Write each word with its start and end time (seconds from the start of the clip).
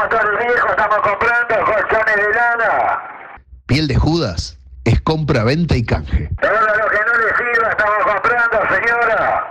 matar 0.00 0.26
el 0.26 0.38
viejo, 0.38 0.68
estamos 0.68 0.98
comprando 0.98 1.64
colchones 1.64 2.16
de 2.16 2.34
lana. 2.34 3.02
Piel 3.66 3.86
de 3.86 3.96
Judas 3.96 4.58
es 4.84 5.00
compra, 5.02 5.44
venta 5.44 5.76
y 5.76 5.84
canje. 5.84 6.30
Todo 6.40 6.52
lo 6.52 6.88
que 6.88 7.00
no 7.06 7.14
le 7.18 7.36
sirva 7.36 7.70
estamos 7.70 8.04
comprando, 8.04 8.58
señora. 8.74 9.46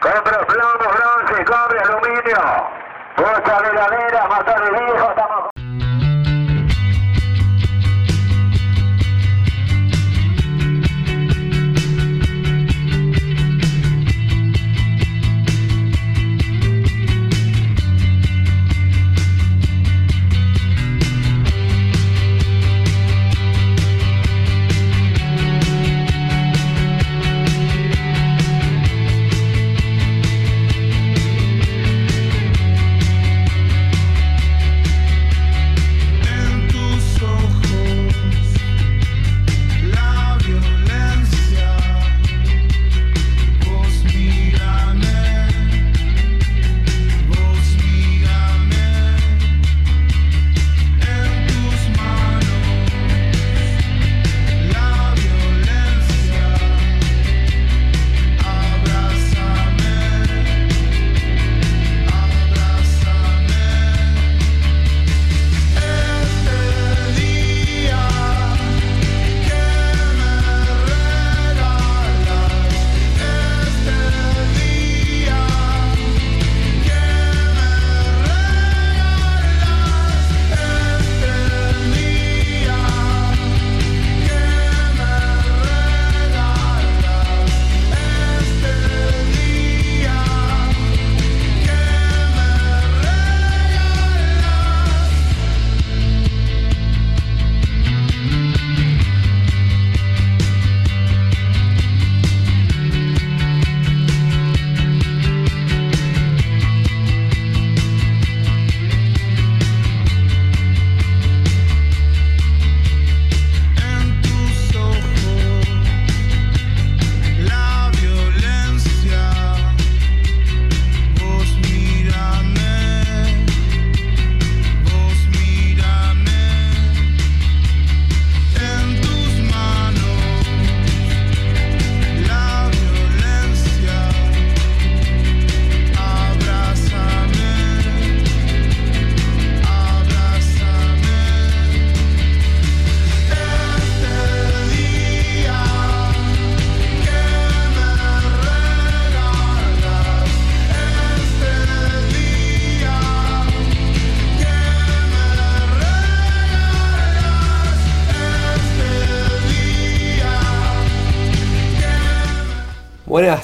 Compra 0.00 0.46
plomo, 0.46 0.86
bronce, 0.94 1.44
cobre, 1.44 1.80
aluminio. 1.80 2.70
Puesta 3.16 3.62
de 3.62 3.72
ladera, 3.74 4.28
matar 4.28 4.62
el 4.62 4.70
viejo, 4.70 5.10
estamos 5.10 5.49
En 5.49 5.49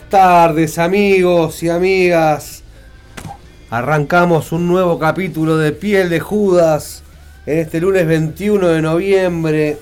tardes 0.08 0.78
amigos 0.78 1.62
y 1.62 1.68
amigas. 1.68 2.62
Arrancamos 3.70 4.52
un 4.52 4.68
nuevo 4.68 4.98
capítulo 4.98 5.56
de 5.56 5.72
Piel 5.72 6.08
de 6.08 6.20
Judas 6.20 7.02
en 7.44 7.58
este 7.58 7.80
lunes 7.80 8.06
21 8.06 8.68
de 8.68 8.82
noviembre. 8.82 9.78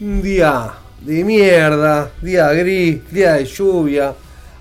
Un 0.00 0.22
día 0.22 0.72
de 1.00 1.24
mierda, 1.24 2.10
día 2.22 2.52
gris, 2.52 3.00
día 3.10 3.34
de 3.34 3.44
lluvia. 3.44 4.14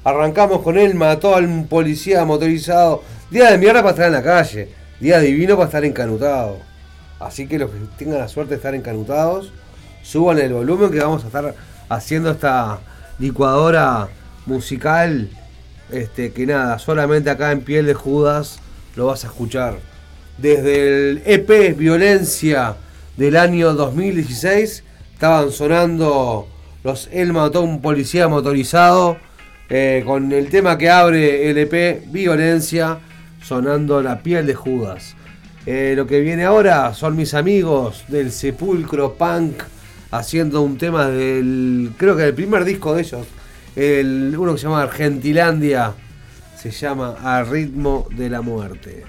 Arrancamos 0.03 0.61
con 0.61 0.77
él, 0.77 0.95
mató 0.95 1.35
a 1.35 1.41
policía 1.69 2.25
motorizado. 2.25 3.03
Día 3.29 3.51
de 3.51 3.57
mierda 3.57 3.81
para 3.81 3.91
estar 3.91 4.07
en 4.07 4.13
la 4.13 4.23
calle. 4.23 4.69
Día 4.99 5.19
divino 5.19 5.55
para 5.55 5.65
estar 5.65 5.85
encanutado. 5.85 6.57
Así 7.19 7.47
que 7.47 7.59
los 7.59 7.69
que 7.69 7.77
tengan 7.97 8.19
la 8.19 8.27
suerte 8.27 8.51
de 8.51 8.57
estar 8.57 8.73
encanutados, 8.73 9.51
suban 10.01 10.39
el 10.39 10.53
volumen 10.53 10.91
que 10.91 10.99
vamos 10.99 11.23
a 11.23 11.27
estar 11.27 11.53
haciendo 11.89 12.31
esta 12.31 12.79
licuadora 13.19 14.09
musical. 14.45 15.29
Este, 15.91 16.31
que 16.31 16.45
nada, 16.45 16.79
solamente 16.79 17.29
acá 17.29 17.51
en 17.51 17.61
Piel 17.61 17.85
de 17.85 17.93
Judas 17.93 18.59
lo 18.95 19.07
vas 19.07 19.23
a 19.23 19.27
escuchar. 19.27 19.77
Desde 20.37 21.11
el 21.11 21.21
EP 21.25 21.77
Violencia 21.77 22.75
del 23.17 23.37
año 23.37 23.73
2016 23.73 24.83
estaban 25.13 25.51
sonando 25.51 26.47
los 26.83 27.09
Él 27.11 27.33
mató 27.33 27.61
un 27.61 27.81
policía 27.81 28.27
motorizado 28.27 29.17
eh, 29.69 30.03
con 30.05 30.31
el 30.31 30.49
tema 30.49 30.77
que 30.77 30.89
abre 30.89 31.49
el 31.49 31.57
EP 31.57 32.03
Violencia 32.11 32.99
sonando 33.41 34.01
la 34.01 34.19
piel 34.21 34.45
de 34.45 34.55
Judas. 34.55 35.15
Eh, 35.65 35.93
lo 35.95 36.05
que 36.05 36.19
viene 36.19 36.43
ahora 36.43 36.93
son 36.93 37.15
mis 37.15 37.33
amigos 37.33 38.03
del 38.07 38.31
Sepulcro 38.31 39.13
Punk 39.13 39.63
haciendo 40.17 40.61
un 40.61 40.77
tema 40.77 41.07
del, 41.07 41.91
creo 41.97 42.15
que 42.15 42.23
del 42.23 42.33
primer 42.33 42.65
disco 42.65 42.95
de 42.95 43.01
ellos, 43.01 43.27
el, 43.75 44.35
uno 44.37 44.53
que 44.53 44.59
se 44.59 44.63
llama 44.65 44.81
Argentilandia, 44.81 45.93
se 46.57 46.71
llama 46.71 47.15
A 47.23 47.43
ritmo 47.43 48.07
de 48.11 48.29
la 48.29 48.41
muerte. 48.41 49.03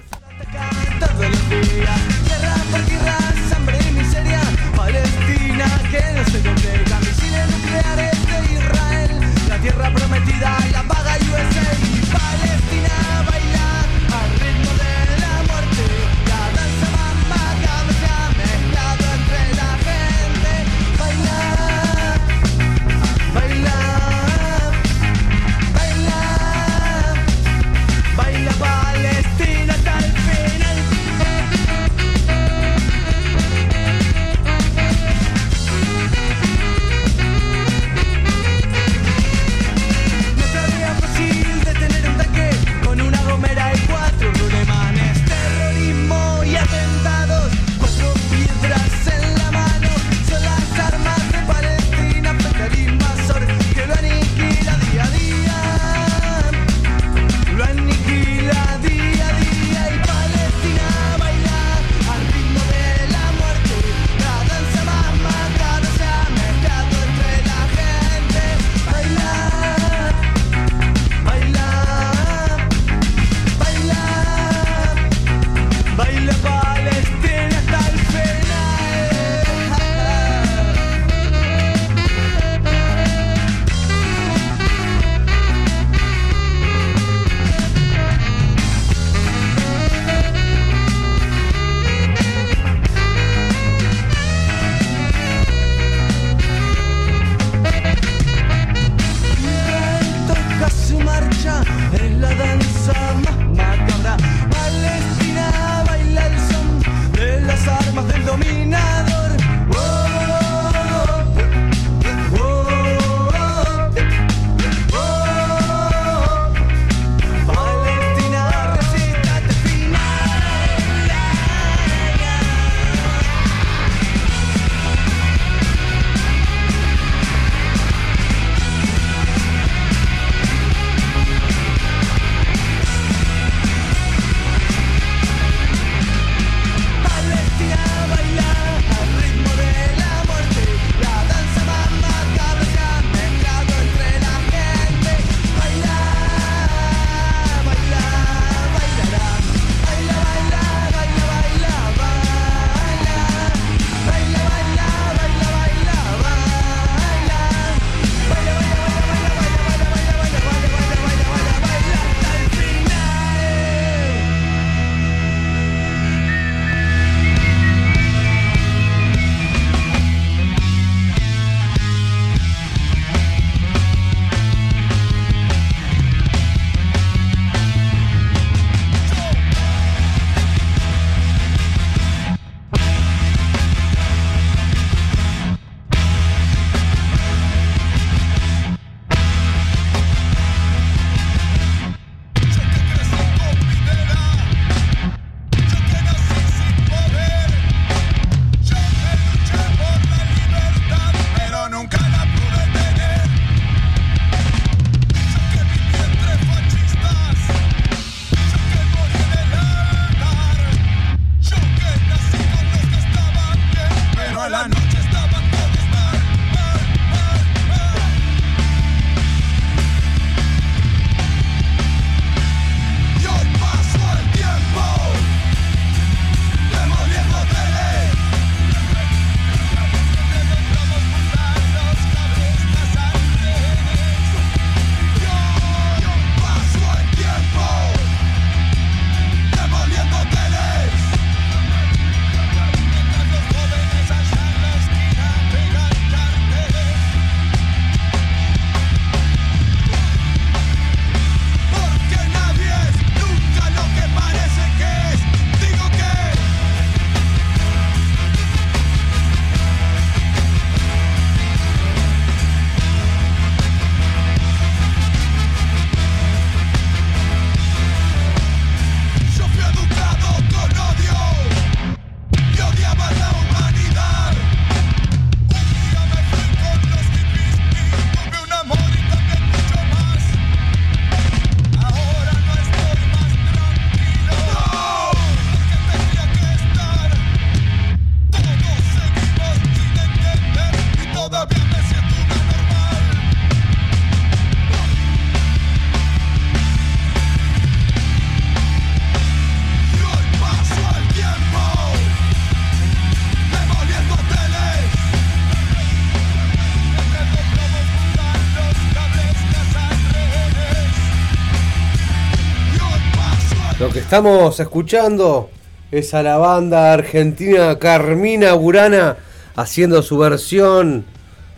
Estamos 314.07 314.57
escuchando 314.61 315.49
es 315.91 316.13
a 316.13 316.23
la 316.23 316.37
banda 316.37 316.93
argentina 316.93 317.77
Carmina 317.77 318.53
Burana 318.53 319.17
haciendo 319.57 320.01
su 320.01 320.17
versión 320.17 321.03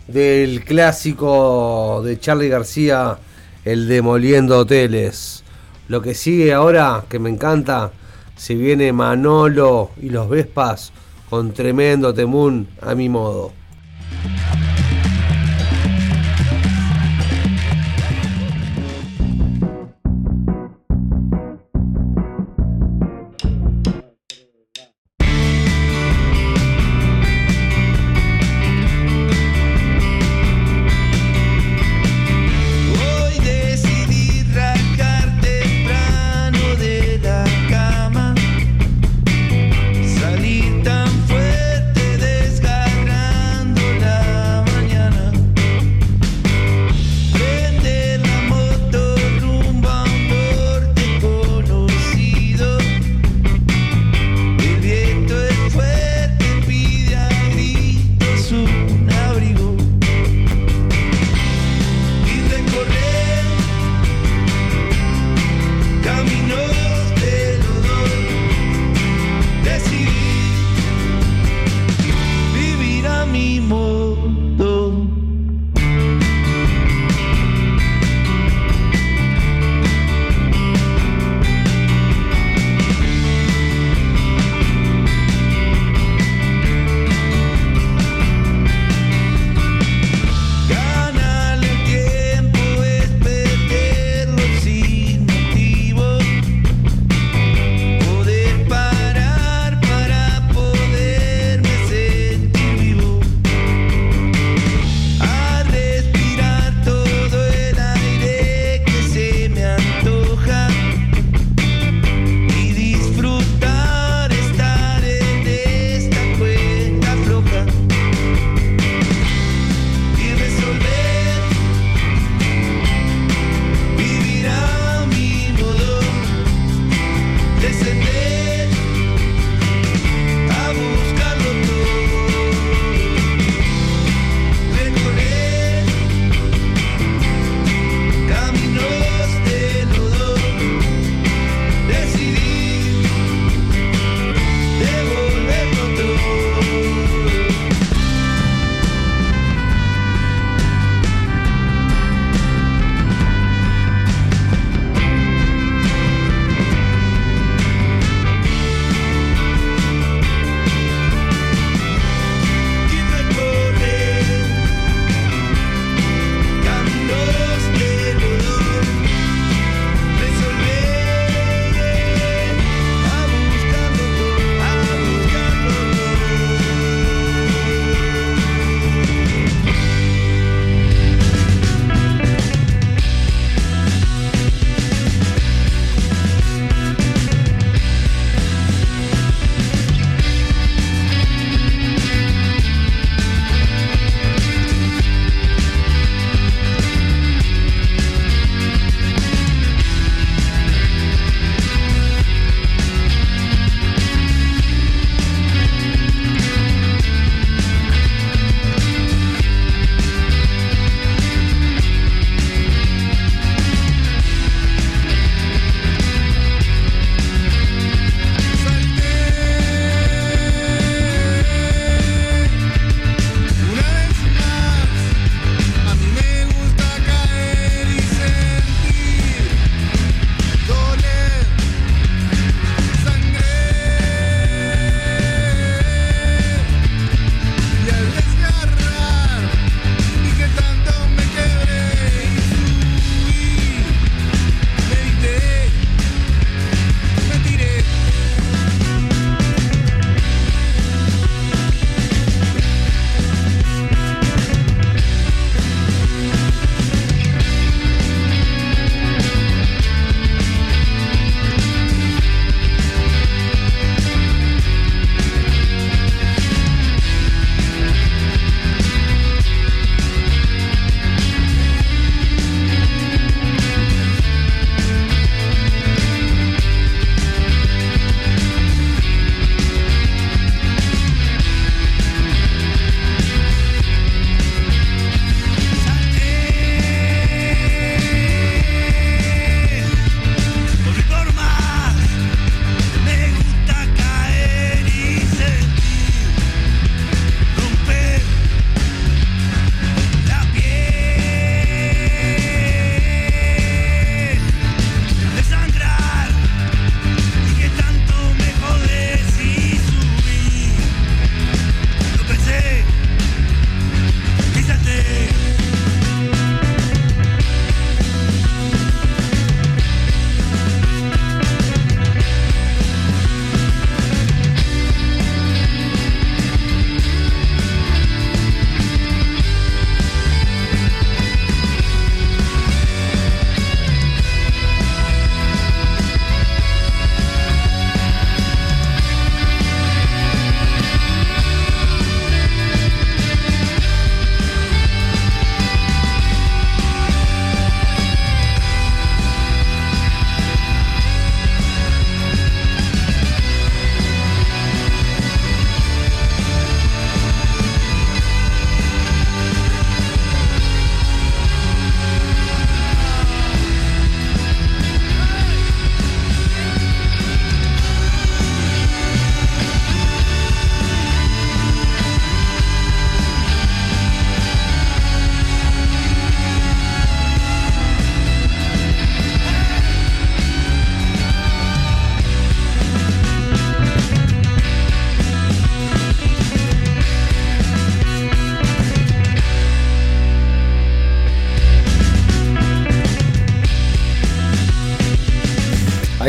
del 0.07 0.65
clásico 0.65 2.01
de 2.03 2.19
Charlie 2.19 2.49
García, 2.49 3.19
el 3.65 3.87
Demoliendo 3.87 4.57
Hoteles. 4.57 5.43
Lo 5.89 6.01
que 6.01 6.15
sigue 6.15 6.51
ahora, 6.51 7.05
que 7.07 7.19
me 7.19 7.29
encanta, 7.29 7.91
se 8.35 8.55
viene 8.55 8.93
Manolo 8.93 9.91
y 10.01 10.09
los 10.09 10.27
Vespas 10.27 10.91
con 11.29 11.53
tremendo 11.53 12.15
temún 12.15 12.67
a 12.81 12.95
mi 12.95 13.09
modo. 13.09 13.58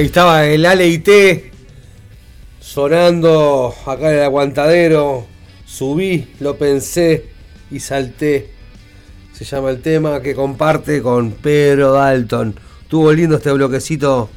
Ahí 0.01 0.07
estaba 0.07 0.47
el 0.47 0.65
Ale 0.65 0.89
y 0.89 0.99
T 1.01 1.51
sonando 2.59 3.75
acá 3.85 4.11
en 4.11 4.17
el 4.17 4.25
aguantadero. 4.25 5.27
Subí, 5.67 6.27
lo 6.41 6.57
pensé 6.57 7.27
y 7.71 7.81
salté. 7.81 8.51
Se 9.35 9.45
llama 9.45 9.69
el 9.69 9.83
tema 9.83 10.23
que 10.23 10.35
comparte 10.35 11.03
con 11.03 11.33
Pedro 11.33 11.93
Dalton. 11.93 12.59
Tuvo 12.89 13.13
lindo 13.13 13.37
este 13.37 13.53
bloquecito 13.53 14.31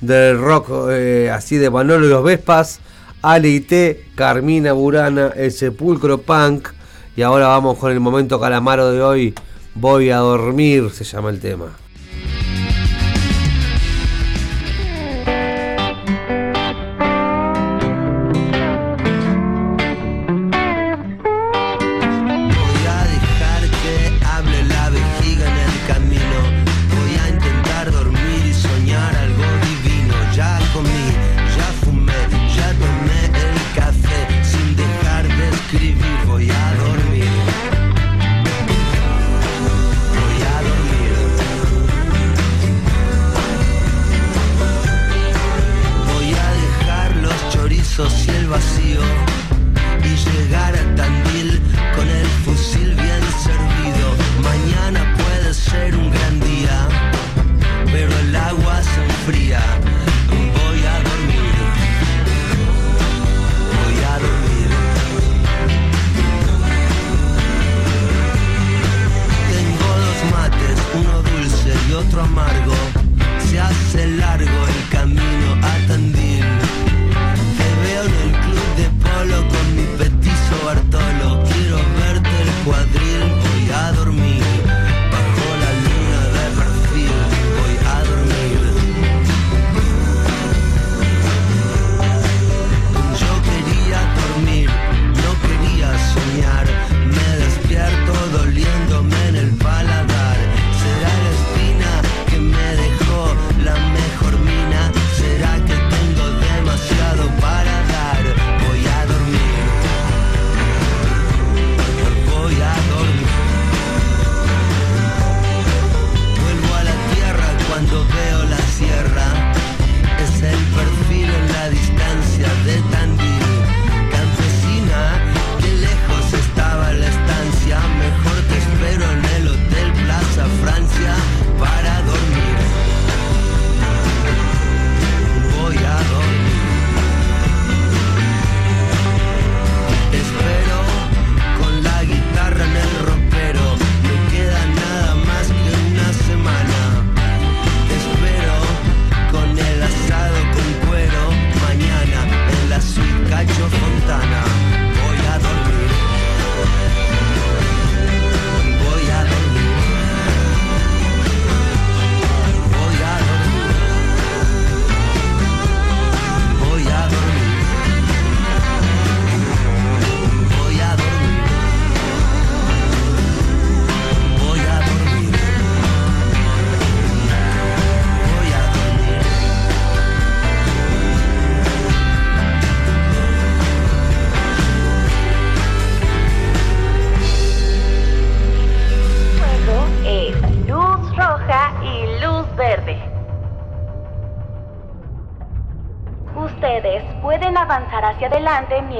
del 0.00 0.38
rock 0.38 0.88
eh, 0.90 1.30
así 1.30 1.58
de 1.58 1.68
Manolo 1.68 2.06
y 2.06 2.08
los 2.08 2.24
Vespas. 2.24 2.80
Ale 3.20 3.50
y 3.50 3.60
T, 3.60 4.06
Carmina 4.14 4.72
Burana, 4.72 5.34
El 5.36 5.52
Sepulcro 5.52 6.22
Punk. 6.22 6.68
Y 7.14 7.20
ahora 7.20 7.48
vamos 7.48 7.76
con 7.76 7.92
el 7.92 8.00
momento 8.00 8.40
calamaro 8.40 8.90
de 8.90 9.02
hoy. 9.02 9.34
Voy 9.74 10.08
a 10.08 10.16
dormir, 10.16 10.88
se 10.94 11.04
llama 11.04 11.28
el 11.28 11.40
tema. 11.40 11.76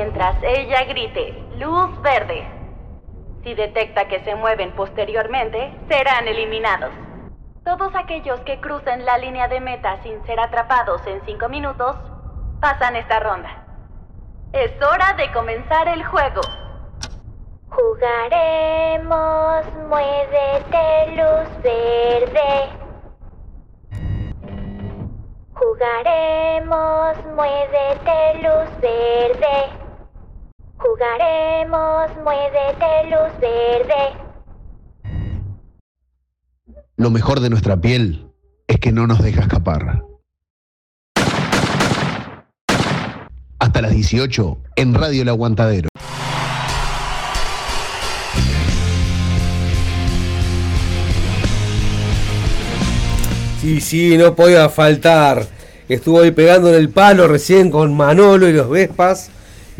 Mientras 0.01 0.43
ella 0.43 0.85
grite 0.85 1.35
luz 1.59 2.01
verde. 2.01 2.49
Si 3.45 3.53
detecta 3.53 4.09
que 4.09 4.25
se 4.25 4.35
mueven 4.35 4.73
posteriormente, 4.73 5.75
serán 5.91 6.27
eliminados. 6.27 6.91
Todos 7.67 7.95
aquellos 7.95 8.41
que 8.41 8.59
crucen 8.61 9.05
la 9.05 9.19
línea 9.19 9.47
de 9.49 9.61
meta 9.61 10.03
sin 10.03 10.25
ser 10.25 10.41
atrapados 10.41 11.07
en 11.07 11.21
5 11.27 11.51
minutos, 11.51 11.97
pasan 12.63 12.97
esta 12.97 13.21
ronda. 13.21 13.51
Es 14.55 14.73
hora 14.81 15.13
de 15.19 15.31
comenzar 15.33 15.87
el 15.89 16.03
juego. 16.03 16.41
Jugaremos, 17.69 19.67
muévete 19.87 21.17
luz 21.19 21.63
verde. 21.63 22.71
Jugaremos, 25.53 27.17
muévete 27.37 28.43
luz 28.43 28.81
verde. 28.81 29.80
Jugaremos, 30.81 32.11
muévete 32.25 33.11
luz 33.11 33.39
verde. 33.39 34.17
Lo 36.97 37.11
mejor 37.11 37.41
de 37.41 37.51
nuestra 37.51 37.79
piel 37.79 38.33
es 38.67 38.79
que 38.79 38.91
no 38.91 39.07
nos 39.07 39.23
deja 39.23 39.43
escapar. 39.43 40.03
Hasta 43.59 43.83
las 43.83 43.91
18 43.91 44.59
en 44.77 44.95
Radio 44.95 45.21
El 45.21 45.29
Aguantadero. 45.29 45.91
Sí, 53.61 53.83
sí, 53.83 54.17
no 54.17 54.35
podía 54.35 54.71
faltar. 54.71 55.47
Estuvo 55.91 56.23
ahí 56.23 56.31
pegando 56.31 56.71
en 56.71 56.77
el 56.77 56.89
palo 56.89 57.29
recién 57.29 57.71
con 57.71 57.95
Manolo 57.95 58.49
y 58.49 58.55
los 58.55 58.71
Vespas. 58.71 59.31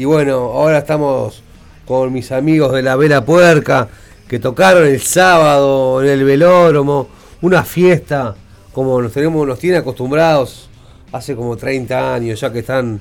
Y 0.01 0.07
bueno, 0.07 0.33
ahora 0.55 0.79
estamos 0.79 1.43
con 1.85 2.11
mis 2.11 2.33
amigos 2.33 2.73
de 2.73 2.81
la 2.81 2.97
Vela 2.97 3.23
Puerca 3.23 3.87
que 4.27 4.39
tocaron 4.39 4.87
el 4.87 5.03
sábado 5.03 6.03
en 6.03 6.09
el 6.09 6.25
velódromo. 6.25 7.07
Una 7.43 7.65
fiesta 7.65 8.35
como 8.73 9.03
nos 9.03 9.13
tenemos, 9.13 9.47
nos 9.47 9.59
tiene 9.59 9.77
acostumbrados 9.77 10.71
hace 11.13 11.37
como 11.37 11.55
30 11.55 12.15
años, 12.15 12.41
ya 12.41 12.51
que 12.51 12.61
están 12.61 12.99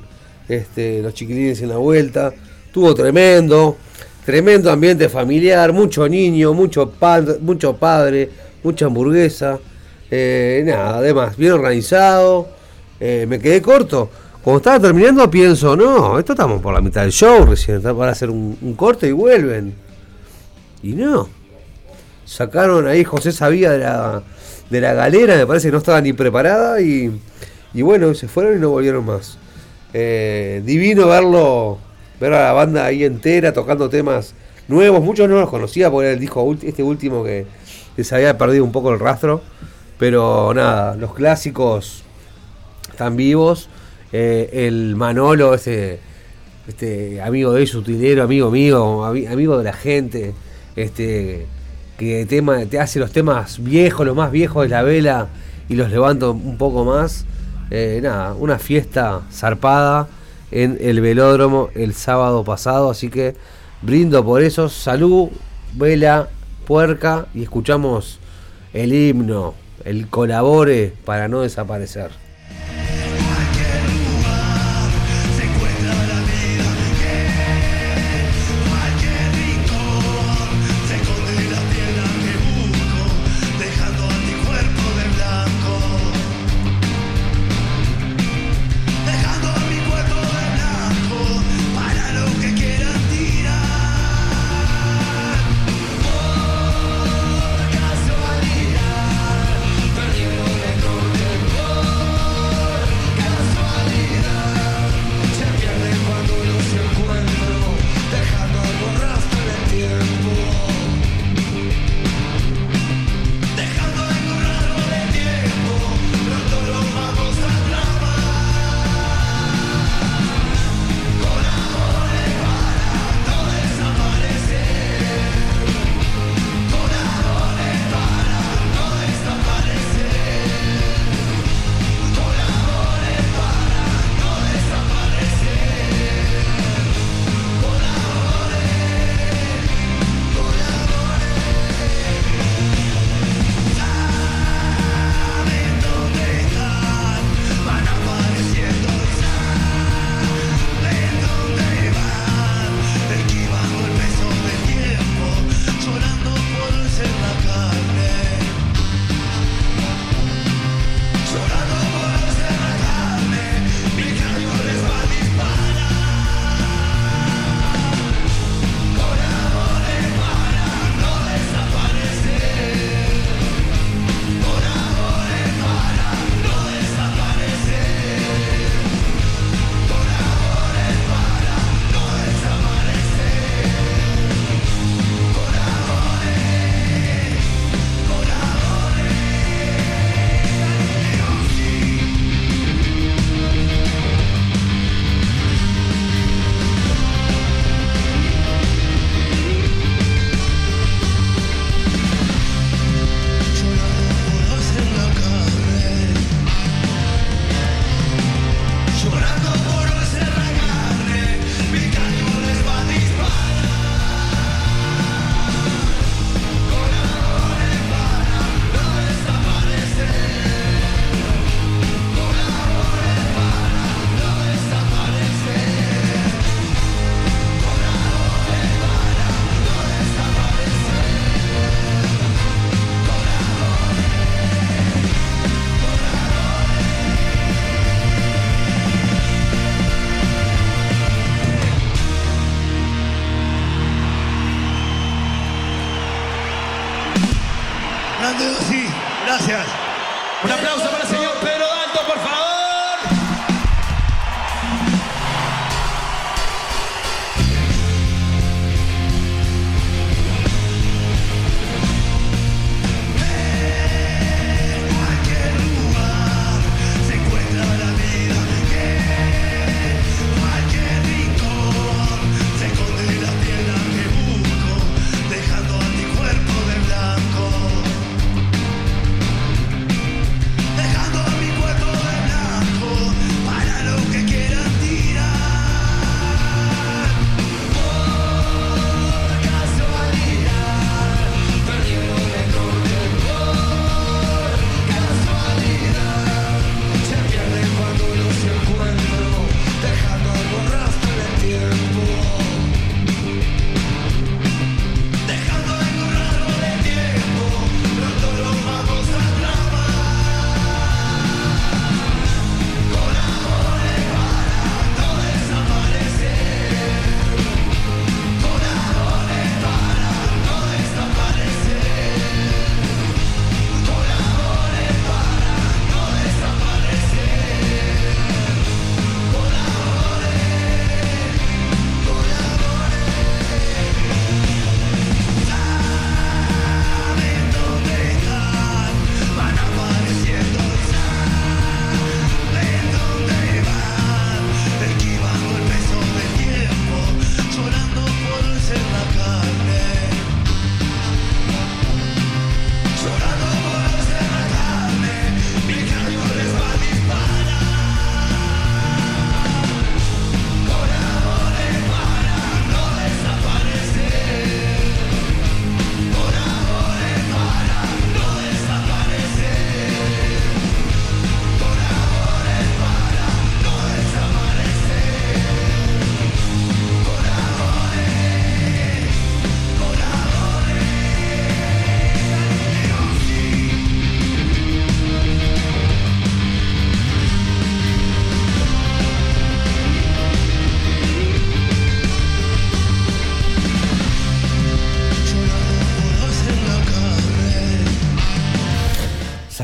este, 0.49 1.01
los 1.01 1.13
chiquilines 1.13 1.61
en 1.61 1.69
la 1.69 1.77
vuelta. 1.77 2.33
Estuvo 2.65 2.93
tremendo, 2.93 3.77
tremendo 4.25 4.69
ambiente 4.69 5.07
familiar, 5.07 5.71
mucho 5.71 6.05
niño, 6.09 6.53
mucho 6.53 6.89
padre, 6.89 7.37
mucha 8.61 8.85
hamburguesa. 8.87 9.57
Eh, 10.11 10.63
nada, 10.65 10.97
además, 10.97 11.37
bien 11.37 11.53
organizado. 11.53 12.49
eh, 12.99 13.25
me 13.25 13.39
quedé 13.39 13.61
corto. 13.61 14.09
Cuando 14.49 14.57
estaba 14.61 14.79
terminando 14.79 15.29
pienso, 15.29 15.75
no, 15.75 16.17
esto 16.17 16.33
estamos 16.33 16.59
por 16.59 16.73
la 16.73 16.81
mitad 16.81 17.01
del 17.01 17.11
show 17.11 17.45
recién, 17.45 17.77
está 17.77 17.93
para 17.93 18.13
hacer 18.13 18.31
un, 18.31 18.57
un 18.63 18.73
corte 18.73 19.07
y 19.07 19.11
vuelven. 19.11 19.75
Y 20.81 20.93
no. 20.93 21.29
Sacaron 22.25 22.87
ahí 22.87 23.03
José 23.03 23.31
Sabía 23.31 23.69
de 23.69 23.77
la, 23.77 24.23
de 24.71 24.81
la 24.81 24.95
galera, 24.95 25.35
me 25.35 25.45
parece 25.45 25.67
que 25.67 25.73
no 25.73 25.77
estaba 25.77 26.01
ni 26.01 26.13
preparada 26.13 26.81
y, 26.81 27.21
y 27.75 27.81
bueno, 27.83 28.11
se 28.15 28.27
fueron 28.27 28.57
y 28.57 28.59
no 28.59 28.71
volvieron 28.71 29.05
más. 29.05 29.37
Eh, 29.93 30.63
divino 30.65 31.05
verlo, 31.05 31.77
ver 32.19 32.33
a 32.33 32.45
la 32.45 32.53
banda 32.53 32.85
ahí 32.85 33.03
entera 33.03 33.53
tocando 33.53 33.87
temas 33.87 34.33
nuevos, 34.67 35.03
muchos 35.03 35.29
no 35.29 35.39
los 35.39 35.49
conocía 35.51 35.91
porque 35.91 36.07
era 36.07 36.13
el 36.15 36.19
disco 36.19 36.57
este 36.63 36.81
último 36.81 37.23
que 37.23 37.45
se 38.03 38.15
había 38.15 38.35
perdido 38.35 38.63
un 38.63 38.71
poco 38.71 38.91
el 38.91 38.99
rastro, 38.99 39.43
pero 39.99 40.51
nada, 40.55 40.95
los 40.95 41.13
clásicos 41.13 42.01
están 42.89 43.15
vivos. 43.15 43.69
Eh, 44.11 44.49
el 44.67 44.95
Manolo, 44.95 45.53
ese 45.53 45.99
este 46.67 47.19
amigo 47.21 47.53
de 47.53 47.63
ellos, 47.63 47.75
utilero, 47.75 48.23
amigo 48.23 48.51
mío, 48.51 49.03
ami- 49.03 49.27
amigo 49.27 49.57
de 49.57 49.63
la 49.63 49.73
gente, 49.73 50.33
este 50.75 51.47
que 51.97 52.25
tema, 52.27 52.65
te 52.65 52.79
hace 52.79 52.99
los 52.99 53.11
temas 53.11 53.61
viejos, 53.61 54.05
los 54.05 54.15
más 54.15 54.31
viejos 54.31 54.63
de 54.63 54.69
la 54.69 54.83
vela 54.83 55.27
y 55.67 55.75
los 55.75 55.89
levanto 55.91 56.31
un 56.31 56.57
poco 56.57 56.85
más. 56.85 57.25
Eh, 57.71 57.99
nada, 58.01 58.33
una 58.35 58.57
fiesta 58.57 59.21
zarpada 59.31 60.07
en 60.51 60.77
el 60.81 61.01
velódromo 61.01 61.69
el 61.75 61.93
sábado 61.93 62.43
pasado, 62.43 62.89
así 62.89 63.09
que 63.09 63.35
brindo 63.81 64.23
por 64.23 64.41
eso. 64.41 64.69
Salud, 64.69 65.29
vela, 65.75 66.29
puerca 66.65 67.25
y 67.33 67.43
escuchamos 67.43 68.19
el 68.73 68.93
himno, 68.93 69.55
el 69.83 70.07
colabore 70.07 70.93
para 71.03 71.27
no 71.27 71.41
desaparecer. 71.41 72.11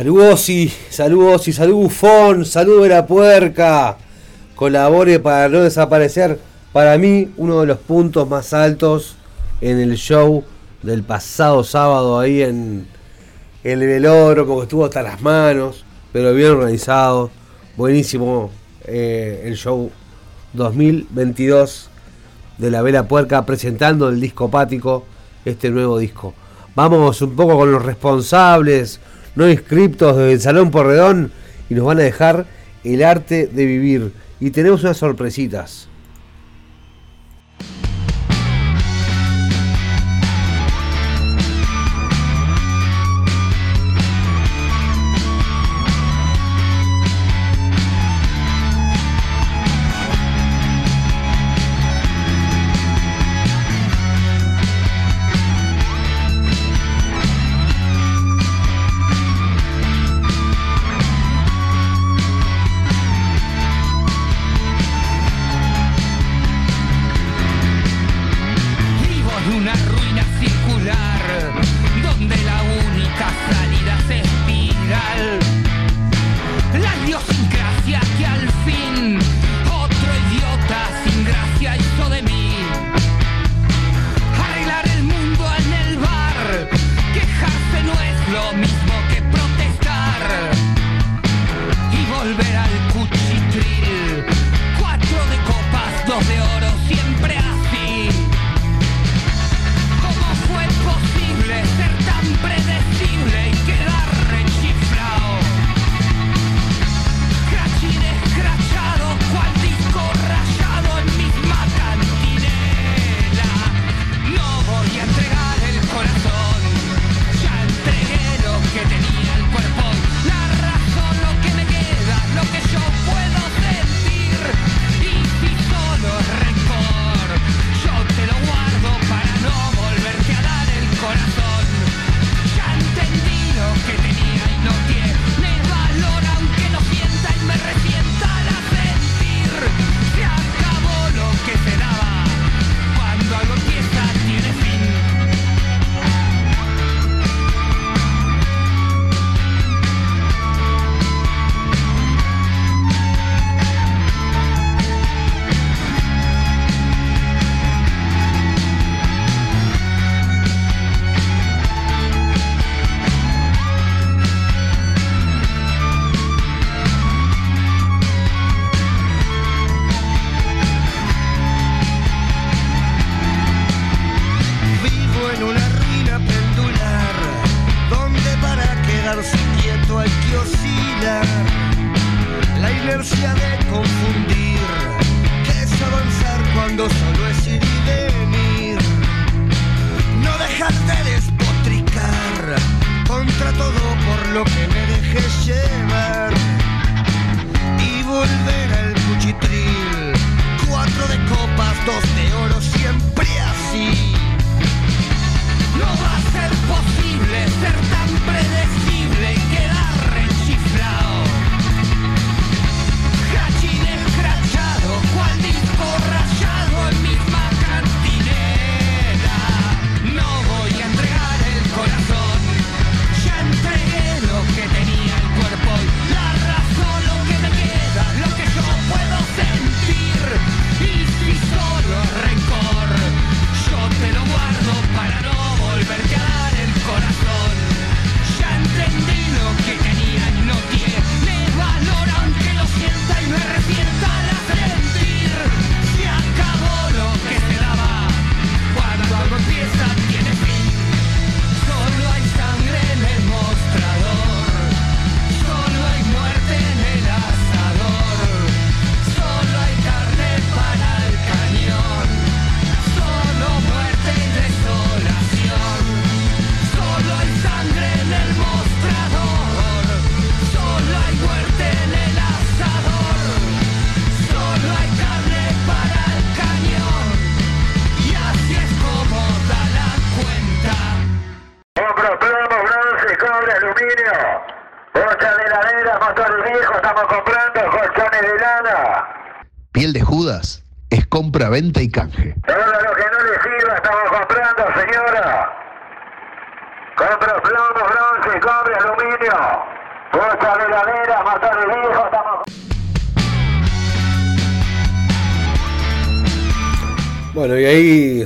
Saludos 0.06 0.50
y 0.50 0.72
saludos 0.92 1.48
y 1.48 1.54
salud 1.54 1.74
bufón, 1.78 2.46
salud 2.46 2.84
de 2.84 2.90
la 2.90 3.08
puerca. 3.08 3.98
Colabore 4.54 5.20
para 5.20 5.50
no 5.50 5.62
desaparecer. 5.62 6.40
Para 6.72 6.96
mí, 7.00 7.32
uno 7.38 7.62
de 7.62 7.66
los 7.66 7.80
puntos 7.80 8.30
más 8.30 8.54
altos 8.54 9.16
en 9.62 9.80
el 9.80 9.96
show 9.96 10.44
del 10.84 11.02
pasado 11.02 11.64
sábado 11.64 12.20
ahí 12.20 12.44
en 12.44 12.86
el 13.64 13.80
velódromo, 13.80 14.58
que 14.58 14.64
estuvo 14.66 14.86
hasta 14.86 15.02
las 15.02 15.24
manos, 15.24 15.86
pero 16.14 16.36
bien 16.36 16.52
organizado. 16.52 17.32
Buenísimo 17.76 18.52
eh, 18.84 19.42
el 19.46 19.58
show 19.58 19.90
2022 20.54 21.90
de 22.60 22.70
la 22.70 22.84
Vela 22.84 23.08
Puerca 23.08 23.44
presentando 23.44 24.10
el 24.10 24.22
disco 24.22 24.52
Pático, 24.52 25.04
este 25.46 25.72
nuevo 25.72 25.98
disco. 25.98 26.36
Vamos 26.76 27.24
un 27.24 27.36
poco 27.36 27.58
con 27.58 27.72
los 27.72 27.84
responsables, 27.84 29.00
no 29.36 29.50
inscriptos 29.50 30.18
del 30.18 30.40
Salón 30.40 30.72
Porredón 30.72 31.32
y 31.70 31.76
nos 31.76 31.86
van 31.86 32.00
a 32.00 32.04
dejar 32.04 32.46
el 32.84 33.04
arte 33.04 33.48
de 33.48 33.66
vivir. 33.66 34.12
Y 34.40 34.52
tenemos 34.52 34.84
unas 34.84 34.98
sorpresitas. 34.98 35.88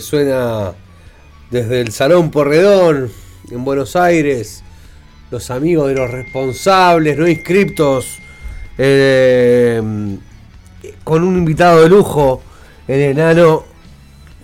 Suena 0.10 0.74
desde 1.52 1.82
el 1.82 1.92
Salón 1.92 2.32
Porredón, 2.32 3.12
en 3.52 3.64
Buenos 3.64 3.96
Aires, 3.96 4.64
los 5.30 5.52
amigos 5.52 5.88
de 5.88 5.94
los 5.94 6.10
responsables 6.10 7.16
no 7.16 7.28
inscriptos, 7.28 8.18
eh, 8.80 9.80
con 11.04 11.24
un 11.24 11.38
invitado 11.38 11.84
de 11.84 11.90
lujo, 11.90 12.42
el 12.88 13.02
enano 13.02 13.66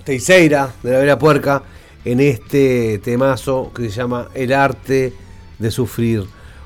Teixeira 0.04 0.71
de 0.84 0.91
la 0.91 0.99
Vera 0.99 1.17
Puerca, 1.17 1.63
en 2.04 2.19
este 2.19 2.99
temazo 2.99 3.71
que 3.73 3.89
se 3.89 3.89
llama 3.89 4.28
El 4.36 4.54
arte 4.54 5.13
de 5.58 5.71
sufrir. 5.71 6.25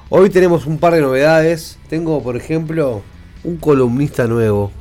Hoy 0.10 0.30
tenemos 0.30 0.66
un 0.66 0.78
par 0.78 0.94
de 0.94 1.00
novedades. 1.02 1.80
Tengo, 1.88 2.22
por 2.22 2.36
ejemplo, 2.36 3.02
un 3.46 3.56
columnista 3.56 4.28
nuevo. 4.28 4.74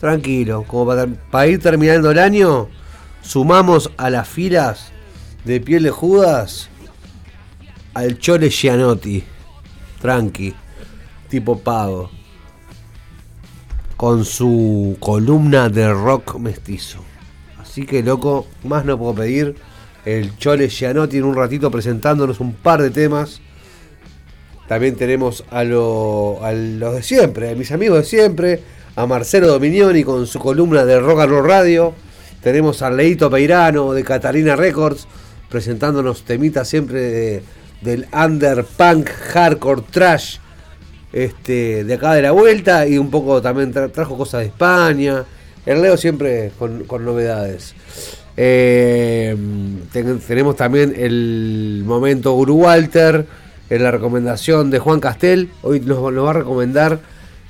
Tranquilo, 0.00 0.64
como 0.66 0.92
para 1.30 1.46
ir 1.46 1.60
terminando 1.60 2.10
el 2.10 2.18
año, 2.18 2.68
sumamos 3.22 3.90
a 3.96 4.10
las 4.10 4.28
filas 4.28 4.92
de 5.44 5.60
piel 5.60 5.84
de 5.84 5.90
Judas 5.90 6.68
al 7.94 8.18
Chole 8.18 8.50
Gianotti. 8.50 9.24
Tranqui, 10.00 10.54
tipo 11.28 11.58
pago. 11.58 12.10
Con 13.96 14.24
su 14.24 14.96
columna 14.98 15.68
de 15.68 15.92
rock 15.92 16.36
mestizo. 16.38 16.98
Así 17.60 17.86
que, 17.86 18.02
loco, 18.02 18.46
más 18.64 18.84
no 18.84 18.98
puedo 18.98 19.14
pedir. 19.14 19.54
El 20.04 20.36
Chole 20.38 20.68
Gianotti 20.68 21.18
en 21.18 21.24
un 21.24 21.36
ratito 21.36 21.70
presentándonos 21.70 22.40
un 22.40 22.52
par 22.54 22.82
de 22.82 22.90
temas. 22.90 23.40
También 24.66 24.96
tenemos 24.96 25.44
a, 25.50 25.62
lo- 25.64 26.40
a 26.44 26.52
los 26.52 26.94
de 26.94 27.02
siempre, 27.02 27.50
a 27.50 27.54
mis 27.54 27.70
amigos 27.70 27.98
de 27.98 28.04
siempre, 28.04 28.62
a 28.96 29.06
Marcelo 29.06 29.46
Dominioni 29.46 30.02
con 30.02 30.26
su 30.26 30.38
columna 30.40 30.84
de 30.84 30.98
Rock 30.98 31.20
and 31.20 31.30
Roll 31.30 31.46
Radio. 31.46 31.94
Tenemos 32.42 32.82
a 32.82 32.90
Leito 32.90 33.30
Peirano 33.30 33.92
de 33.92 34.02
Catalina 34.04 34.56
Records 34.56 35.06
presentándonos 35.48 36.24
temitas 36.24 36.68
siempre 36.68 37.00
de- 37.00 37.42
del 37.82 38.06
underpunk, 38.12 39.08
hardcore, 39.08 39.82
trash 39.90 40.36
este, 41.12 41.84
de 41.84 41.94
acá 41.94 42.14
de 42.14 42.22
la 42.22 42.30
vuelta 42.30 42.86
y 42.86 42.96
un 42.98 43.10
poco 43.10 43.42
también 43.42 43.72
tra- 43.72 43.90
trajo 43.92 44.16
cosas 44.16 44.40
de 44.40 44.46
España. 44.46 45.24
El 45.66 45.82
Leo 45.82 45.96
siempre 45.96 46.52
con, 46.58 46.86
novedades. 47.04 47.74
Eh, 48.36 49.36
ten- 49.92 50.18
tenemos 50.20 50.56
también 50.56 50.94
el 50.96 51.82
momento 51.84 52.32
Guru 52.32 52.54
Walter 52.56 53.26
en 53.68 53.82
la 53.82 53.90
recomendación 53.90 54.70
de 54.70 54.78
Juan 54.78 55.00
Castel. 55.00 55.50
Hoy 55.62 55.80
nos 55.80 55.98
va 56.02 56.30
a 56.30 56.32
recomendar 56.32 56.98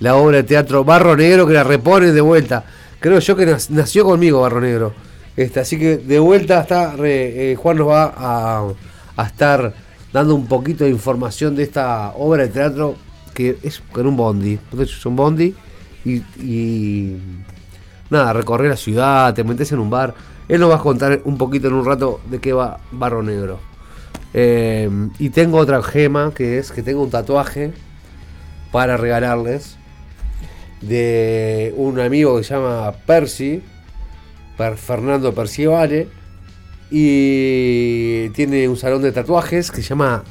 la 0.00 0.16
obra 0.16 0.38
de 0.38 0.42
teatro 0.42 0.84
Barro 0.84 1.16
Negro 1.16 1.46
que 1.46 1.54
la 1.54 1.64
repone 1.64 2.10
de 2.12 2.20
vuelta. 2.20 2.64
Creo 3.02 3.18
yo 3.18 3.34
que 3.34 3.46
nac- 3.46 3.68
nació 3.70 4.04
conmigo 4.04 4.40
Barro 4.42 4.60
Negro. 4.60 4.94
Este, 5.36 5.58
así 5.58 5.76
que 5.76 5.96
de 5.96 6.20
vuelta 6.20 6.64
eh, 7.02 7.56
Juan 7.58 7.78
nos 7.78 7.88
va 7.88 8.14
a, 9.16 9.24
estar 9.26 9.74
dando 10.12 10.36
un 10.36 10.46
poquito 10.46 10.84
de 10.84 10.90
información 10.90 11.56
de 11.56 11.64
esta 11.64 12.12
obra 12.16 12.44
de 12.44 12.50
teatro 12.50 12.94
que 13.34 13.58
es 13.64 13.82
con 13.90 14.06
un 14.06 14.16
bondi. 14.16 14.52
Entonces 14.52 14.96
es 14.96 15.04
un 15.04 15.16
bondi 15.16 15.52
y, 16.04 16.16
y 16.40 17.16
nada, 18.08 18.32
recorrer 18.34 18.70
la 18.70 18.76
ciudad, 18.76 19.34
te 19.34 19.42
metes 19.42 19.72
en 19.72 19.80
un 19.80 19.90
bar. 19.90 20.14
Él 20.48 20.60
nos 20.60 20.70
va 20.70 20.76
a 20.76 20.80
contar 20.80 21.22
un 21.24 21.36
poquito 21.36 21.66
en 21.66 21.74
un 21.74 21.84
rato 21.84 22.20
de 22.30 22.38
qué 22.38 22.52
va 22.52 22.78
Barro 22.92 23.24
Negro. 23.24 23.58
Eh, 24.32 24.88
y 25.18 25.30
tengo 25.30 25.58
otra 25.58 25.82
gema 25.82 26.32
que 26.32 26.58
es 26.58 26.70
que 26.70 26.82
tengo 26.82 27.02
un 27.02 27.10
tatuaje 27.10 27.72
para 28.70 28.96
regalarles 28.96 29.76
de 30.82 31.72
un 31.76 31.98
amigo 32.00 32.36
que 32.36 32.44
se 32.44 32.54
llama 32.54 32.92
Percy, 33.06 33.62
Per- 34.58 34.76
Fernando 34.76 35.32
Percievale, 35.34 36.08
y 36.90 38.28
tiene 38.30 38.68
un 38.68 38.76
salón 38.76 39.00
de 39.02 39.12
tatuajes 39.12 39.70
que 39.70 39.82
se 39.82 39.88
llama 39.88 40.24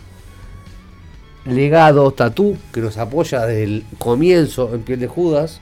Legado 1.45 2.11
Tatú, 2.11 2.57
que 2.71 2.81
nos 2.81 2.97
apoya 2.97 3.45
desde 3.45 3.63
el 3.63 3.85
comienzo 3.97 4.69
en 4.75 4.81
Piel 4.83 4.99
de 4.99 5.07
Judas. 5.07 5.59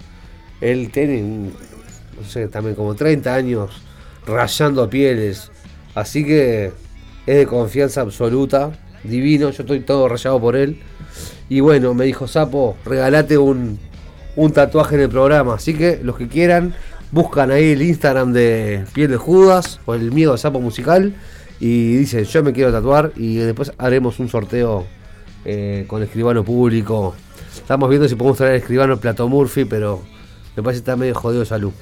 Él 0.60 0.92
tiene, 0.92 1.22
no 1.22 2.28
sé, 2.28 2.50
también 2.50 2.76
como 2.76 2.96
30 2.96 3.34
años 3.34 3.82
rayando 4.28 4.90
pieles, 4.90 5.52
así 5.96 6.26
que 6.26 6.74
es 7.26 7.36
de 7.38 7.46
confianza 7.48 8.02
absoluta, 8.02 8.72
divino, 9.04 9.52
yo 9.52 9.64
estoy 9.64 9.80
todo 9.80 10.10
rayado 10.10 10.40
por 10.42 10.58
él. 10.58 10.82
Y 11.48 11.62
bueno, 11.62 11.94
me 11.94 12.06
dijo 12.06 12.28
Sapo, 12.28 12.76
regalate 12.86 13.38
un, 13.38 13.80
un 14.40 14.54
tatuaje 14.54 14.96
en 14.96 15.02
el 15.02 15.10
programa. 15.10 15.56
Así 15.56 15.74
que 15.74 16.00
los 16.02 16.16
que 16.16 16.30
quieran, 16.30 16.74
buscan 17.12 17.52
ahí 17.52 17.72
el 17.72 17.82
Instagram 17.82 18.32
de 18.32 18.86
Piel 18.94 19.12
de 19.12 19.18
Judas 19.18 19.82
o 19.86 19.94
el 19.96 20.12
mío 20.14 20.32
de 20.32 20.38
Sapo 20.38 20.62
Musical 20.62 21.14
y 21.60 21.98
dicen 21.98 22.24
yo 22.24 22.42
me 22.42 22.54
quiero 22.54 22.72
tatuar 22.72 23.12
y 23.18 23.36
después 23.36 23.74
haremos 23.78 24.18
un 24.20 24.30
sorteo 24.30 24.86
eh, 25.44 25.84
con 25.88 26.02
escribano 26.04 26.46
público. 26.46 27.16
Estamos 27.54 27.90
viendo 27.90 28.08
si 28.08 28.16
podemos 28.16 28.38
traer 28.38 28.54
al 28.54 28.60
escribano 28.60 28.98
Plato 28.98 29.28
Murphy, 29.28 29.66
pero 29.66 30.02
me 30.56 30.64
parece 30.64 30.78
que 30.80 30.90
está 30.90 30.96
medio 30.96 31.16
jodido 31.16 31.44
salud. 31.44 31.74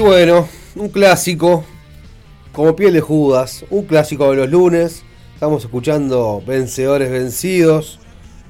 Y 0.00 0.02
bueno, 0.02 0.48
un 0.76 0.88
clásico, 0.88 1.62
como 2.52 2.74
piel 2.74 2.94
de 2.94 3.02
Judas, 3.02 3.66
un 3.68 3.84
clásico 3.84 4.30
de 4.30 4.36
los 4.38 4.48
lunes. 4.48 5.02
Estamos 5.34 5.62
escuchando 5.62 6.42
Vencedores 6.46 7.10
Vencidos. 7.10 8.00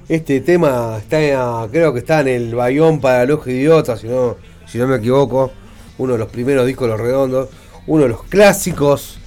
Este 0.09 0.41
tema 0.43 0.97
está, 0.99 1.67
creo 1.73 1.93
que 1.93 1.99
está 1.99 2.21
en 2.21 2.29
el 2.29 2.55
Bayón 2.55 3.01
para 3.01 3.25
el 3.25 3.33
Ojo 3.33 3.51
Idiota, 3.51 3.97
si 3.97 4.07
no, 4.07 4.37
si 4.65 4.79
no 4.79 4.87
me 4.87 4.99
equivoco. 4.99 5.51
Uno 5.99 6.13
de 6.13 6.21
los 6.21 6.29
primeros 6.29 6.69
discos 6.69 6.87
de 6.87 6.93
los 6.93 7.01
redondos. 7.01 7.49
Uno 7.89 8.05
de 8.05 8.11
los 8.11 8.23
clásicos 8.23 9.19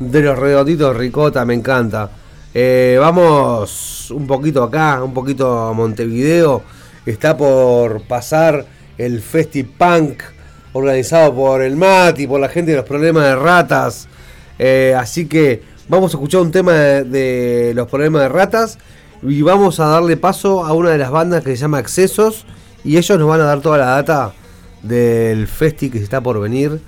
de 0.00 0.20
los 0.20 0.36
redonditos 0.36 0.96
Ricota, 0.96 1.44
me 1.44 1.54
encanta. 1.54 2.10
Eh, 2.54 2.96
vamos 2.98 4.10
un 4.10 4.26
poquito 4.26 4.64
acá, 4.64 5.04
un 5.04 5.14
poquito 5.14 5.56
a 5.56 5.72
Montevideo. 5.72 6.60
Está 7.06 7.36
por 7.36 8.02
pasar 8.02 8.66
el 8.98 9.20
Festipunk 9.22 10.37
organizado 10.72 11.34
por 11.34 11.62
el 11.62 11.76
Mati, 11.76 12.26
por 12.26 12.40
la 12.40 12.48
gente 12.48 12.72
de 12.72 12.78
los 12.78 12.86
problemas 12.86 13.24
de 13.24 13.36
ratas. 13.36 14.08
Eh, 14.58 14.94
así 14.98 15.26
que 15.26 15.62
vamos 15.88 16.12
a 16.12 16.16
escuchar 16.16 16.40
un 16.40 16.50
tema 16.50 16.72
de, 16.72 17.04
de, 17.04 17.74
los 17.74 17.88
problemas 17.88 18.22
de 18.22 18.28
ratas 18.28 18.78
y 19.22 19.42
vamos 19.42 19.80
a 19.80 19.86
darle 19.86 20.16
paso 20.16 20.64
a 20.64 20.72
una 20.72 20.90
de 20.90 20.98
las 20.98 21.10
bandas 21.10 21.42
que 21.42 21.50
se 21.50 21.56
llama 21.56 21.80
Excesos 21.80 22.44
y 22.84 22.96
ellos 22.96 23.18
nos 23.18 23.28
van 23.28 23.40
a 23.40 23.44
dar 23.44 23.60
toda 23.60 23.78
la 23.78 23.86
data 23.86 24.32
del 24.82 25.46
festi 25.46 25.90
que 25.90 25.98
está 25.98 26.20
por 26.20 26.40
venir 26.40 26.80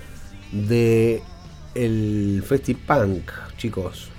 de 0.53 1.23
el 1.75 2.43
Festipunk, 2.47 3.31
chicos. 3.57 4.11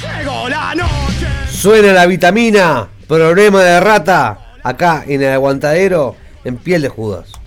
Llegó 0.00 0.48
la 0.48 0.74
noche. 0.74 1.26
Suena 1.50 1.92
la 1.92 2.06
vitamina, 2.06 2.88
problema 3.12 3.62
de 3.62 3.78
rata, 3.78 4.38
acá 4.62 5.04
en 5.06 5.22
el 5.22 5.32
aguantadero, 5.32 6.16
en 6.44 6.56
piel 6.56 6.80
de 6.80 6.88
Judas. 6.88 7.41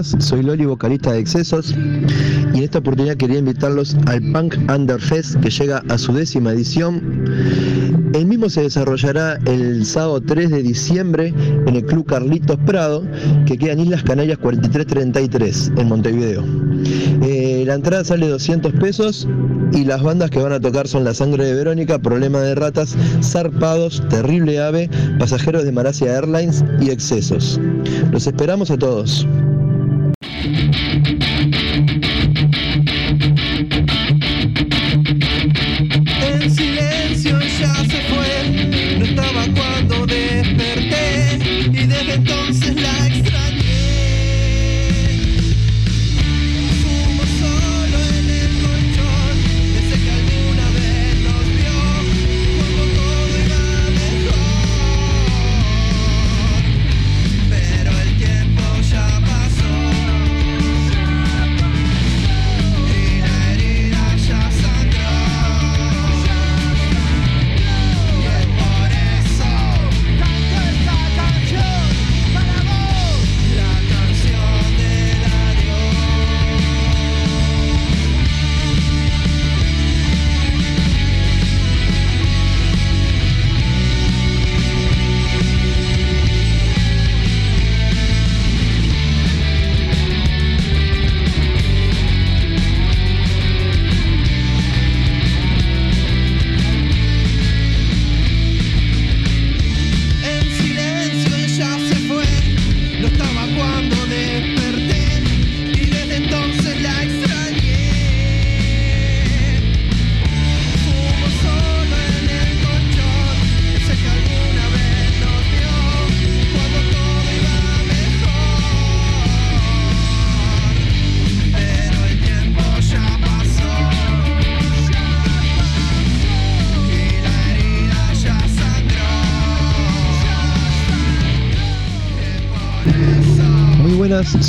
Soy 0.00 0.42
Loli, 0.42 0.64
vocalista 0.64 1.12
de 1.12 1.18
Excesos, 1.18 1.74
y 2.54 2.58
en 2.58 2.62
esta 2.62 2.78
oportunidad 2.78 3.16
quería 3.16 3.38
invitarlos 3.38 3.94
al 4.06 4.22
Punk 4.32 4.56
Under 4.74 4.98
Fest 4.98 5.36
que 5.40 5.50
llega 5.50 5.82
a 5.88 5.98
su 5.98 6.14
décima 6.14 6.52
edición. 6.52 7.24
El 8.14 8.26
mismo 8.26 8.48
se 8.48 8.62
desarrollará 8.62 9.38
el 9.44 9.84
sábado 9.84 10.22
3 10.22 10.50
de 10.50 10.62
diciembre 10.62 11.34
en 11.66 11.76
el 11.76 11.84
Club 11.84 12.06
Carlitos 12.06 12.56
Prado, 12.64 13.04
que 13.46 13.58
queda 13.58 13.72
en 13.72 13.80
Islas 13.80 14.02
Canarias 14.02 14.38
4333, 14.38 15.72
en 15.76 15.88
Montevideo. 15.88 16.42
Eh, 17.22 17.64
la 17.66 17.74
entrada 17.74 18.04
sale 18.04 18.28
200 18.28 18.72
pesos 18.74 19.28
y 19.72 19.84
las 19.84 20.02
bandas 20.02 20.30
que 20.30 20.40
van 20.40 20.52
a 20.52 20.60
tocar 20.60 20.88
son 20.88 21.04
La 21.04 21.12
Sangre 21.12 21.44
de 21.44 21.54
Verónica, 21.54 21.98
Problema 21.98 22.40
de 22.40 22.54
Ratas, 22.54 22.96
Zarpados, 23.22 24.02
Terrible 24.08 24.58
Ave, 24.58 24.88
Pasajeros 25.18 25.64
de 25.64 25.72
Maracia 25.72 26.14
Airlines 26.16 26.64
y 26.80 26.90
Excesos. 26.90 27.60
Los 28.10 28.26
esperamos 28.26 28.70
a 28.70 28.78
todos. 28.78 29.26
En 30.44 31.31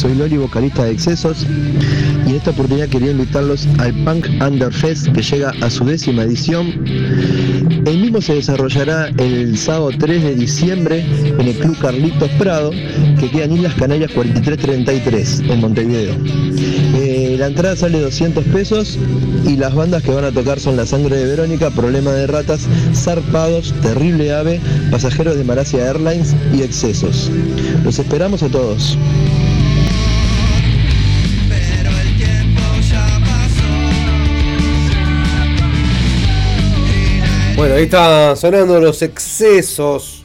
soy 0.03 0.15
Loli, 0.15 0.35
vocalista 0.35 0.83
de 0.83 0.91
Excesos, 0.91 1.47
y 2.27 2.31
en 2.31 2.35
esta 2.35 2.51
oportunidad 2.51 2.89
quería 2.89 3.11
invitarlos 3.11 3.65
al 3.79 3.93
Punk 4.03 4.27
Under 4.45 4.73
Fest 4.73 5.07
que 5.13 5.21
llega 5.21 5.53
a 5.61 5.69
su 5.69 5.85
décima 5.85 6.23
edición. 6.23 6.83
El 7.85 7.99
mismo 7.99 8.19
se 8.19 8.35
desarrollará 8.35 9.07
el 9.17 9.57
sábado 9.57 9.91
3 9.97 10.23
de 10.23 10.35
diciembre 10.35 11.05
en 11.25 11.39
el 11.39 11.55
Club 11.55 11.77
Carlitos 11.79 12.29
Prado, 12.31 12.71
que 13.17 13.31
queda 13.31 13.45
en 13.45 13.53
Islas 13.53 13.75
Canarias 13.75 14.11
4333, 14.11 15.39
en 15.47 15.61
Montevideo. 15.61 16.15
Eh, 16.95 17.37
la 17.39 17.47
entrada 17.47 17.77
sale 17.77 18.01
200 18.01 18.43
pesos 18.45 18.99
y 19.47 19.55
las 19.55 19.73
bandas 19.73 20.03
que 20.03 20.11
van 20.11 20.25
a 20.25 20.31
tocar 20.31 20.59
son 20.59 20.75
La 20.75 20.85
Sangre 20.85 21.15
de 21.15 21.27
Verónica, 21.27 21.69
Problema 21.69 22.11
de 22.11 22.27
Ratas, 22.27 22.67
Zarpados, 22.93 23.73
Terrible 23.81 24.33
Ave, 24.33 24.59
Pasajeros 24.91 25.37
de 25.37 25.45
Maracia 25.45 25.87
Airlines 25.87 26.35
y 26.53 26.61
Excesos. 26.61 27.31
Los 27.85 27.99
esperamos 27.99 28.43
a 28.43 28.49
todos. 28.49 28.97
Bueno, 37.63 37.77
ahí 37.77 37.85
están 37.85 38.35
sonando 38.35 38.77
los 38.81 39.01
excesos 39.01 40.21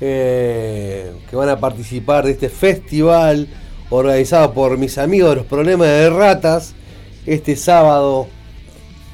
eh, 0.00 1.10
que 1.28 1.34
van 1.34 1.48
a 1.48 1.58
participar 1.58 2.24
de 2.24 2.30
este 2.30 2.48
festival 2.48 3.48
organizado 3.90 4.54
por 4.54 4.78
mis 4.78 4.96
amigos 4.96 5.30
de 5.30 5.36
los 5.38 5.46
problemas 5.46 5.88
de 5.88 6.08
ratas 6.08 6.74
este 7.26 7.56
sábado 7.56 8.28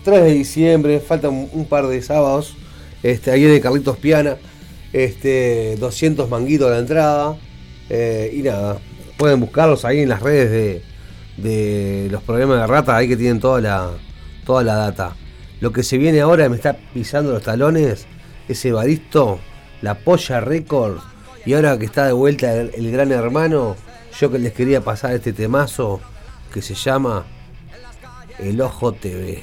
3 0.04 0.24
de 0.24 0.34
diciembre, 0.34 1.00
faltan 1.00 1.48
un, 1.50 1.64
par 1.64 1.86
de 1.86 2.02
sábados, 2.02 2.54
este, 3.02 3.30
ahí 3.30 3.46
en 3.46 3.52
el 3.52 3.62
Carlitos 3.62 3.96
Piana, 3.96 4.36
este, 4.92 5.76
200 5.76 6.28
manguitos 6.28 6.68
a 6.68 6.72
la 6.72 6.78
entrada 6.80 7.38
eh, 7.88 8.30
y 8.36 8.42
nada, 8.42 8.78
pueden 9.16 9.40
buscarlos 9.40 9.86
ahí 9.86 10.00
en 10.00 10.10
las 10.10 10.20
redes 10.20 10.50
de, 10.50 10.82
de 11.38 12.10
los 12.10 12.22
problemas 12.24 12.60
de 12.60 12.66
ratas, 12.66 12.94
ahí 12.94 13.08
que 13.08 13.16
tienen 13.16 13.40
toda 13.40 13.58
la, 13.62 13.92
toda 14.44 14.62
la 14.62 14.74
data. 14.74 15.16
Lo 15.60 15.72
que 15.72 15.82
se 15.82 15.98
viene 15.98 16.20
ahora 16.20 16.48
me 16.48 16.56
está 16.56 16.76
pisando 16.94 17.32
los 17.32 17.42
talones 17.42 18.06
es 18.48 18.64
Evaristo, 18.64 19.40
la 19.82 19.94
Polla 19.94 20.40
Records. 20.40 21.02
Y 21.44 21.54
ahora 21.54 21.78
que 21.78 21.84
está 21.84 22.06
de 22.06 22.12
vuelta 22.12 22.52
el, 22.52 22.70
el 22.74 22.92
gran 22.92 23.10
hermano, 23.10 23.76
yo 24.20 24.30
que 24.30 24.38
les 24.38 24.52
quería 24.52 24.80
pasar 24.80 25.14
este 25.14 25.32
temazo 25.32 26.00
que 26.52 26.62
se 26.62 26.74
llama 26.74 27.24
El 28.38 28.60
Ojo 28.60 28.92
TV. 28.92 29.42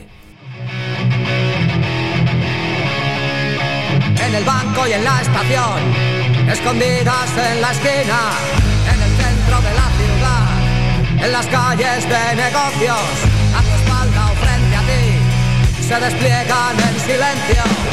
En 4.25 4.35
el 4.35 4.43
banco 4.43 4.87
y 4.87 4.93
en 4.93 5.03
la 5.03 5.21
estación, 5.21 6.49
escondidas 6.49 7.29
en 7.51 7.61
la 7.61 7.71
esquina, 7.71 8.31
en 8.93 9.01
el 9.01 9.11
centro 9.17 9.61
de 9.61 9.73
la 9.73 9.87
ciudad, 9.97 11.25
en 11.25 11.31
las 11.31 11.47
calles 11.47 12.09
de 12.09 12.35
negocios, 12.35 13.34
se 15.87 15.99
despliegan 15.99 16.75
en 16.79 16.99
silencio. 16.99 17.84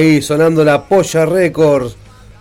Ahí 0.00 0.22
sonando 0.22 0.64
la 0.64 0.88
Polla 0.88 1.26
Records 1.26 1.94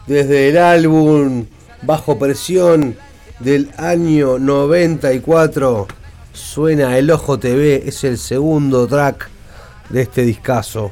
desde 0.07 0.47
el 0.47 0.57
álbum 0.57 1.45
Bajo 1.81 2.17
Presión 2.17 2.95
del 3.41 3.69
año 3.75 4.39
94. 4.39 5.85
Suena 6.31 6.97
El 6.97 7.11
Ojo 7.11 7.37
TV, 7.37 7.83
es 7.85 8.05
el 8.05 8.17
segundo 8.17 8.87
track 8.87 9.29
de 9.89 10.03
este 10.03 10.21
discazo. 10.21 10.91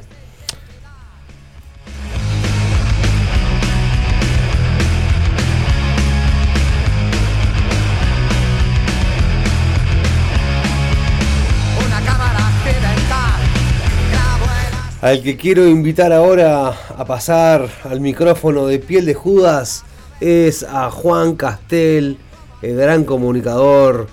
Al 15.00 15.22
que 15.22 15.36
quiero 15.36 15.68
invitar 15.68 16.12
ahora 16.12 16.70
a 16.70 17.04
pasar 17.04 17.68
al 17.84 18.00
micrófono 18.00 18.66
de 18.66 18.80
piel 18.80 19.06
de 19.06 19.14
Judas 19.14 19.84
es 20.20 20.64
a 20.64 20.90
Juan 20.90 21.36
Castel, 21.36 22.18
el 22.62 22.76
gran 22.76 23.04
comunicador, 23.04 24.08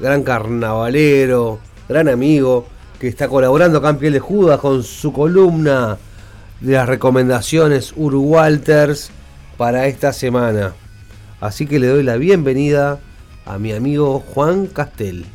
gran 0.00 0.24
carnavalero, 0.24 1.60
gran 1.88 2.08
amigo, 2.08 2.66
que 2.98 3.06
está 3.06 3.28
colaborando 3.28 3.78
acá 3.78 3.90
en 3.90 3.98
piel 3.98 4.12
de 4.14 4.18
Judas 4.18 4.58
con 4.58 4.82
su 4.82 5.12
columna 5.12 5.98
de 6.60 6.72
las 6.72 6.88
recomendaciones 6.88 7.92
Uruwalters 7.94 9.10
para 9.56 9.86
esta 9.86 10.12
semana. 10.12 10.72
Así 11.40 11.64
que 11.64 11.78
le 11.78 11.86
doy 11.86 12.02
la 12.02 12.16
bienvenida 12.16 12.98
a 13.46 13.58
mi 13.58 13.72
amigo 13.72 14.18
Juan 14.18 14.66
Castel. 14.66 15.26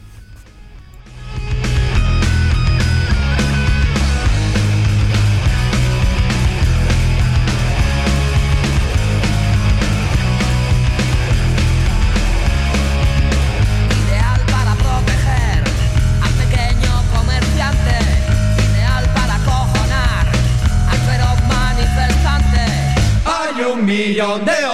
Un 24.21 24.43
millón 24.43 24.68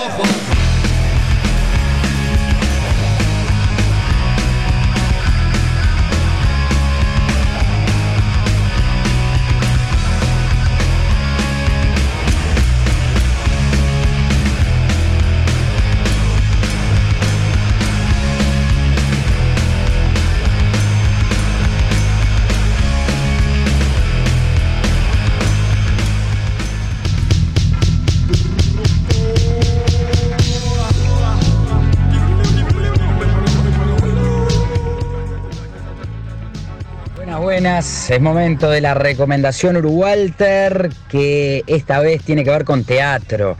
buenas. 37.56 38.12
Es 38.12 38.20
momento 38.20 38.70
de 38.70 38.82
la 38.82 38.96
recomendación 38.96 39.78
Uruwalter, 39.78 40.90
que 41.08 41.64
esta 41.68 42.02
vez 42.02 42.22
tiene 42.22 42.44
que 42.44 42.50
ver 42.50 42.66
con 42.66 42.84
teatro. 42.84 43.56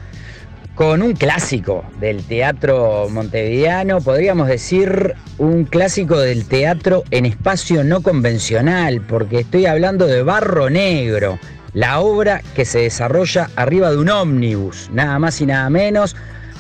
Con 0.76 1.02
un 1.02 1.14
clásico 1.14 1.86
del 2.02 2.22
teatro 2.26 3.08
montevideano, 3.10 4.02
podríamos 4.02 4.50
decir 4.50 5.16
un 5.38 5.64
clásico 5.64 6.20
del 6.20 6.46
teatro 6.46 7.06
en 7.10 7.26
espacio 7.26 7.86
no 7.86 8.04
convencional, 8.04 9.00
porque 9.00 9.40
estoy 9.40 9.66
hablando 9.66 10.08
de 10.08 10.24
Barro 10.24 10.70
Negro, 10.70 11.40
la 11.72 12.02
obra 12.02 12.42
que 12.54 12.66
se 12.66 12.80
desarrolla 12.80 13.50
arriba 13.56 13.92
de 13.92 13.98
un 13.98 14.10
ómnibus, 14.10 14.90
nada 14.92 15.18
más 15.20 15.40
y 15.40 15.46
nada 15.46 15.70
menos. 15.70 16.18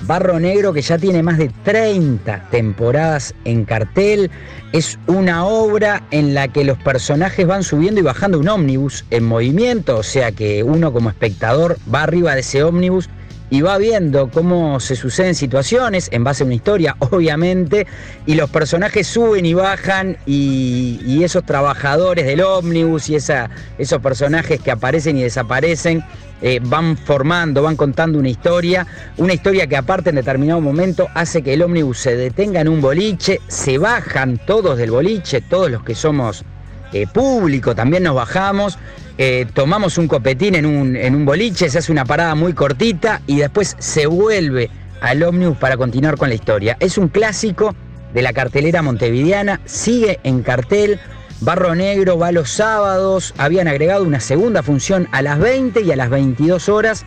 Barro 0.07 0.39
Negro 0.39 0.71
que 0.71 0.81
ya 0.81 0.97
tiene 0.97 1.23
más 1.23 1.37
de 1.37 1.49
30 1.63 2.49
temporadas 2.51 3.33
en 3.43 3.65
cartel. 3.65 4.29
Es 4.71 4.99
una 5.07 5.45
obra 5.45 6.03
en 6.11 6.33
la 6.33 6.47
que 6.47 6.63
los 6.63 6.77
personajes 6.77 7.47
van 7.47 7.63
subiendo 7.63 8.01
y 8.01 8.03
bajando 8.03 8.39
un 8.39 8.47
ómnibus 8.47 9.05
en 9.09 9.23
movimiento, 9.23 9.97
o 9.97 10.03
sea 10.03 10.31
que 10.31 10.63
uno 10.63 10.93
como 10.93 11.09
espectador 11.09 11.77
va 11.93 12.03
arriba 12.03 12.35
de 12.35 12.41
ese 12.41 12.63
ómnibus 12.63 13.09
y 13.55 13.61
va 13.61 13.77
viendo 13.77 14.29
cómo 14.29 14.81
se 14.81 14.97
suceden 14.97 15.33
situaciones 15.33 16.09
en 16.11 16.25
base 16.25 16.43
a 16.43 16.45
una 16.45 16.55
historia, 16.55 16.97
obviamente, 16.99 17.87
y 18.25 18.35
los 18.35 18.49
personajes 18.49 19.07
suben 19.07 19.45
y 19.45 19.53
bajan 19.53 20.17
y, 20.25 21.23
esos 21.23 21.45
trabajadores 21.45 22.25
del 22.25 22.41
ómnibus 22.41 23.09
y 23.09 23.15
esa, 23.15 23.49
esos 23.77 24.01
personajes 24.01 24.59
que 24.59 24.71
aparecen 24.71 25.17
y 25.17 25.23
desaparecen 25.23 26.03
eh, 26.41 26.59
van 26.61 26.97
formando, 26.97 27.63
van 27.63 27.77
contando 27.77 28.19
una 28.19 28.27
historia, 28.27 28.85
una 29.15 29.33
historia 29.33 29.67
que 29.67 29.77
aparte 29.77 30.09
en 30.09 30.17
determinado 30.17 30.59
momento 30.59 31.07
hace 31.15 31.41
que 31.41 31.53
el 31.53 31.61
ómnibus 31.61 31.99
se 31.99 32.17
detenga 32.17 32.59
en 32.59 32.67
un 32.67 32.81
boliche, 32.81 33.39
se 33.47 33.77
bajan 33.77 34.37
todos 34.45 34.77
del 34.77 34.91
boliche, 34.91 35.39
todos 35.39 35.71
los 35.71 35.81
que 35.81 35.95
somos 35.95 36.43
eh, 36.91 37.07
público, 37.07 37.73
también 37.73 38.03
nos 38.03 38.15
bajamos, 38.15 38.77
eh, 39.17 39.47
tomamos 39.53 39.97
un 39.97 40.07
copetín 40.07 40.55
en 40.55 40.65
un, 40.65 40.95
en 40.95 41.15
un 41.15 41.25
boliche, 41.25 41.69
se 41.69 41.77
hace 41.77 41.91
una 41.91 42.05
parada 42.05 42.35
muy 42.35 42.53
cortita 42.53 43.21
y 43.27 43.37
después 43.37 43.75
se 43.79 44.07
vuelve 44.07 44.69
al 45.01 45.23
ómnibus 45.23 45.57
para 45.57 45.77
continuar 45.77 46.17
con 46.17 46.29
la 46.29 46.35
historia. 46.35 46.75
Es 46.79 46.97
un 46.97 47.07
clásico 47.07 47.75
de 48.13 48.21
la 48.21 48.33
cartelera 48.33 48.81
montevideana, 48.81 49.61
sigue 49.65 50.19
en 50.23 50.41
cartel. 50.41 50.99
Barro 51.41 51.75
Negro 51.75 52.17
va 52.17 52.31
los 52.31 52.49
sábados, 52.49 53.33
habían 53.37 53.67
agregado 53.67 54.03
una 54.03 54.19
segunda 54.19 54.63
función 54.63 55.07
a 55.11 55.21
las 55.21 55.37
20 55.39 55.81
y 55.81 55.91
a 55.91 55.95
las 55.95 56.09
22 56.09 56.69
horas. 56.69 57.05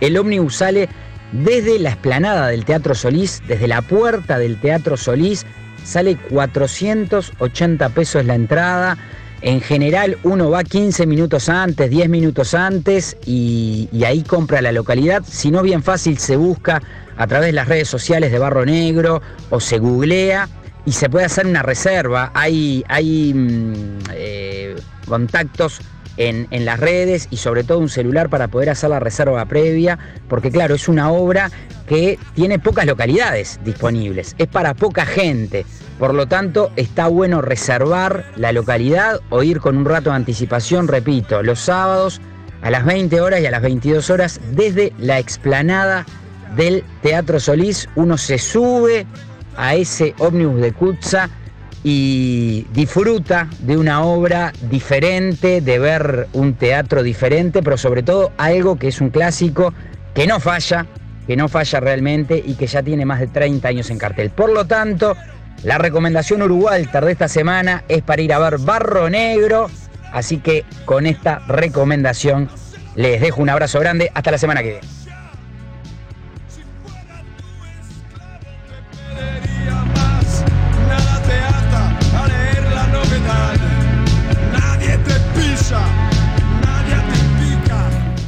El 0.00 0.16
ómnibus 0.16 0.56
sale 0.56 0.88
desde 1.32 1.78
la 1.78 1.90
explanada 1.90 2.48
del 2.48 2.64
Teatro 2.64 2.94
Solís, 2.94 3.42
desde 3.46 3.68
la 3.68 3.82
puerta 3.82 4.38
del 4.38 4.60
Teatro 4.60 4.96
Solís, 4.96 5.46
sale 5.84 6.16
480 6.16 7.88
pesos 7.90 8.24
la 8.24 8.34
entrada. 8.34 8.98
En 9.42 9.62
general 9.62 10.18
uno 10.22 10.50
va 10.50 10.62
15 10.62 11.06
minutos 11.06 11.48
antes, 11.48 11.88
10 11.88 12.10
minutos 12.10 12.52
antes 12.52 13.16
y, 13.24 13.88
ahí 14.04 14.22
compra 14.22 14.60
la 14.60 14.70
localidad. 14.70 15.22
Si 15.26 15.50
no, 15.50 15.62
bien 15.62 15.82
fácil 15.82 16.18
se 16.18 16.36
busca 16.36 16.82
a 17.16 17.26
través 17.26 17.48
de 17.48 17.52
las 17.52 17.66
redes 17.66 17.88
sociales 17.88 18.32
de 18.32 18.38
Barro 18.38 18.66
Negro 18.66 19.22
o 19.48 19.60
se 19.60 19.78
googlea 19.78 20.48
y 20.84 20.92
se 20.92 21.08
puede 21.08 21.24
hacer 21.24 21.46
una 21.46 21.62
reserva. 21.62 22.30
Hay, 22.34 22.84
hay 22.88 23.32
mmm, 23.34 23.98
eh, 24.12 24.76
contactos 25.06 25.80
en, 26.18 26.46
en, 26.50 26.66
las 26.66 26.78
redes 26.78 27.26
y 27.30 27.38
sobre 27.38 27.64
todo 27.64 27.78
un 27.78 27.88
celular 27.88 28.28
para 28.28 28.48
poder 28.48 28.68
hacer 28.68 28.90
la 28.90 29.00
reserva 29.00 29.46
previa, 29.46 29.98
porque 30.28 30.50
claro, 30.50 30.74
es 30.74 30.86
una 30.86 31.10
obra 31.10 31.50
que 31.88 32.18
tiene 32.34 32.58
pocas 32.58 32.84
localidades 32.84 33.58
disponibles, 33.64 34.34
es 34.36 34.48
para 34.48 34.74
poca 34.74 35.06
gente. 35.06 35.64
Por 36.00 36.14
lo 36.14 36.26
tanto, 36.26 36.72
está 36.76 37.08
bueno 37.08 37.42
reservar 37.42 38.24
la 38.34 38.52
localidad 38.52 39.20
o 39.28 39.42
ir 39.42 39.60
con 39.60 39.76
un 39.76 39.84
rato 39.84 40.08
de 40.08 40.16
anticipación, 40.16 40.88
repito, 40.88 41.42
los 41.42 41.60
sábados 41.60 42.22
a 42.62 42.70
las 42.70 42.86
20 42.86 43.20
horas 43.20 43.42
y 43.42 43.46
a 43.46 43.50
las 43.50 43.60
22 43.60 44.08
horas 44.08 44.40
desde 44.52 44.94
la 44.98 45.18
explanada 45.18 46.06
del 46.56 46.84
Teatro 47.02 47.38
Solís. 47.38 47.86
Uno 47.96 48.16
se 48.16 48.38
sube 48.38 49.06
a 49.58 49.74
ese 49.74 50.14
ómnibus 50.18 50.62
de 50.62 50.72
Kutza 50.72 51.28
y 51.84 52.66
disfruta 52.72 53.50
de 53.58 53.76
una 53.76 54.02
obra 54.02 54.54
diferente, 54.70 55.60
de 55.60 55.78
ver 55.78 56.28
un 56.32 56.54
teatro 56.54 57.02
diferente, 57.02 57.62
pero 57.62 57.76
sobre 57.76 58.02
todo 58.02 58.32
algo 58.38 58.78
que 58.78 58.88
es 58.88 59.02
un 59.02 59.10
clásico 59.10 59.74
que 60.14 60.26
no 60.26 60.40
falla, 60.40 60.86
que 61.26 61.36
no 61.36 61.46
falla 61.48 61.78
realmente 61.78 62.42
y 62.42 62.54
que 62.54 62.66
ya 62.66 62.82
tiene 62.82 63.04
más 63.04 63.20
de 63.20 63.26
30 63.26 63.68
años 63.68 63.90
en 63.90 63.98
cartel. 63.98 64.30
Por 64.30 64.50
lo 64.50 64.66
tanto, 64.66 65.14
la 65.62 65.78
recomendación 65.78 66.42
Urugualter 66.42 67.04
de 67.04 67.12
esta 67.12 67.28
semana 67.28 67.84
es 67.88 68.02
para 68.02 68.22
ir 68.22 68.32
a 68.32 68.38
ver 68.38 68.58
Barro 68.58 69.10
Negro, 69.10 69.70
así 70.12 70.38
que 70.38 70.64
con 70.84 71.06
esta 71.06 71.40
recomendación 71.46 72.48
les 72.94 73.20
dejo 73.20 73.42
un 73.42 73.50
abrazo 73.50 73.80
grande, 73.80 74.10
hasta 74.14 74.30
la 74.30 74.38
semana 74.38 74.62
que 74.62 74.70
viene. 74.70 75.00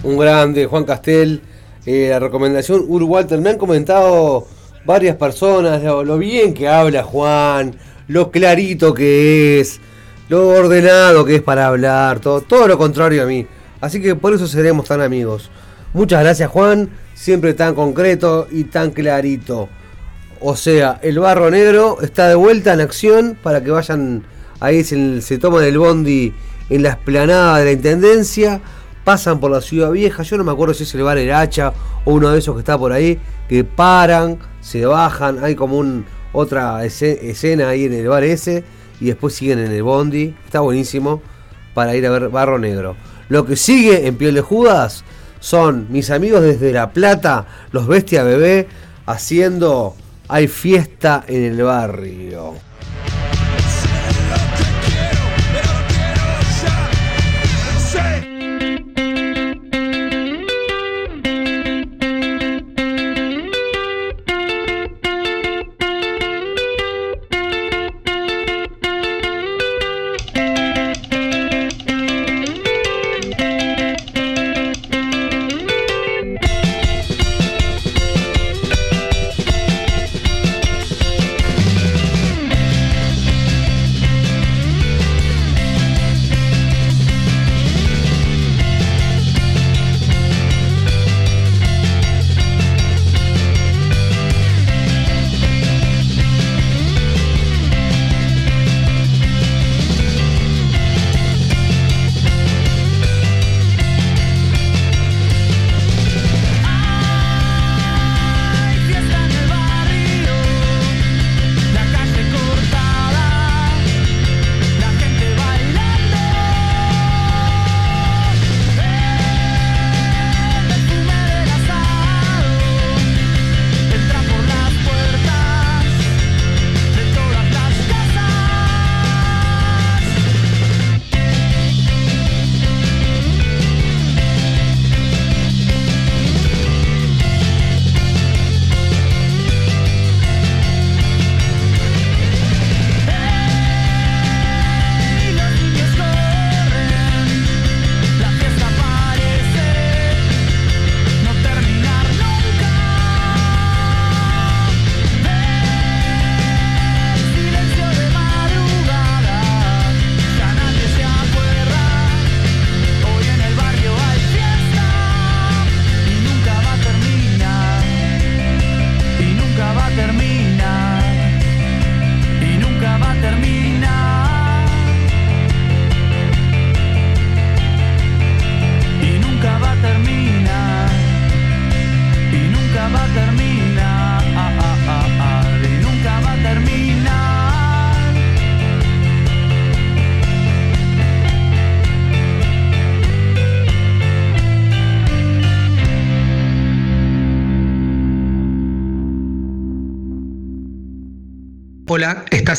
un 0.02 0.18
grande, 0.18 0.66
Juan 0.66 0.84
Castel. 0.84 1.42
Eh, 1.86 2.08
la 2.10 2.20
recomendación 2.20 2.84
Ur 2.86 3.02
Walter. 3.04 3.40
Me 3.40 3.50
han 3.50 3.58
comentado 3.58 4.46
varias 4.84 5.16
personas 5.16 5.82
lo, 5.82 6.18
bien 6.18 6.54
que 6.54 6.68
habla 6.68 7.02
Juan, 7.02 7.74
lo 8.08 8.30
clarito 8.30 8.94
que 8.94 9.60
es, 9.60 9.80
lo 10.28 10.48
ordenado 10.48 11.24
que 11.24 11.36
es 11.36 11.42
para 11.42 11.66
hablar, 11.66 12.20
todo, 12.20 12.40
todo 12.40 12.68
lo 12.68 12.78
contrario 12.78 13.22
a 13.22 13.26
mí. 13.26 13.46
Así 13.80 14.00
que 14.00 14.14
por 14.14 14.34
eso 14.34 14.46
seremos 14.46 14.86
tan 14.86 15.00
amigos. 15.00 15.50
Muchas 15.92 16.22
gracias 16.22 16.50
Juan, 16.50 16.90
siempre 17.14 17.54
tan 17.54 17.74
concreto 17.74 18.46
y 18.50 18.64
tan 18.64 18.90
clarito. 18.90 19.68
O 20.40 20.56
sea, 20.56 20.98
el 21.02 21.18
barro 21.18 21.50
negro 21.50 21.98
está 22.02 22.28
de 22.28 22.34
vuelta 22.34 22.72
en 22.72 22.80
acción 22.80 23.38
para 23.42 23.62
que 23.62 23.70
vayan 23.70 24.24
ahí 24.60 24.84
se, 24.84 25.20
se 25.20 25.38
toman 25.38 25.64
el 25.64 25.78
bondi 25.78 26.32
en 26.70 26.82
la 26.82 26.90
esplanada 26.90 27.58
de 27.58 27.64
la 27.66 27.72
Intendencia 27.72 28.60
pasan 29.04 29.40
por 29.40 29.50
la 29.50 29.60
ciudad 29.60 29.90
vieja, 29.90 30.22
yo 30.22 30.36
no 30.36 30.44
me 30.44 30.52
acuerdo 30.52 30.74
si 30.74 30.84
es 30.84 30.94
el 30.94 31.02
bar 31.02 31.18
El 31.18 31.32
Hacha 31.32 31.72
o 32.04 32.12
uno 32.14 32.30
de 32.30 32.38
esos 32.38 32.54
que 32.54 32.60
está 32.60 32.78
por 32.78 32.92
ahí, 32.92 33.18
que 33.48 33.64
paran, 33.64 34.38
se 34.62 34.86
bajan, 34.86 35.44
hay 35.44 35.54
como 35.54 35.76
un, 35.76 36.06
otra 36.32 36.82
escena 36.84 37.68
ahí 37.68 37.84
en 37.84 37.92
el 37.92 38.08
bar 38.08 38.24
ese 38.24 38.64
y 39.00 39.06
después 39.06 39.34
siguen 39.34 39.58
en 39.58 39.70
el 39.70 39.82
bondi, 39.82 40.34
está 40.46 40.60
buenísimo 40.60 41.20
para 41.74 41.94
ir 41.94 42.06
a 42.06 42.10
ver 42.10 42.30
Barro 42.30 42.58
Negro. 42.58 42.96
Lo 43.28 43.44
que 43.44 43.56
sigue 43.56 44.06
en 44.06 44.16
Piel 44.16 44.34
de 44.34 44.40
Judas 44.40 45.04
son 45.40 45.88
mis 45.90 46.10
amigos 46.10 46.42
desde 46.42 46.72
La 46.72 46.92
Plata, 46.92 47.46
los 47.72 47.86
Bestia 47.86 48.22
Bebé, 48.22 48.68
haciendo 49.06 49.94
Hay 50.28 50.46
fiesta 50.48 51.24
en 51.26 51.42
el 51.42 51.62
barrio. 51.62 52.54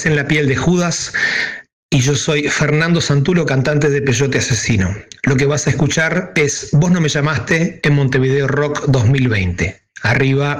En 0.06 0.16
la 0.16 0.28
piel 0.28 0.48
de 0.48 0.56
Judas 0.56 1.14
y 1.90 2.02
yo 2.02 2.16
soy 2.16 2.50
Fernando 2.50 3.00
Santulo, 3.00 3.46
cantante 3.46 3.90
de 3.90 4.02
Peyote 4.02 4.40
Asesino. 4.40 4.94
Lo 5.24 5.36
que 5.38 5.46
vas 5.46 5.68
a 5.68 5.70
escuchar 5.70 6.34
es 6.36 6.70
Vos 6.74 6.92
no 6.92 7.00
me 7.00 7.08
llamaste 7.08 7.80
en 7.84 7.94
Montevideo 7.94 8.48
Rock 8.48 8.86
2020. 8.88 9.82
Arriba 10.02 10.60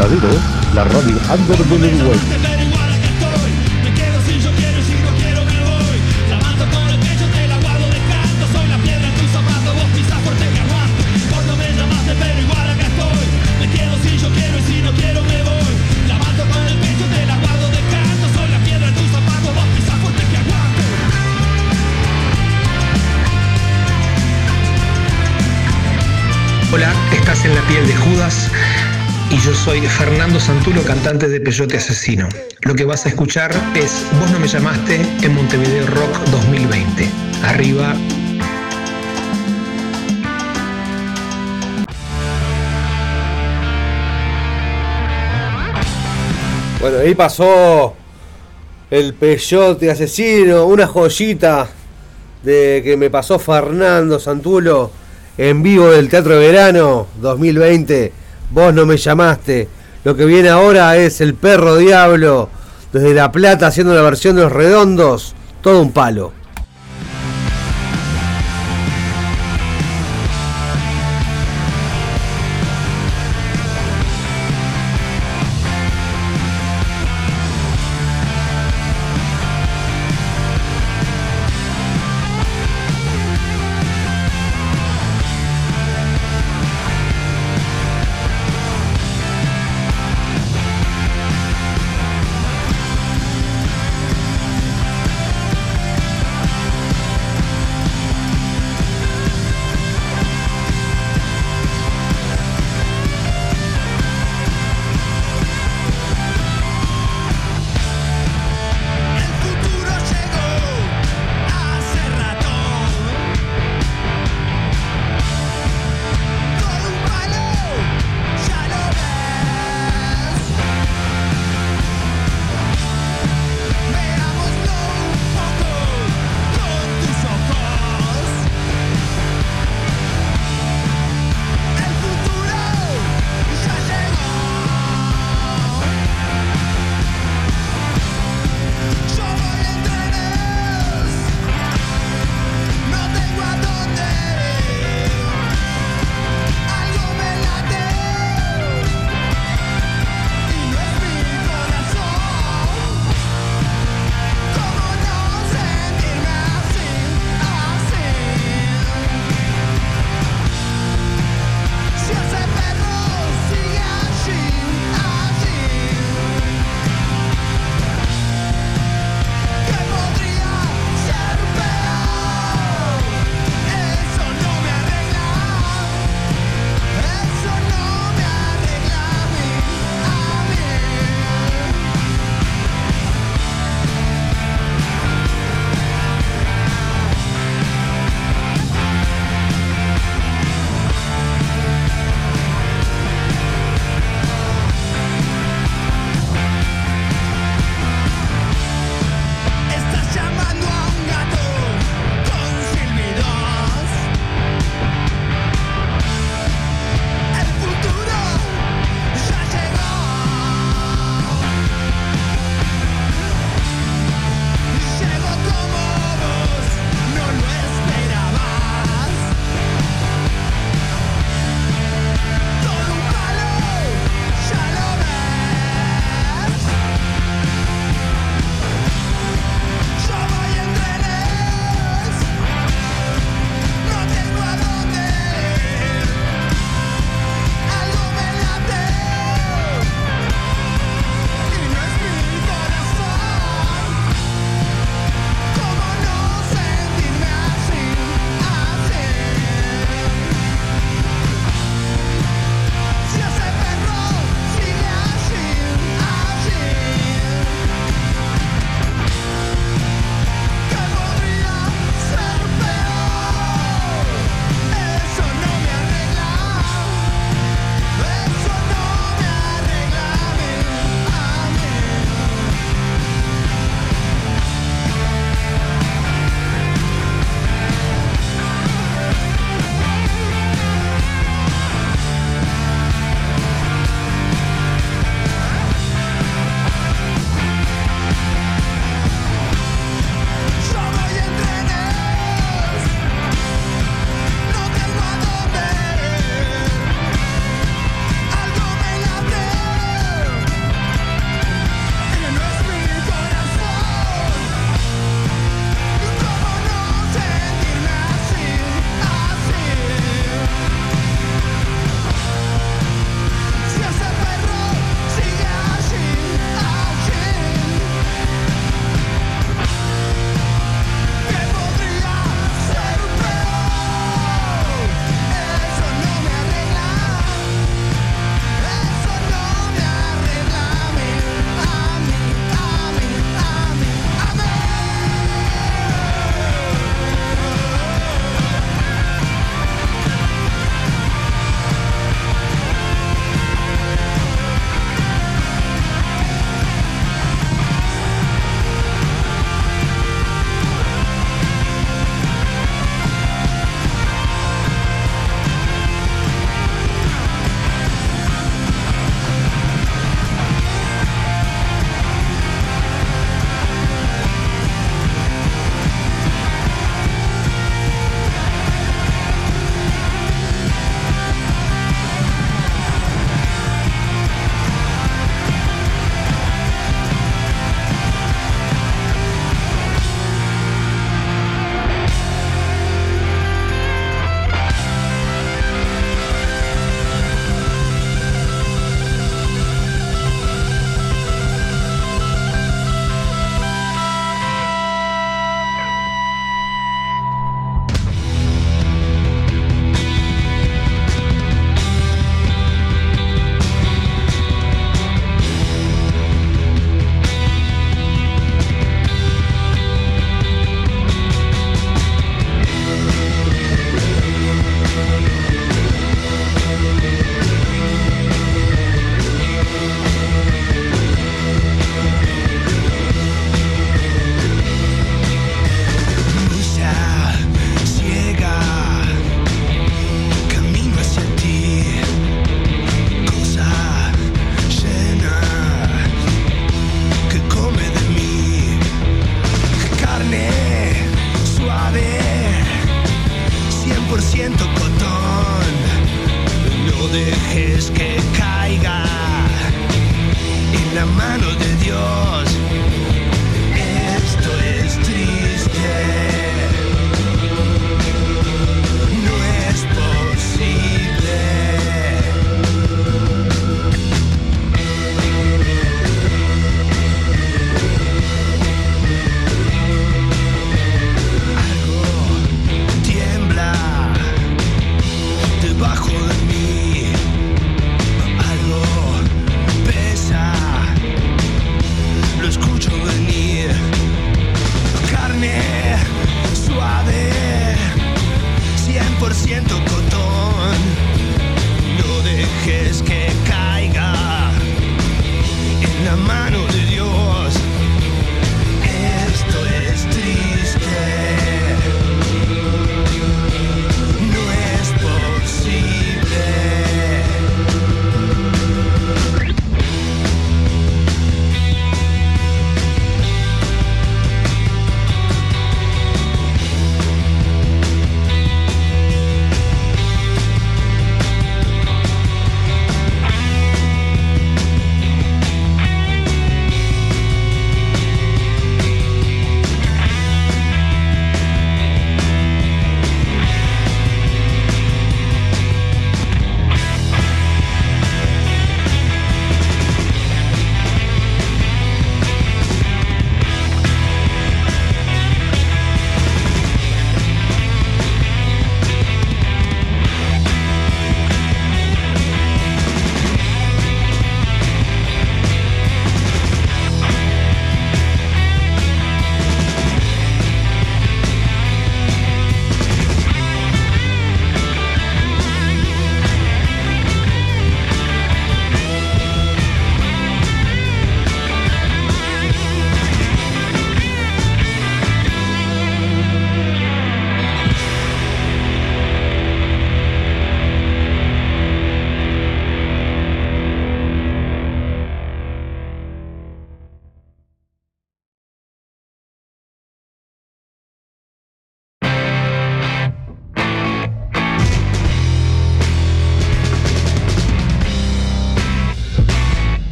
Matadero, 0.00 0.30
la 0.74 0.84
radio 0.84 1.18
Under 1.30 1.58
del 1.58 1.94
Uruguay. 1.94 2.19
Montulo, 30.60 30.82
cantante 30.82 31.26
de 31.26 31.40
Peyote 31.40 31.78
Asesino. 31.78 32.28
Lo 32.60 32.74
que 32.74 32.84
vas 32.84 33.06
a 33.06 33.08
escuchar 33.08 33.50
es 33.74 34.04
Vos 34.20 34.30
no 34.30 34.38
me 34.38 34.46
llamaste 34.46 35.00
en 35.22 35.34
Montevideo 35.34 35.86
Rock 35.86 36.18
2020. 36.30 37.08
Arriba. 37.44 37.94
Bueno, 46.78 46.98
ahí 46.98 47.14
pasó 47.14 47.94
el 48.90 49.14
Peyote 49.14 49.90
Asesino, 49.90 50.66
una 50.66 50.86
joyita 50.86 51.68
de 52.42 52.82
que 52.84 52.98
me 52.98 53.08
pasó 53.08 53.38
Fernando 53.38 54.20
Santulo 54.20 54.90
en 55.38 55.62
vivo 55.62 55.88
del 55.88 56.10
Teatro 56.10 56.34
de 56.34 56.48
Verano 56.48 57.06
2020. 57.18 58.12
Vos 58.50 58.74
no 58.74 58.84
me 58.84 58.98
llamaste 58.98 59.79
lo 60.02 60.16
que 60.16 60.24
viene 60.24 60.48
ahora 60.48 60.96
es 60.96 61.20
el 61.20 61.34
perro 61.34 61.76
diablo 61.76 62.48
desde 62.92 63.12
La 63.12 63.30
Plata 63.30 63.66
haciendo 63.66 63.94
la 63.94 64.02
versión 64.02 64.36
de 64.36 64.42
los 64.42 64.52
redondos. 64.52 65.34
Todo 65.62 65.82
un 65.82 65.92
palo. 65.92 66.32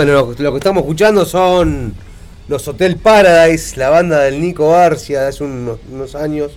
Bueno, 0.00 0.14
lo, 0.14 0.32
lo 0.32 0.52
que 0.52 0.56
estamos 0.56 0.80
escuchando 0.80 1.26
son 1.26 1.92
los 2.48 2.66
Hotel 2.66 2.96
Paradise, 2.96 3.76
la 3.76 3.90
banda 3.90 4.20
del 4.20 4.40
Nico 4.40 4.70
Garcia 4.70 5.20
de 5.20 5.28
hace 5.28 5.44
unos, 5.44 5.78
unos 5.92 6.14
años. 6.14 6.52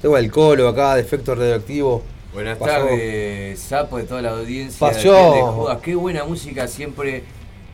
Tengo 0.00 0.16
el 0.16 0.30
colo 0.30 0.66
acá 0.66 0.94
de 0.94 1.02
efecto 1.02 1.34
radioactivo 1.34 2.02
Buenas 2.32 2.58
tardes, 2.58 3.58
sapo 3.60 3.98
de 3.98 4.04
toda 4.04 4.22
la 4.22 4.30
audiencia. 4.30 4.78
Pasó. 4.80 5.12
de 5.34 5.42
Judas. 5.42 5.78
Qué 5.82 5.94
buena 5.94 6.24
música 6.24 6.66
siempre 6.66 7.24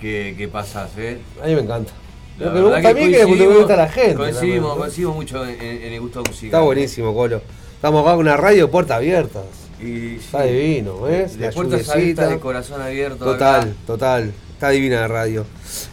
que, 0.01 0.35
que 0.37 0.49
pasas, 0.49 0.91
¿eh? 0.99 1.21
A 1.41 1.47
mí 1.47 1.55
me 1.55 1.61
encanta. 1.61 1.93
La 2.41 2.47
Lo 2.51 2.75
que 2.75 2.83
que 2.83 3.25
le 3.25 3.47
gusta 3.47 3.75
a 3.75 3.77
la 3.77 3.89
gente. 3.89 4.17
Coincidimos, 4.17 4.71
también, 4.71 4.79
coincidimos 4.81 5.15
mucho 5.15 5.47
en, 5.47 5.63
en- 5.63 5.93
el 5.93 6.01
gusto 6.01 6.19
musical. 6.25 6.47
Está 6.47 6.61
buenísimo, 6.63 7.15
Colo. 7.15 7.41
Estamos 7.77 8.03
acá 8.03 8.11
con 8.17 8.23
una 8.27 8.37
radio 8.37 8.69
puertas 8.69 8.97
abiertas. 8.97 9.45
Y, 9.81 10.17
Está 10.17 10.43
divino, 10.43 11.03
¿ves? 11.03 11.39
De 11.39 11.47
La 11.47 11.53
puertas 11.53 11.89
abiertas, 11.91 12.29
de 12.29 12.41
corazón 12.41 12.83
abierto. 12.83 13.25
Total, 13.25 13.61
acá. 13.61 13.71
total. 13.87 14.33
Está 14.63 14.71
divina 14.71 15.01
la 15.01 15.09
radio. 15.09 15.45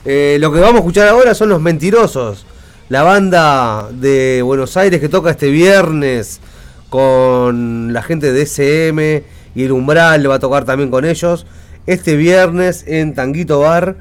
Eh, 0.05 0.37
lo 0.39 0.53
que 0.53 0.59
vamos 0.59 0.75
a 0.75 0.77
escuchar 0.77 1.07
ahora 1.07 1.33
son 1.33 1.49
Los 1.49 1.59
Mentirosos. 1.59 2.45
La 2.89 3.01
banda 3.01 3.89
de 3.91 4.43
Buenos 4.43 4.77
Aires 4.77 4.99
que 4.99 5.09
toca 5.09 5.31
este 5.31 5.49
viernes 5.49 6.39
con 6.91 7.93
la 7.93 8.03
gente 8.03 8.31
de 8.31 8.43
SM 8.43 9.23
y 9.55 9.63
el 9.63 9.71
Umbral 9.71 10.29
va 10.29 10.35
a 10.35 10.39
tocar 10.39 10.65
también 10.65 10.91
con 10.91 11.03
ellos. 11.03 11.47
Este 11.87 12.15
viernes 12.15 12.83
en 12.85 13.15
Tanguito 13.15 13.61
Bar 13.61 13.95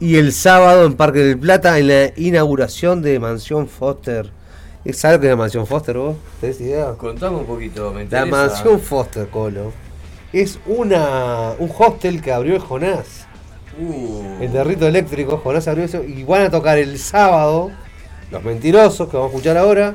y 0.00 0.16
el 0.16 0.32
sábado 0.32 0.86
en 0.86 0.94
Parque 0.94 1.18
del 1.18 1.38
Plata 1.38 1.78
en 1.78 1.88
la 1.88 2.12
inauguración 2.16 3.02
de 3.02 3.20
Mansión 3.20 3.68
Foster. 3.68 4.30
¿Sabes 4.94 5.18
que 5.18 5.26
es 5.26 5.30
la 5.32 5.36
Mansión 5.36 5.66
Foster 5.66 5.98
vos? 5.98 6.16
¿Tenés 6.40 6.62
idea? 6.62 6.94
Contame 6.96 7.36
un 7.36 7.44
poquito, 7.44 7.92
me 7.92 8.06
La. 8.06 8.24
Mansión 8.24 8.80
Foster, 8.80 9.28
Colo. 9.28 9.74
Es 10.32 10.58
una 10.64 11.50
un 11.58 11.70
hostel 11.78 12.22
que 12.22 12.32
abrió 12.32 12.54
el 12.54 12.62
Jonás. 12.62 13.23
Uh, 13.78 14.42
El 14.42 14.52
de 14.52 14.64
Rito 14.64 14.86
Eléctrico, 14.86 15.38
Jonás 15.38 15.66
abrió 15.68 15.84
eso. 15.84 16.02
Y 16.04 16.22
van 16.24 16.42
a 16.42 16.50
tocar 16.50 16.78
el 16.78 16.98
sábado, 16.98 17.70
Los 18.30 18.42
Mentirosos, 18.44 19.08
que 19.08 19.16
vamos 19.16 19.32
a 19.32 19.36
escuchar 19.36 19.56
ahora, 19.56 19.94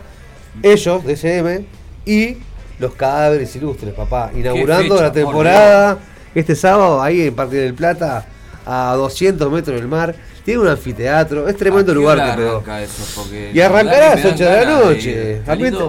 ellos, 0.64 1.06
de 1.06 1.14
SM, 1.14 1.66
y 2.06 2.38
Los 2.80 2.94
Cadáveres 2.96 3.56
Ilustres, 3.56 3.94
papá. 3.94 4.32
Inaugurando 4.36 4.96
fecha, 4.96 5.04
la 5.04 5.12
por 5.12 5.14
temporada 5.14 6.00
este 6.36 6.56
sábado, 6.56 7.02
ahí 7.02 7.22
en 7.28 7.36
Parque 7.36 7.58
del 7.58 7.74
Plata, 7.74 8.26
a 8.66 8.94
200 8.96 9.52
metros 9.52 9.80
del 9.80 9.88
mar. 9.88 10.16
Tiene 10.46 10.62
un 10.62 10.68
anfiteatro, 10.68 11.48
es 11.48 11.58
tremendo 11.58 11.92
¿A 11.92 11.96
qué 11.96 12.00
lugar 12.00 12.36
que? 12.36 12.88
Porque 13.16 13.52
Y 13.54 13.60
arrancará 13.62 14.14
a 14.14 14.16
las 14.16 14.22
que 14.22 14.28
me 14.28 14.34
8 14.34 14.44
de 14.46 14.66
la 14.66 14.80
noche. 14.80 15.42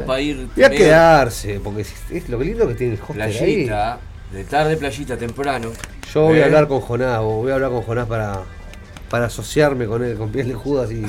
para 0.07 0.21
ir 0.21 0.49
Y 0.57 0.63
a 0.63 0.71
quedarse, 0.71 1.61
porque 1.63 1.83
es, 1.83 1.93
es 2.11 2.29
lo 2.29 2.39
que 2.39 2.45
lindo 2.45 2.69
que 2.69 2.75
tiene 2.75 2.95
el 2.95 3.01
hostel 3.01 3.23
ahí. 3.23 3.71
De 4.33 4.45
tarde 4.45 4.77
playita, 4.77 5.17
temprano. 5.17 5.71
Yo 6.15 6.23
voy 6.23 6.39
¿Eh? 6.39 6.43
a 6.43 6.47
hablar 6.47 6.69
con 6.69 6.81
Jonás, 6.81 7.21
voy 7.21 7.51
a 7.51 7.55
hablar 7.55 7.71
con 7.71 7.83
Jonás 7.83 8.07
para, 8.07 8.41
para 9.09 9.27
asociarme 9.27 9.87
con 9.87 10.05
él, 10.05 10.17
con 10.17 10.31
piel 10.31 10.49
de 10.49 10.55
Judas 10.55 10.91
y, 10.93 11.03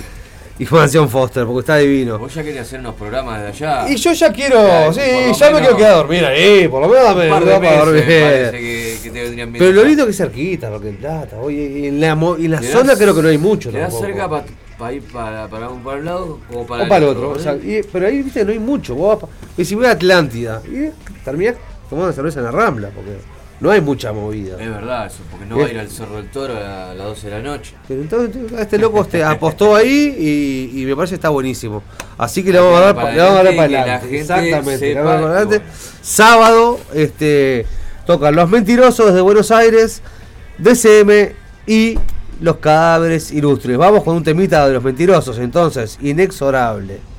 y 0.63 0.67
Mansión 0.71 1.07
Foster, 1.07 1.45
porque 1.45 1.59
está 1.59 1.77
divino. 1.77 2.17
Vos 2.17 2.33
ya 2.33 2.43
querías 2.43 2.65
hacer 2.67 2.79
unos 2.79 2.95
programas 2.95 3.41
de 3.41 3.47
allá. 3.49 3.87
Y 3.89 3.95
yo 3.95 4.11
ya 4.13 4.31
quiero, 4.33 4.59
Claro, 4.63 4.93
sí, 4.93 5.01
ya 5.39 5.51
me 5.51 5.59
quiero 5.59 5.77
quedar 5.77 5.91
a 5.91 5.95
dormir 5.97 6.25
ahí, 6.25 6.67
por 6.67 6.81
lo 6.81 6.87
menos 6.87 7.03
dame 7.05 7.23
Un 7.25 7.29
par 7.29 7.45
de 7.45 7.51
para 7.51 7.61
meses, 7.61 7.85
dormir. 7.85 8.51
que, 8.51 8.97
que 9.03 9.09
te 9.11 9.21
vendrían. 9.23 9.53
Pero 9.53 9.71
lo 9.71 9.83
lindo 9.83 10.05
que 10.05 10.11
es 10.11 10.17
cerquita, 10.17 10.69
porque 10.71 10.89
el 10.89 10.95
plata, 10.95 11.37
oye, 11.39 11.61
y 11.63 11.87
en 11.87 12.01
la, 12.01 12.09
en 12.13 12.51
la 12.51 12.59
Quedás- 12.59 12.71
zona 12.71 12.95
creo 12.95 13.15
que 13.15 13.21
no 13.21 13.27
hay 13.27 13.37
mucho 13.37 13.71
Quedás 13.71 13.89
tampoco. 13.91 14.05
cerca 14.05 14.29
para 14.79 14.93
ir 14.93 15.03
para, 15.03 15.47
para 15.47 15.69
un 15.69 15.83
para 15.83 15.99
un 15.99 16.05
lado 16.05 16.39
o 16.51 16.65
para, 16.65 16.85
o 16.85 16.87
para 16.87 17.05
el 17.05 17.11
otro, 17.11 17.29
o 17.29 17.37
sea, 17.39 17.53
y- 17.55 17.81
pero 17.91 18.07
ahí 18.07 18.23
viste 18.23 18.43
no 18.43 18.51
hay 18.51 18.57
mucho, 18.57 18.95
vos 18.95 19.19
y 19.55 19.63
si 19.63 19.75
voy 19.75 19.85
a 19.85 19.91
Atlántida, 19.91 20.59
y 20.65 20.89
terminás 21.23 21.53
tomando 21.91 22.07
una 22.07 22.15
cerveza 22.15 22.39
en 22.39 22.45
la 22.45 22.51
Rambla, 22.51 22.89
porque 22.95 23.17
no 23.59 23.69
hay 23.69 23.81
mucha 23.81 24.13
movida. 24.13 24.53
Es 24.53 24.69
verdad 24.69 25.07
eso, 25.07 25.19
porque 25.29 25.45
no 25.45 25.57
va 25.57 25.65
a 25.65 25.69
ir 25.69 25.77
al 25.77 25.89
Cerro 25.89 26.15
del 26.15 26.31
Toro 26.31 26.55
a 26.55 26.93
las 26.93 27.05
12 27.05 27.29
de 27.29 27.33
la 27.35 27.41
noche. 27.43 27.75
Pero 27.85 28.01
entonces 28.01 28.51
este 28.57 28.77
loco 28.77 29.01
este, 29.01 29.21
apostó 29.25 29.75
ahí 29.75 30.15
y, 30.17 30.81
y 30.81 30.85
me 30.85 30.95
parece 30.95 31.11
que 31.11 31.15
está 31.15 31.27
buenísimo. 31.27 31.83
Así 32.17 32.45
que 32.45 32.53
le 32.53 32.59
vamos 32.59 32.77
a 32.77 32.81
dar 32.81 32.95
Para 32.95 33.07
para, 33.07 33.15
le 33.17 33.21
vamos 33.21 33.39
a 33.39 33.43
dar 33.43 33.47
adelante, 33.47 33.87
la 33.89 33.99
gente 33.99 34.19
Exactamente. 34.19 34.77
sepa, 34.79 35.01
vamos 35.01 35.25
a 35.25 35.31
adelante. 35.31 35.57
bueno. 35.57 35.73
Sábado, 36.01 36.79
este, 36.93 37.65
tocan 38.05 38.35
Los 38.37 38.49
Mentirosos 38.49 39.13
de 39.13 39.19
Buenos 39.19 39.51
Aires, 39.51 40.01
DCM 40.57 41.33
y 41.67 41.99
Los 42.39 42.55
Cadáveres 42.55 43.33
Ilustres. 43.33 43.77
Vamos 43.77 44.03
con 44.05 44.15
un 44.15 44.23
temita 44.23 44.65
de 44.65 44.75
Los 44.75 44.83
Mentirosos, 44.83 45.37
entonces, 45.39 45.99
inexorable. 46.01 47.10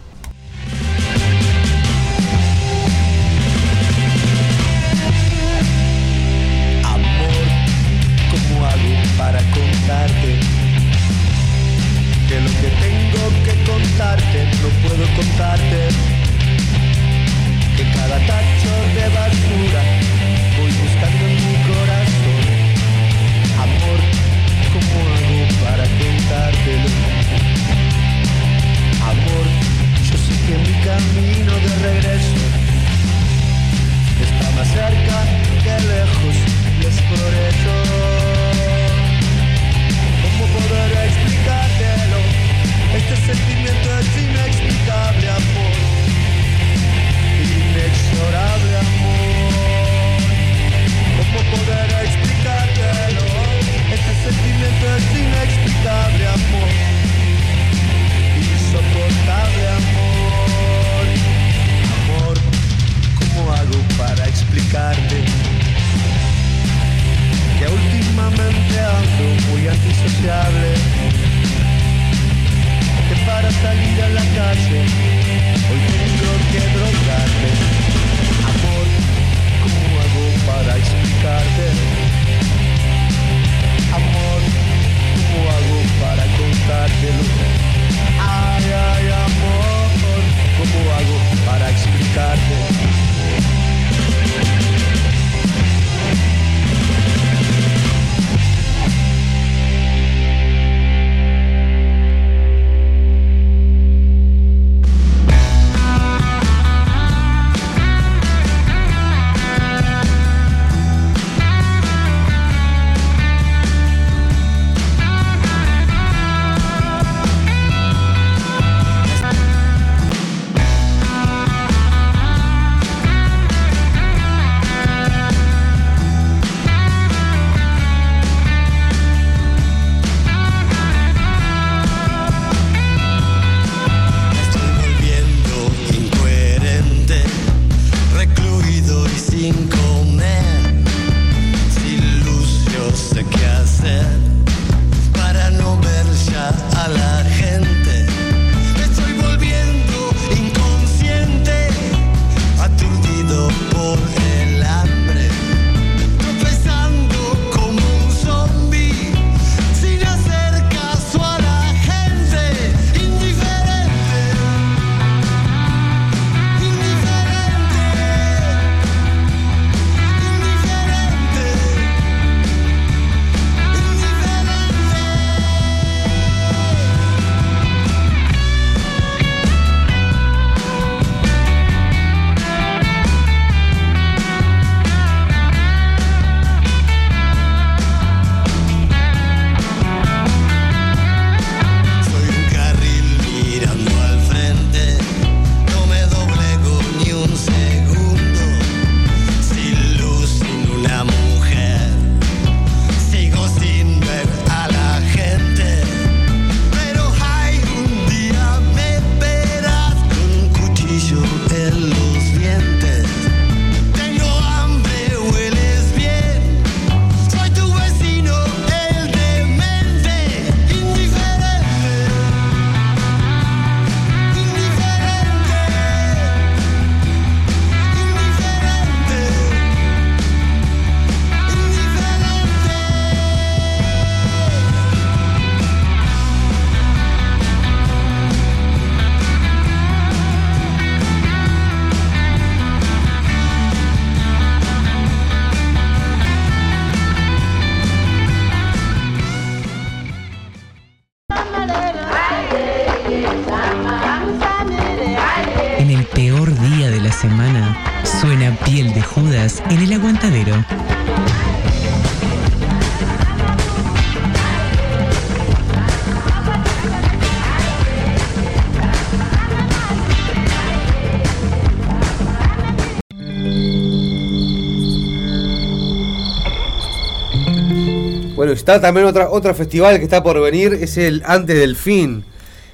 Está 278.63 278.81
también 278.81 279.07
otra, 279.07 279.29
otro 279.29 279.53
festival 279.55 279.99
que 279.99 280.05
está 280.05 280.23
por 280.23 280.41
venir, 280.41 280.73
es 280.81 280.97
el 280.97 281.23
Antes 281.27 281.59
del 281.59 281.75
Fin. 281.77 282.25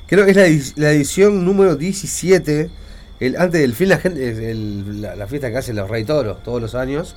Creo 0.07 0.25
que 0.27 0.33
es 0.33 0.37
la, 0.37 0.47
edi- 0.47 0.73
la 0.77 0.91
edición 0.93 1.45
número 1.45 1.77
17. 1.77 2.71
El 3.21 3.37
Antes 3.37 3.61
del 3.63 3.75
Fin, 3.75 3.89
la, 3.89 3.97
gente, 3.99 4.55
la, 5.17 5.27
fiesta 5.27 5.51
que 5.51 5.57
hacen 5.57 5.77
los 5.77 5.89
Rey 5.89 6.05
Toros 6.05 6.43
todos 6.43 6.61
los 6.61 6.75
años. 6.75 7.17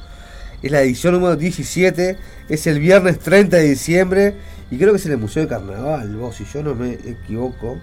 Es 0.63 0.71
la 0.71 0.81
edición 0.81 1.13
número 1.13 1.35
17. 1.35 2.17
Es 2.49 2.65
el 2.67 2.79
viernes 2.79 3.19
30 3.19 3.57
de 3.57 3.63
diciembre. 3.69 4.35
Y 4.71 4.77
creo 4.77 4.91
que 4.91 4.97
es 4.99 5.05
en 5.05 5.11
el 5.11 5.17
Museo 5.17 5.43
de 5.43 5.49
Carnaval, 5.49 6.15
vos, 6.15 6.35
si 6.37 6.45
yo 6.45 6.63
no 6.63 6.73
me 6.73 6.93
equivoco. 6.93 7.77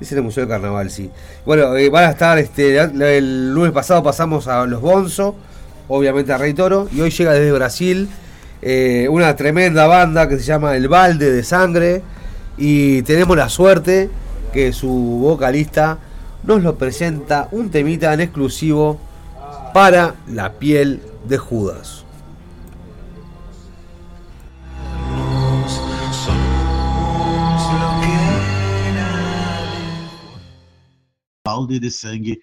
Es 0.00 0.12
en 0.12 0.18
el 0.18 0.24
Museo 0.24 0.44
de 0.44 0.48
Carnaval, 0.50 0.90
sí. 0.90 1.10
Bueno, 1.44 1.76
eh, 1.76 1.90
van 1.90 2.04
a 2.04 2.10
estar, 2.12 2.38
este, 2.38 2.78
el 2.78 3.52
lunes 3.52 3.72
pasado 3.72 4.02
pasamos 4.02 4.48
a 4.48 4.64
los 4.66 4.80
Bonzo, 4.80 5.36
obviamente 5.88 6.32
a 6.32 6.38
Rey 6.38 6.54
Toro, 6.54 6.88
y 6.90 7.00
hoy 7.02 7.10
llega 7.10 7.32
desde 7.32 7.52
Brasil 7.52 8.08
eh, 8.62 9.06
una 9.10 9.36
tremenda 9.36 9.86
banda 9.86 10.28
que 10.28 10.38
se 10.38 10.44
llama 10.44 10.76
El 10.76 10.88
Balde 10.88 11.30
de 11.30 11.42
Sangre, 11.42 12.02
y 12.58 13.02
tenemos 13.02 13.36
la 13.36 13.48
suerte 13.48 14.10
que 14.52 14.72
su 14.72 14.88
vocalista 14.88 15.98
nos 16.42 16.62
lo 16.62 16.76
presenta 16.76 17.48
un 17.52 17.70
temita 17.70 18.14
en 18.14 18.20
exclusivo 18.20 18.98
para 19.74 20.14
la 20.28 20.52
piel 20.54 21.02
de 21.28 21.38
Judas. 21.38 22.06
balde 31.46 31.78
de 31.78 31.90
sangue, 31.90 32.40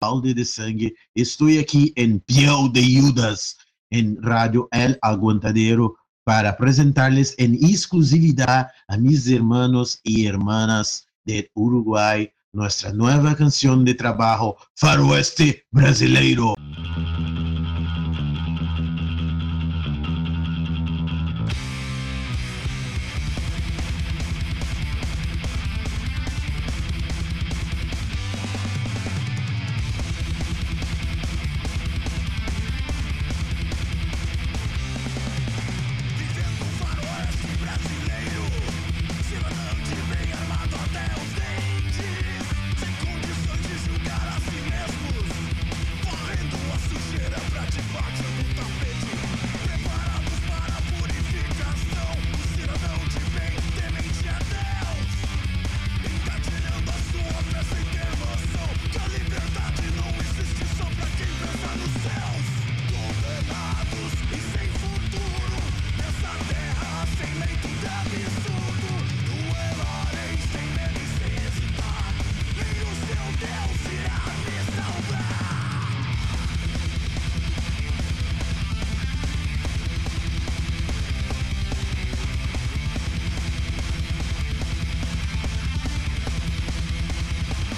balde 0.00 0.34
de 0.34 0.44
sangue. 0.44 0.94
Estoy 1.14 1.58
aquí 1.58 1.92
en 1.96 2.20
Piel 2.20 2.72
de 2.72 2.82
Judas, 2.82 3.56
en 3.90 4.22
Radio 4.22 4.68
El 4.72 4.98
Aguantadero, 5.02 5.96
para 6.24 6.56
presentarles 6.56 7.34
en 7.38 7.54
exclusividad 7.54 8.68
a 8.88 8.96
mis 8.96 9.28
hermanos 9.28 10.00
y 10.02 10.26
hermanas 10.26 11.06
de 11.24 11.50
Uruguay 11.54 12.32
nuestra 12.56 12.92
nueva 12.92 13.36
canción 13.36 13.84
de 13.84 13.94
trabajo, 13.94 14.56
Faroeste 14.74 15.66
Brasileiro. 15.70 16.54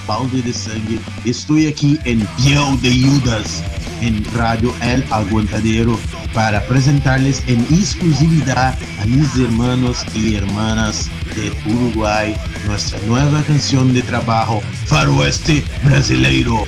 Balde 0.08 0.42
de 0.42 0.52
sangue. 0.52 0.98
Estoy 1.24 1.66
aquí 1.66 1.98
en 2.04 2.26
Piel 2.38 2.80
de 2.80 2.90
Judas, 2.90 3.62
en 4.00 4.24
Radio 4.34 4.74
El 4.82 5.04
Aguantadero, 5.12 5.98
para 6.32 6.66
presentarles 6.66 7.44
en 7.46 7.60
exclusividad 7.70 8.76
a 9.00 9.06
mis 9.06 9.36
hermanos 9.36 10.04
y 10.14 10.34
hermanas 10.34 11.10
de 11.36 11.52
Uruguay 11.70 12.34
nuestra 12.66 12.98
nueva 13.06 13.42
canción 13.42 13.92
de 13.92 14.02
trabajo, 14.02 14.62
Faroeste 14.86 15.62
Brasileiro. 15.84 16.64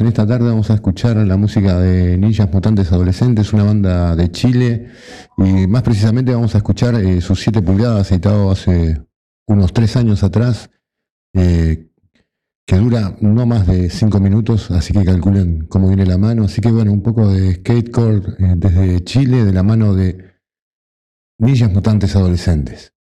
En 0.00 0.06
esta 0.06 0.26
tarde 0.26 0.48
vamos 0.48 0.70
a 0.70 0.74
escuchar 0.74 1.16
la 1.16 1.36
música 1.36 1.78
de 1.78 2.16
Ninjas 2.16 2.50
Mutantes 2.52 2.90
Adolescentes, 2.92 3.52
una 3.52 3.64
banda 3.64 4.16
de 4.16 4.30
Chile. 4.30 4.88
Y 5.36 5.66
más 5.66 5.82
precisamente 5.82 6.32
vamos 6.32 6.54
a 6.54 6.58
escuchar 6.58 6.94
eh, 6.94 7.20
sus 7.20 7.40
7 7.40 7.60
pulgadas, 7.62 8.10
editado 8.10 8.50
hace 8.50 9.02
unos 9.46 9.72
3 9.72 9.96
años 9.96 10.22
atrás, 10.22 10.70
eh, 11.34 11.90
que 12.66 12.76
dura 12.76 13.16
no 13.20 13.44
más 13.44 13.66
de 13.66 13.90
5 13.90 14.18
minutos, 14.20 14.70
así 14.70 14.92
que 14.92 15.04
calculen 15.04 15.66
cómo 15.66 15.88
viene 15.88 16.06
la 16.06 16.16
mano. 16.16 16.44
Así 16.44 16.60
que 16.60 16.70
bueno, 16.70 16.92
un 16.92 17.02
poco 17.02 17.28
de 17.28 17.56
skatecore 17.56 18.22
eh, 18.38 18.54
desde 18.56 19.04
Chile, 19.04 19.44
de 19.44 19.52
la 19.52 19.62
mano 19.62 19.94
de 19.94 20.32
Ninjas 21.38 21.72
Mutantes 21.72 22.16
Adolescentes. 22.16 22.94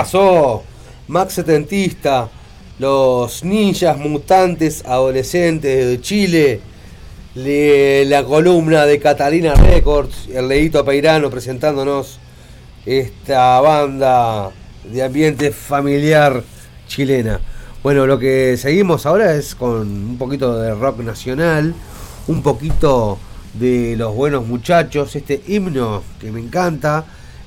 Pasó 0.00 0.62
Max 1.08 1.34
Setentista, 1.34 2.30
los 2.78 3.44
ninjas 3.44 3.98
mutantes 3.98 4.82
adolescentes 4.86 5.86
de 5.88 6.00
Chile, 6.00 6.60
le- 7.34 8.06
la 8.06 8.24
columna 8.24 8.86
de 8.86 8.98
Catalina 8.98 9.52
Records, 9.52 10.26
el 10.32 10.48
Leito 10.48 10.82
Peirano 10.86 11.28
presentándonos 11.28 12.18
esta 12.86 13.60
banda 13.60 14.52
de 14.90 15.02
ambiente 15.02 15.50
familiar 15.50 16.42
chilena. 16.88 17.38
Bueno, 17.82 18.06
lo 18.06 18.18
que 18.18 18.56
seguimos 18.56 19.04
ahora 19.04 19.34
es 19.34 19.54
con 19.54 19.80
un 19.86 20.16
poquito 20.16 20.56
de 20.58 20.72
rock 20.74 21.00
nacional, 21.00 21.74
un 22.26 22.42
poquito 22.42 23.18
de 23.52 23.96
los 23.98 24.14
buenos 24.14 24.46
muchachos, 24.46 25.14
este 25.14 25.42
himno 25.46 26.02
que 26.18 26.30
me 26.32 26.40
encanta, 26.40 27.04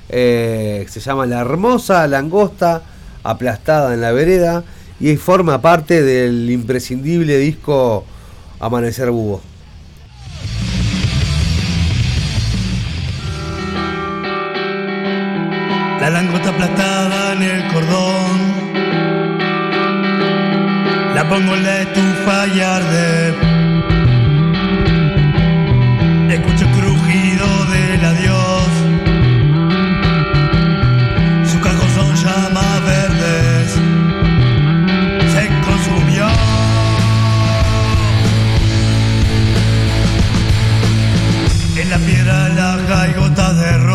eh, 0.10 0.86
se 0.90 1.00
llama 1.00 1.26
La 1.26 1.40
hermosa 1.40 2.08
langosta 2.08 2.84
aplastada 3.24 3.94
en 3.94 4.02
la 4.02 4.12
vereda 4.12 4.64
y 5.00 5.16
forma 5.18 5.62
parte 5.62 6.02
del 6.02 6.50
imprescindible 6.50 7.38
disco 7.38 8.06
Amanecer 8.60 9.12
Búho. 9.12 9.42
La 16.00 16.10
langosta 16.10 16.50
aplastada 16.50 17.34
en 17.34 17.44
el 17.44 17.74
cordón. 17.74 18.54
La 21.16 21.30
pongo 21.30 21.56
en 21.56 21.64
la 21.64 21.82
estufa 21.82 22.48
y 22.48 22.60
arde. 22.60 23.53
Gotas 43.16 43.60
de 43.60 43.78
ron. 43.78 43.93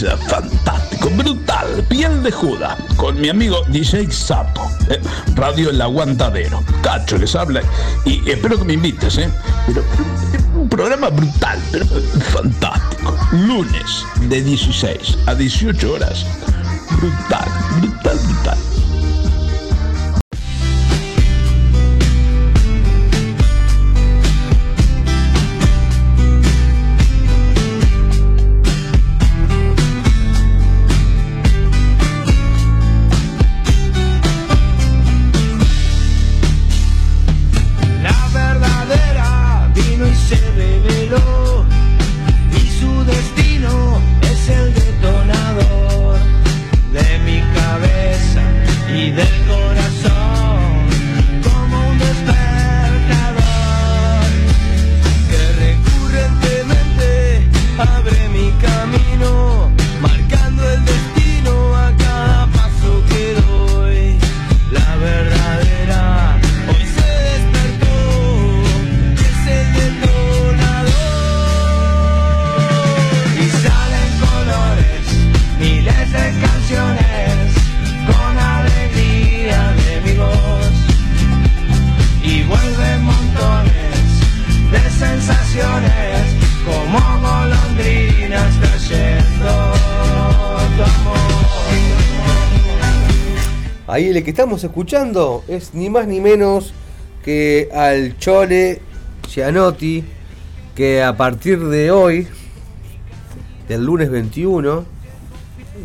Fantástico, 0.00 1.10
brutal, 1.10 1.84
piel 1.88 2.22
de 2.22 2.32
Judas, 2.32 2.78
con 2.96 3.20
mi 3.20 3.28
amigo 3.28 3.58
DJ 3.68 4.10
Sapo, 4.10 4.70
eh, 4.88 4.98
Radio 5.34 5.68
El 5.68 5.82
Aguantadero. 5.82 6.62
Cacho 6.82 7.18
les 7.18 7.34
habla 7.34 7.60
y 8.06 8.28
espero 8.30 8.58
que 8.58 8.64
me 8.64 8.72
invites, 8.72 9.18
¿eh? 9.18 9.30
Pero, 9.66 9.84
un 10.56 10.68
programa 10.68 11.10
brutal, 11.10 11.60
pero 11.70 11.84
fantástico. 11.86 13.14
Lunes 13.32 14.06
de 14.28 14.42
16 14.42 15.18
a 15.26 15.34
18 15.34 15.92
horas. 15.92 16.24
Brutal, 16.96 17.48
brutal. 17.78 17.91
Ahí 94.02 94.08
el 94.08 94.24
que 94.24 94.30
estamos 94.30 94.64
escuchando 94.64 95.44
es 95.46 95.74
ni 95.74 95.88
más 95.88 96.08
ni 96.08 96.20
menos 96.20 96.74
que 97.24 97.68
al 97.72 98.18
Chole 98.18 98.80
Gianotti, 99.28 100.02
que 100.74 101.04
a 101.04 101.16
partir 101.16 101.60
de 101.60 101.92
hoy, 101.92 102.26
del 103.68 103.84
lunes 103.84 104.10
21 104.10 104.84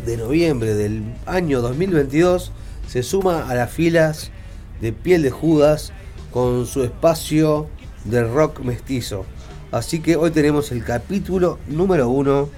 de 0.04 0.16
noviembre 0.16 0.74
del 0.74 1.04
año 1.26 1.60
2022, 1.62 2.50
se 2.88 3.04
suma 3.04 3.48
a 3.48 3.54
las 3.54 3.70
filas 3.70 4.32
de 4.80 4.92
Piel 4.92 5.22
de 5.22 5.30
Judas 5.30 5.92
con 6.32 6.66
su 6.66 6.82
espacio 6.82 7.68
de 8.04 8.24
rock 8.24 8.58
mestizo. 8.62 9.26
Así 9.70 10.00
que 10.00 10.16
hoy 10.16 10.32
tenemos 10.32 10.72
el 10.72 10.82
capítulo 10.82 11.60
número 11.68 12.08
uno 12.08 12.48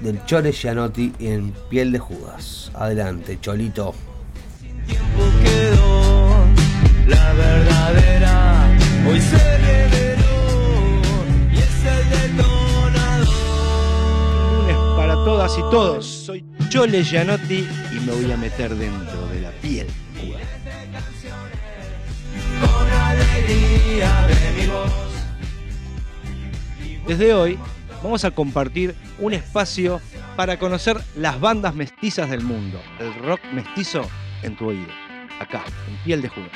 del 0.00 0.24
Chole 0.24 0.52
Gianotti 0.52 1.12
en 1.18 1.52
Piel 1.68 1.92
de 1.92 1.98
Judas. 1.98 2.70
Adelante, 2.74 3.38
Cholito. 3.40 3.94
quedó 5.42 6.44
la 7.06 7.32
verdadera 7.34 8.76
hoy 9.06 9.20
se 9.20 9.58
reveló 9.58 10.22
y 11.52 11.58
es 11.58 11.84
el 11.84 12.10
detonador 12.10 13.28
Lunes 14.52 14.76
para 14.96 15.14
todas 15.14 15.52
y 15.58 15.60
todos. 15.70 16.06
Soy 16.06 16.44
Chole 16.68 17.02
Gianotti 17.02 17.68
y 17.92 18.00
me 18.06 18.12
voy 18.12 18.30
a 18.32 18.36
meter 18.36 18.74
dentro 18.74 19.26
de 19.28 19.40
la 19.40 19.50
piel. 19.50 19.86
con 22.60 22.90
alegría 22.90 24.26
de 24.26 24.60
mi 24.62 24.66
voz 24.68 24.92
Desde 27.06 27.34
hoy 27.34 27.58
vamos 28.04 28.24
a 28.26 28.30
compartir 28.30 28.94
un 29.18 29.32
espacio 29.32 30.00
para 30.36 30.58
conocer 30.58 31.00
las 31.16 31.40
bandas 31.40 31.74
mestizas 31.74 32.28
del 32.28 32.42
mundo, 32.42 32.78
el 33.00 33.14
rock 33.14 33.40
mestizo 33.54 34.08
en 34.42 34.56
tu 34.56 34.66
oído, 34.66 34.92
acá, 35.40 35.64
en 35.88 35.96
piel 36.04 36.20
de 36.20 36.28
jugo. 36.28 36.46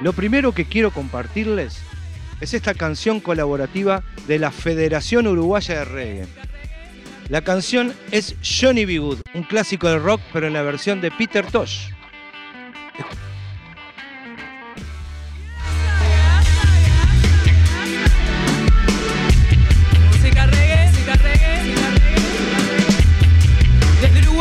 Lo 0.00 0.12
primero 0.12 0.52
que 0.52 0.66
quiero 0.66 0.92
compartirles 0.92 1.82
es 2.40 2.54
esta 2.54 2.74
canción 2.74 3.18
colaborativa 3.18 4.04
de 4.28 4.38
la 4.38 4.52
Federación 4.52 5.26
Uruguaya 5.26 5.80
de 5.80 5.84
Reggae. 5.84 6.26
La 7.28 7.40
canción 7.42 7.92
es 8.12 8.36
Johnny 8.42 8.84
B. 8.84 8.98
Good, 8.98 9.18
un 9.34 9.42
clásico 9.42 9.88
del 9.88 10.00
rock, 10.00 10.20
pero 10.32 10.46
en 10.46 10.52
la 10.52 10.62
versión 10.62 11.00
de 11.00 11.10
Peter 11.10 11.44
Tosh. 11.44 11.88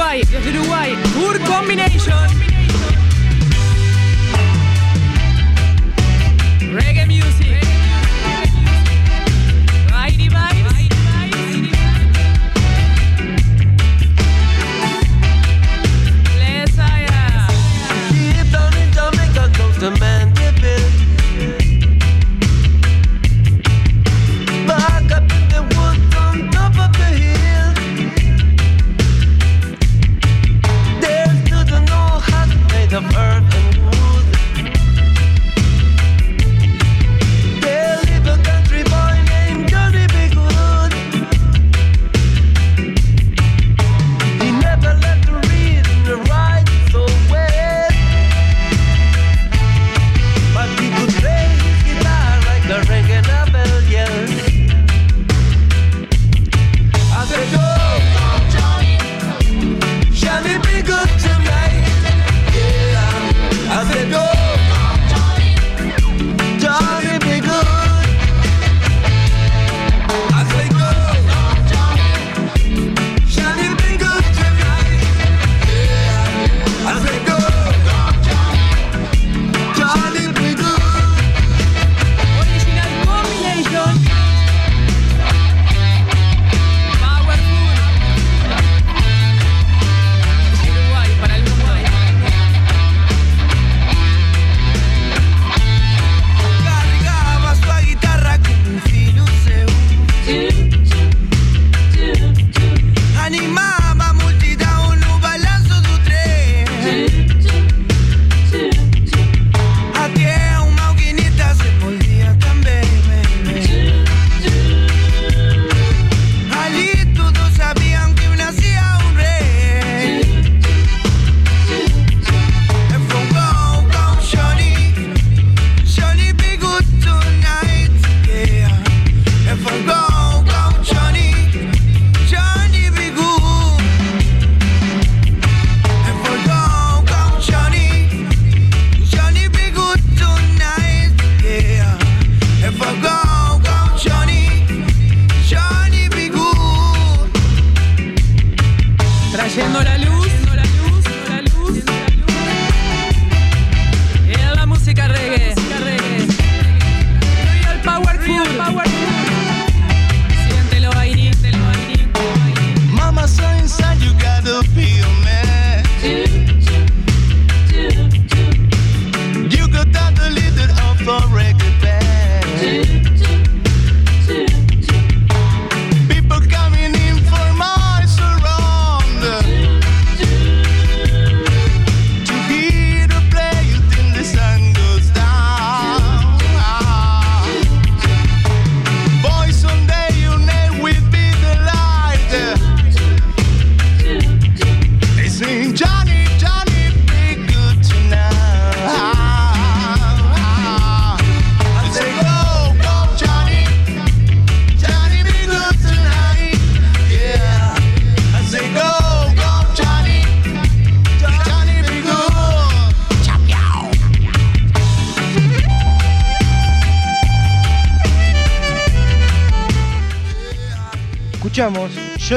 Uruguay, 0.07 0.23
Uruguay. 0.45 0.95
Good 1.15 1.41
combination. 1.41 2.13
Reggae 6.71 7.07
music. 7.07 7.61
Mighty 9.91 10.29
vibes. 10.29 10.67
Let's 16.39 16.77
Jamaica 18.93 19.51
goes 19.57 19.77
to 19.79 19.91
man 19.99 20.26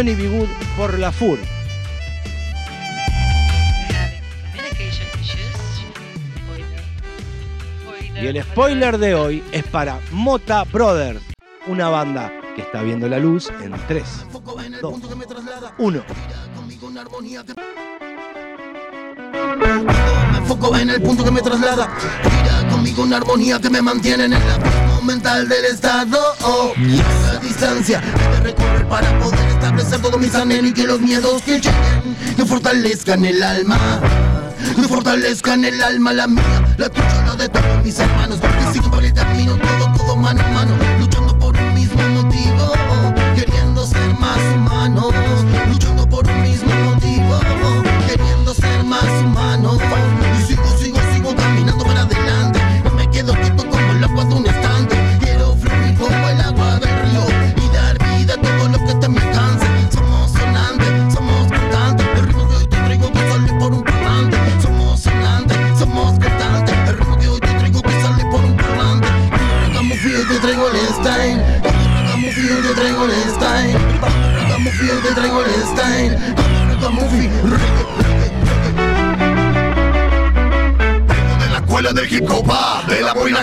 Johnny 0.01 0.15
B. 0.15 0.29
Good 0.29 0.49
por 0.79 0.99
la 0.99 1.13
FUR. 1.13 1.39
Y 8.15 8.27
el 8.27 8.43
spoiler 8.43 8.97
de 8.97 9.15
hoy 9.15 9.45
es 9.53 9.63
para 9.65 10.01
Mota 10.13 10.65
Brothers, 10.65 11.21
una 11.67 11.91
banda 11.91 12.33
que 12.57 12.63
está 12.63 12.81
viendo 12.81 13.09
la 13.09 13.19
luz 13.19 13.51
en 13.61 13.75
3, 13.89 14.27
2, 14.81 14.95
1. 15.77 16.05
Me 20.33 20.39
enfoco 20.39 20.77
en 20.79 20.89
el 20.89 21.03
punto 21.03 21.25
que 21.25 21.31
me 21.31 21.43
traslada. 21.43 21.95
Gira 22.23 22.71
conmigo 22.71 23.03
una 23.03 23.19
armonía 23.19 23.61
que 23.61 23.69
me 23.69 23.83
mantiene 23.83 24.25
en 24.25 24.33
el 24.33 24.43
abismo 24.43 25.03
mental 25.03 25.47
del 25.47 25.67
estado. 25.67 26.19
Oh, 26.43 26.73
la 26.79 27.39
distancia 27.41 28.01
debe 28.01 28.53
recorrer 28.53 28.89
para 28.89 29.19
poder 29.19 29.50
establecer 29.71 30.03
todos 30.03 30.21
mis 30.21 30.35
anhelos 30.35 30.71
y 30.71 30.75
que 30.75 30.85
los 30.85 31.01
miedos 31.01 31.43
que 31.43 31.61
lleguen 31.61 32.17
que 32.37 32.45
fortalezcan 32.45 33.25
el 33.25 33.43
alma. 33.43 33.79
Que 34.77 34.83
fortalezcan 34.83 35.65
el 35.65 35.83
alma, 35.83 36.13
la 36.13 36.27
mía, 36.27 36.75
la 36.77 36.89
tuya, 36.89 37.25
la 37.27 37.37
de 37.37 37.49
todos 37.49 37.85
mis 37.85 37.99
hermanos. 37.99 38.39
Que 38.41 38.73
sigan 38.73 38.91
por 38.91 39.05
el 39.05 39.13
camino, 39.13 39.57
todo, 39.57 39.93
todo 39.97 40.17
mano 40.17 40.41
a 40.41 40.49
mano, 40.49 40.77
hop, 82.29 82.87
de 82.87 83.01
la 83.01 83.15
buena 83.15 83.43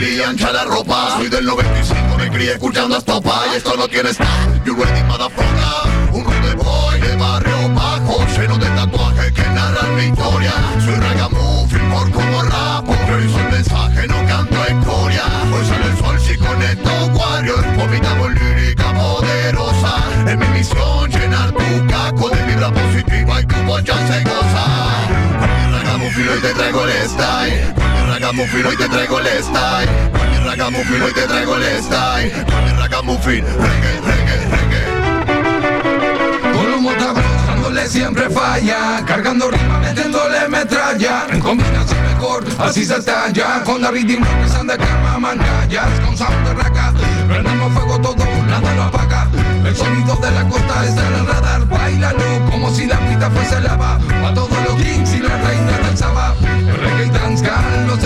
y 0.00 0.20
ancha 0.22 0.52
la 0.52 0.64
ropa. 0.64 1.16
Soy 1.16 1.28
del 1.28 1.44
95, 1.44 2.18
me 2.18 2.30
crié 2.30 2.52
escuchando 2.52 2.94
a 2.94 2.98
Estopa 2.98 3.42
y 3.52 3.56
esto 3.56 3.74
no 3.76 3.88
tiene 3.88 4.10
stop. 4.10 4.26
You 4.64 4.76
ready, 4.76 5.02
motherfucker? 5.04 6.12
Un 6.12 6.24
rude 6.24 6.54
boy 6.56 7.00
de 7.00 7.16
barrio 7.16 7.68
bajo, 7.74 8.24
lleno 8.36 8.58
de 8.58 8.66
tatuajes 8.66 9.32
que 9.32 9.42
narran 9.42 9.96
mi 9.96 10.04
historia. 10.04 10.52
Soy 10.84 10.94
ragamuffin 10.94 11.90
por 11.90 12.10
como 12.12 12.42
rapo, 12.42 12.94
reviso 13.08 13.38
el 13.40 13.50
mensaje, 13.50 14.06
no 14.06 14.26
canto 14.26 14.64
escoria. 14.64 15.24
Hoy 15.52 15.66
sale 15.66 15.86
el 15.86 15.98
sol, 15.98 16.20
si 16.20 16.36
con 16.36 16.62
estos 16.62 17.08
warriors 17.14 17.76
vomitamos 17.76 18.30
lírica 18.34 18.92
poderosa. 18.94 19.94
Es 20.26 20.38
mi 20.38 20.46
misión 20.48 21.10
llenar 21.10 21.50
tu 21.52 21.86
caco 21.88 22.28
de 22.30 22.42
vibra 22.44 22.70
positiva 22.70 23.40
y 23.40 23.46
tu 23.46 23.56
bocha 23.62 23.94
se 24.06 24.22
goza. 24.22 24.66
Ragamuffin 25.72 26.40
te 26.40 26.54
traigo 26.54 26.84
el 26.84 27.08
style. 27.08 27.77
Ragamuffin 28.28 28.66
hoy 28.66 28.76
te 28.76 28.88
traigo 28.90 29.20
el 29.20 29.26
style. 29.42 29.88
Con 30.12 30.30
mi 30.30 30.36
ragamuffin 30.36 31.02
hoy 31.02 31.12
te 31.14 31.22
traigo 31.22 31.56
el 31.56 31.82
style. 31.82 32.30
Con 32.44 32.64
mi 32.66 32.72
ragamuffin, 32.72 33.42
reggae, 33.42 34.00
reggae, 34.04 34.36
reggae. 34.50 34.88
Motabros 36.78 37.46
dándole 37.46 37.88
siempre 37.88 38.28
falla. 38.28 39.02
Cargando 39.06 39.50
rima, 39.50 39.78
metiéndole 39.78 40.46
metralla. 40.46 41.26
En 41.30 41.40
combinación 41.40 42.02
mejor, 42.02 42.44
así 42.58 42.84
se 42.84 43.00
talla. 43.02 43.64
Con 43.64 43.80
la 43.80 43.90
ritmo 43.90 44.26
que 44.42 44.48
se 44.50 44.56
han 44.58 44.66
de 44.66 44.76
calma 44.76 45.18
mangallas 45.18 45.88
Con 46.04 46.16
sound 46.16 46.46
de 46.46 46.54
raca, 46.54 46.92
prendemos 47.26 47.72
fuego 47.72 47.98
todo, 47.98 48.24
nada 48.46 48.74
lo 48.74 48.82
apaga. 48.82 49.26
El 49.64 49.74
sonido 49.74 50.14
de 50.16 50.30
la 50.30 50.44
costa 50.48 50.84
está 50.84 51.06
en 51.06 51.14
el 51.14 51.26
radar. 51.26 51.66
Bailalo 51.66 52.50
como 52.50 52.70
si 52.74 52.84
la 52.86 52.98
pista 53.08 53.30
fuese 53.30 53.60
lava. 53.60 53.98
A 54.26 54.34
todos 54.34 54.50
los 54.50 54.74
kings 54.82 55.14
y 55.14 55.18
la 55.20 55.36
reina 55.38 55.78
del 55.78 55.96
saba 55.96 56.34
El 56.42 56.76
reggae 56.76 57.06
y 57.06 57.10
dancehall 57.10 57.86
lo 57.86 57.96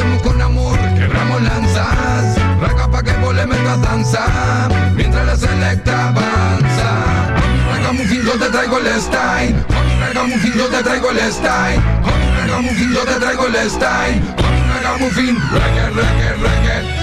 danza 3.93 4.69
Mientras 4.97 5.27
la 5.27 5.37
selecta 5.37 6.09
avanza. 6.09 7.35
Ragamuffin 7.73 8.23
yo 8.23 8.33
te 8.33 8.49
traigo 8.49 8.79
el 8.79 8.87
style. 9.01 9.57
Con 9.69 10.29
mi 10.29 10.37
te 10.77 10.83
traigo 10.83 11.11
el 11.11 11.19
style. 11.33 11.83
Con 12.03 12.19
mi 12.19 12.95
yo 12.95 13.05
te 13.05 13.15
traigo 13.21 13.47
el 13.47 13.71
style. 13.71 14.21
Con 14.37 14.51
mi 14.55 14.61
ragamuffin 14.75 15.37
reggae, 15.53 15.91
reggae, 15.91 16.31
reggae 16.45 17.03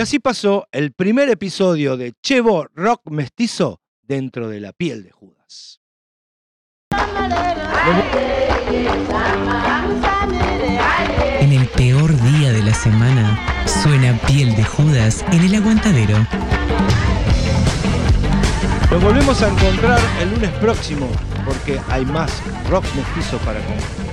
Y 0.00 0.02
así 0.02 0.18
pasó 0.18 0.66
el 0.72 0.92
primer 0.92 1.28
episodio 1.28 1.98
de 1.98 2.14
Chevo 2.22 2.68
Rock 2.74 3.10
Mestizo 3.10 3.82
dentro 4.00 4.48
de 4.48 4.58
la 4.58 4.72
piel 4.72 5.02
de 5.02 5.10
Judas. 5.10 5.82
En 11.40 11.52
el 11.52 11.68
peor 11.76 12.18
día 12.22 12.50
de 12.50 12.62
la 12.62 12.72
semana, 12.72 13.66
suena 13.66 14.18
piel 14.26 14.56
de 14.56 14.64
Judas 14.64 15.22
en 15.32 15.42
el 15.42 15.56
aguantadero. 15.56 16.16
Nos 18.90 19.02
volvemos 19.02 19.42
a 19.42 19.50
encontrar 19.50 20.00
el 20.22 20.30
lunes 20.30 20.50
próximo 20.52 21.10
porque 21.44 21.78
hay 21.90 22.06
más 22.06 22.42
rock 22.70 22.86
mestizo 22.96 23.36
para 23.44 23.60
comer. 23.66 24.09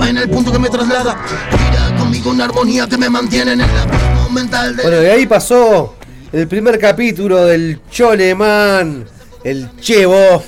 En 0.00 0.16
el 0.16 0.28
punto 0.30 0.50
que 0.50 0.58
me 0.58 0.70
traslada. 0.70 1.22
Gira 1.50 1.96
conmigo 1.98 2.30
una 2.30 2.44
armonía 2.44 2.88
que 2.88 2.96
me 2.96 3.10
mantiene 3.10 3.52
en 3.52 3.60
el 3.60 3.70
abismo 3.70 4.30
mental 4.30 4.74
Bueno, 4.82 5.02
y 5.02 5.06
ahí 5.06 5.26
pasó 5.26 5.94
el 6.32 6.48
primer 6.48 6.78
capítulo 6.78 7.44
del 7.44 7.82
Choleman, 7.90 9.04
el 9.44 9.76
Chevo, 9.76 10.42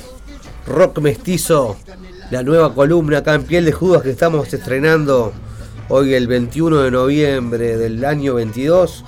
rock 0.66 0.98
mestizo, 1.00 1.76
la 2.30 2.42
nueva 2.42 2.74
columna 2.74 3.18
acá 3.18 3.34
en 3.34 3.44
Piel 3.44 3.66
de 3.66 3.72
Judas 3.72 4.02
que 4.02 4.10
estamos 4.10 4.52
estrenando 4.52 5.34
hoy 5.90 6.14
el 6.14 6.26
21 6.26 6.78
de 6.78 6.90
noviembre 6.90 7.76
del 7.76 8.02
año 8.06 8.34
22. 8.34 9.04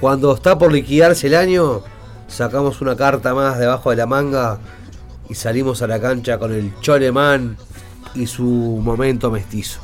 Cuando 0.00 0.34
está 0.34 0.56
por 0.56 0.72
liquidarse 0.72 1.26
el 1.26 1.34
año, 1.34 1.82
sacamos 2.28 2.80
una 2.80 2.96
carta 2.96 3.34
más 3.34 3.58
debajo 3.58 3.90
de 3.90 3.96
la 3.96 4.06
manga 4.06 4.58
y 5.28 5.34
salimos 5.34 5.82
a 5.82 5.86
la 5.86 6.00
cancha 6.00 6.38
con 6.38 6.54
el 6.54 6.72
Choleman 6.80 7.58
y 8.14 8.26
su 8.26 8.44
momento 8.44 9.30
mestizo. 9.30 9.80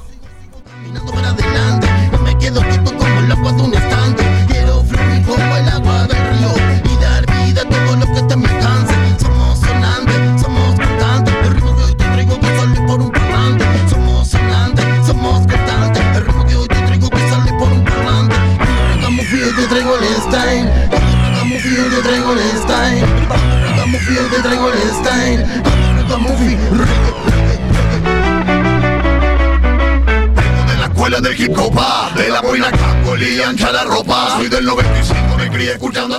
De 31.13 32.29
la 32.31 32.41
boina 32.41 32.71
cangoli 32.71 33.39
ancha 33.43 33.71
la 33.71 33.85
ropa 33.85 34.31
Soy 34.39 34.49
del 34.49 34.65
95, 34.65 35.37
me 35.37 35.51
crié 35.51 35.73
escuchando. 35.73 36.17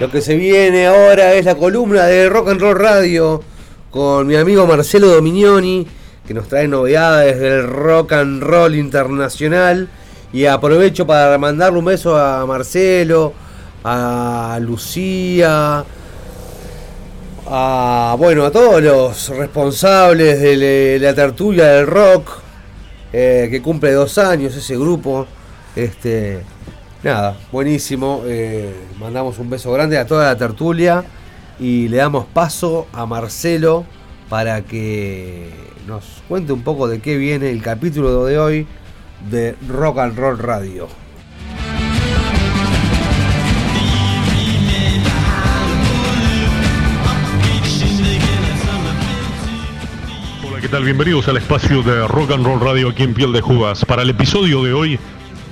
Lo 0.00 0.10
que 0.10 0.22
se 0.22 0.36
viene 0.36 0.86
ahora 0.86 1.34
es 1.34 1.44
la 1.44 1.54
columna 1.54 2.04
de 2.04 2.30
Rock 2.30 2.48
and 2.48 2.60
Roll 2.62 2.78
Radio 2.78 3.42
con 3.90 4.26
mi 4.26 4.36
amigo 4.36 4.66
Marcelo 4.66 5.08
Dominioni, 5.08 5.86
que 6.26 6.32
nos 6.32 6.48
trae 6.48 6.66
novedades 6.66 7.38
del 7.38 7.66
rock 7.66 8.14
and 8.14 8.42
roll 8.42 8.74
internacional. 8.74 9.90
Y 10.32 10.46
aprovecho 10.46 11.06
para 11.06 11.36
mandarle 11.36 11.78
un 11.78 11.84
beso 11.84 12.16
a 12.16 12.46
Marcelo, 12.46 13.34
a 13.88 14.58
Lucía, 14.60 15.84
a 17.46 18.16
bueno, 18.18 18.44
a 18.44 18.50
todos 18.50 18.82
los 18.82 19.28
responsables 19.28 20.40
de 20.40 20.98
la 21.00 21.14
tertulia 21.14 21.66
del 21.66 21.86
rock, 21.86 22.28
eh, 23.12 23.46
que 23.48 23.62
cumple 23.62 23.92
dos 23.92 24.18
años 24.18 24.56
ese 24.56 24.76
grupo. 24.76 25.28
Este, 25.76 26.40
nada, 27.04 27.36
buenísimo. 27.52 28.22
eh, 28.26 28.74
mandamos 28.98 29.38
un 29.38 29.50
beso 29.50 29.70
grande 29.70 29.98
a 29.98 30.04
toda 30.04 30.24
la 30.24 30.36
tertulia 30.36 31.04
y 31.60 31.86
le 31.86 31.98
damos 31.98 32.26
paso 32.26 32.88
a 32.92 33.06
Marcelo 33.06 33.84
para 34.28 34.62
que 34.62 35.48
nos 35.86 36.24
cuente 36.26 36.52
un 36.52 36.62
poco 36.62 36.88
de 36.88 37.00
qué 37.00 37.16
viene 37.16 37.50
el 37.52 37.62
capítulo 37.62 38.24
de 38.24 38.36
hoy 38.36 38.66
de 39.30 39.54
Rock 39.68 39.98
and 39.98 40.18
Roll 40.18 40.38
Radio. 40.38 41.05
Bienvenidos 50.66 51.28
al 51.28 51.36
espacio 51.36 51.82
de 51.82 52.08
Rock 52.08 52.32
and 52.32 52.44
Roll 52.44 52.60
Radio 52.60 52.88
aquí 52.88 53.04
en 53.04 53.14
Piel 53.14 53.32
de 53.32 53.40
Judas. 53.40 53.84
Para 53.84 54.02
el 54.02 54.10
episodio 54.10 54.64
de 54.64 54.74
hoy, 54.74 54.98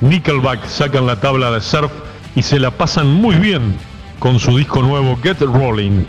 Nickelback 0.01 0.67
sacan 0.67 1.07
la 1.07 1.21
tabla 1.21 1.53
de 1.53 1.61
surf 1.61 1.91
y 2.35 2.43
se 2.43 2.59
la 2.59 2.73
pasan 2.73 3.07
muy 3.07 3.37
bien 3.37 3.77
con 4.19 4.41
su 4.41 4.59
disco 4.59 4.83
nuevo 4.83 5.17
Get 5.23 5.41
Rolling. 5.41 6.05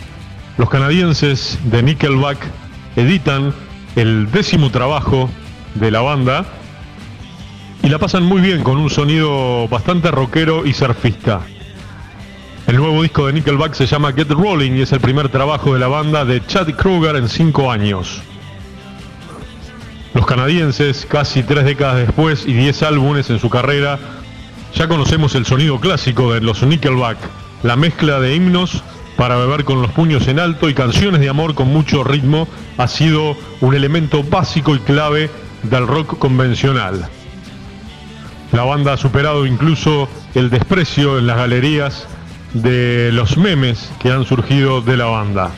Los 0.57 0.69
canadienses 0.71 1.59
de 1.65 1.83
Nickelback 1.83 2.39
editan 2.95 3.53
el 3.95 4.29
décimo 4.31 4.71
trabajo 4.71 5.29
de 5.75 5.91
la 5.91 6.01
banda 6.01 6.43
y 7.83 7.89
la 7.89 7.99
pasan 7.99 8.23
muy 8.23 8.41
bien 8.41 8.63
con 8.63 8.77
un 8.77 8.89
sonido 8.89 9.67
bastante 9.67 10.09
rockero 10.09 10.65
y 10.65 10.73
surfista. 10.73 11.41
El 12.65 12.77
nuevo 12.77 13.03
disco 13.03 13.27
de 13.27 13.33
Nickelback 13.33 13.75
se 13.75 13.85
llama 13.85 14.13
Get 14.13 14.31
Rolling 14.31 14.71
y 14.71 14.81
es 14.81 14.91
el 14.91 14.99
primer 14.99 15.29
trabajo 15.29 15.73
de 15.73 15.79
la 15.79 15.87
banda 15.87 16.25
de 16.25 16.43
Chad 16.45 16.69
Kruger 16.71 17.15
en 17.15 17.29
cinco 17.29 17.71
años. 17.71 18.23
Los 20.15 20.25
canadienses, 20.25 21.05
casi 21.05 21.43
tres 21.43 21.65
décadas 21.65 21.97
después 21.97 22.45
y 22.47 22.53
diez 22.53 22.83
álbumes 22.83 23.29
en 23.29 23.37
su 23.37 23.49
carrera, 23.49 23.99
ya 24.73 24.87
conocemos 24.87 25.35
el 25.35 25.45
sonido 25.45 25.81
clásico 25.81 26.33
de 26.33 26.39
los 26.39 26.63
Nickelback, 26.63 27.17
la 27.63 27.75
mezcla 27.75 28.21
de 28.21 28.33
himnos 28.33 28.81
para 29.17 29.35
beber 29.35 29.65
con 29.65 29.81
los 29.81 29.91
puños 29.91 30.29
en 30.29 30.39
alto 30.39 30.69
y 30.69 30.73
canciones 30.73 31.19
de 31.19 31.27
amor 31.27 31.53
con 31.53 31.67
mucho 31.67 32.05
ritmo 32.05 32.47
ha 32.77 32.87
sido 32.87 33.35
un 33.59 33.75
elemento 33.75 34.23
básico 34.23 34.73
y 34.73 34.79
clave 34.79 35.29
del 35.63 35.85
rock 35.85 36.17
convencional. 36.17 37.09
La 38.53 38.63
banda 38.63 38.93
ha 38.93 38.97
superado 38.97 39.45
incluso 39.45 40.07
el 40.33 40.49
desprecio 40.49 41.19
en 41.19 41.27
las 41.27 41.35
galerías 41.35 42.07
de 42.53 43.11
los 43.11 43.35
memes 43.35 43.91
que 43.99 44.11
han 44.11 44.23
surgido 44.23 44.79
de 44.79 44.95
la 44.95 45.05
banda. 45.07 45.51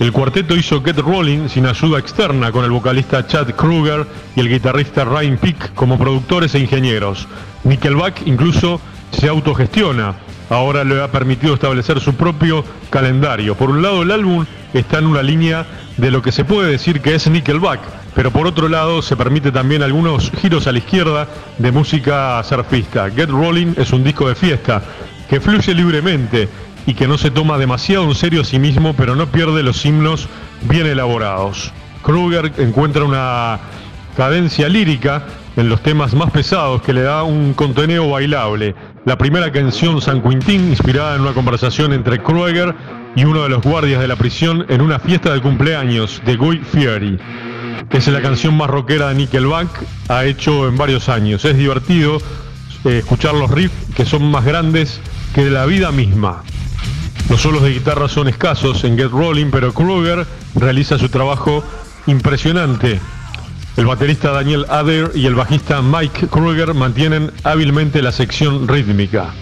El 0.00 0.10
cuarteto 0.10 0.56
hizo 0.56 0.82
Get 0.82 0.98
Rolling 0.98 1.48
sin 1.48 1.66
ayuda 1.66 2.00
externa 2.00 2.50
con 2.50 2.64
el 2.64 2.72
vocalista 2.72 3.26
Chad 3.28 3.54
Kruger 3.54 4.04
y 4.34 4.40
el 4.40 4.48
guitarrista 4.48 5.04
Ryan 5.04 5.38
Peake 5.38 5.68
como 5.74 5.96
productores 5.96 6.52
e 6.56 6.58
ingenieros. 6.58 7.28
Nickelback 7.62 8.26
incluso 8.26 8.80
se 9.12 9.28
autogestiona. 9.28 10.16
Ahora 10.50 10.82
le 10.82 11.00
ha 11.00 11.12
permitido 11.12 11.54
establecer 11.54 12.00
su 12.00 12.14
propio 12.14 12.64
calendario. 12.90 13.54
Por 13.54 13.70
un 13.70 13.82
lado 13.82 14.02
el 14.02 14.10
álbum 14.10 14.44
está 14.74 14.98
en 14.98 15.06
una 15.06 15.22
línea 15.22 15.64
de 15.96 16.10
lo 16.10 16.22
que 16.22 16.32
se 16.32 16.44
puede 16.44 16.72
decir 16.72 17.00
que 17.00 17.14
es 17.14 17.30
Nickelback, 17.30 17.80
pero 18.16 18.32
por 18.32 18.48
otro 18.48 18.68
lado 18.68 19.00
se 19.00 19.16
permite 19.16 19.52
también 19.52 19.84
algunos 19.84 20.32
giros 20.42 20.66
a 20.66 20.72
la 20.72 20.78
izquierda 20.78 21.28
de 21.58 21.70
música 21.70 22.42
surfista. 22.42 23.10
Get 23.10 23.30
Rolling 23.30 23.74
es 23.76 23.92
un 23.92 24.02
disco 24.02 24.28
de 24.28 24.34
fiesta 24.34 24.82
que 25.30 25.40
fluye 25.40 25.72
libremente 25.72 26.48
y 26.86 26.94
que 26.94 27.08
no 27.08 27.18
se 27.18 27.30
toma 27.30 27.58
demasiado 27.58 28.04
en 28.04 28.14
serio 28.14 28.42
a 28.42 28.44
sí 28.44 28.58
mismo, 28.58 28.94
pero 28.94 29.16
no 29.16 29.26
pierde 29.26 29.62
los 29.62 29.84
himnos 29.84 30.28
bien 30.62 30.86
elaborados. 30.86 31.72
Kruger 32.02 32.52
encuentra 32.58 33.04
una 33.04 33.58
cadencia 34.16 34.68
lírica 34.68 35.24
en 35.56 35.68
los 35.68 35.82
temas 35.82 36.14
más 36.14 36.30
pesados 36.30 36.82
que 36.82 36.92
le 36.92 37.02
da 37.02 37.22
un 37.22 37.54
conteneo 37.54 38.10
bailable. 38.10 38.74
La 39.04 39.16
primera 39.16 39.50
canción 39.52 40.00
San 40.00 40.22
Quintín, 40.22 40.68
inspirada 40.68 41.14
en 41.14 41.22
una 41.22 41.32
conversación 41.32 41.92
entre 41.92 42.22
Kruger 42.22 42.74
y 43.16 43.24
uno 43.24 43.42
de 43.44 43.48
los 43.48 43.62
guardias 43.62 44.00
de 44.00 44.08
la 44.08 44.16
prisión 44.16 44.66
en 44.68 44.80
una 44.80 44.98
fiesta 44.98 45.32
de 45.32 45.40
cumpleaños 45.40 46.20
de 46.26 46.36
Guy 46.36 46.58
Fieri. 46.58 47.18
Es 47.90 48.08
la 48.08 48.20
canción 48.20 48.56
más 48.56 48.68
rockera 48.68 49.08
de 49.08 49.14
Nickelback, 49.14 49.68
ha 50.08 50.24
hecho 50.24 50.68
en 50.68 50.76
varios 50.76 51.08
años. 51.08 51.44
Es 51.44 51.56
divertido 51.56 52.18
eh, 52.84 52.98
escuchar 52.98 53.34
los 53.34 53.50
riffs 53.50 53.94
que 53.94 54.04
son 54.04 54.30
más 54.30 54.44
grandes 54.44 55.00
que 55.34 55.48
la 55.48 55.64
vida 55.66 55.92
misma. 55.92 56.42
Los 57.28 57.40
solos 57.40 57.62
de 57.62 57.72
guitarra 57.72 58.08
son 58.08 58.28
escasos 58.28 58.84
en 58.84 58.96
Get 58.96 59.10
Rolling, 59.10 59.50
pero 59.50 59.72
Kruger 59.72 60.26
realiza 60.54 60.98
su 60.98 61.08
trabajo 61.08 61.64
impresionante. 62.06 63.00
El 63.76 63.86
baterista 63.86 64.30
Daniel 64.30 64.66
Ader 64.68 65.10
y 65.14 65.26
el 65.26 65.34
bajista 65.34 65.82
Mike 65.82 66.28
Kruger 66.28 66.74
mantienen 66.74 67.32
hábilmente 67.42 68.02
la 68.02 68.12
sección 68.12 68.68
rítmica. 68.68 69.32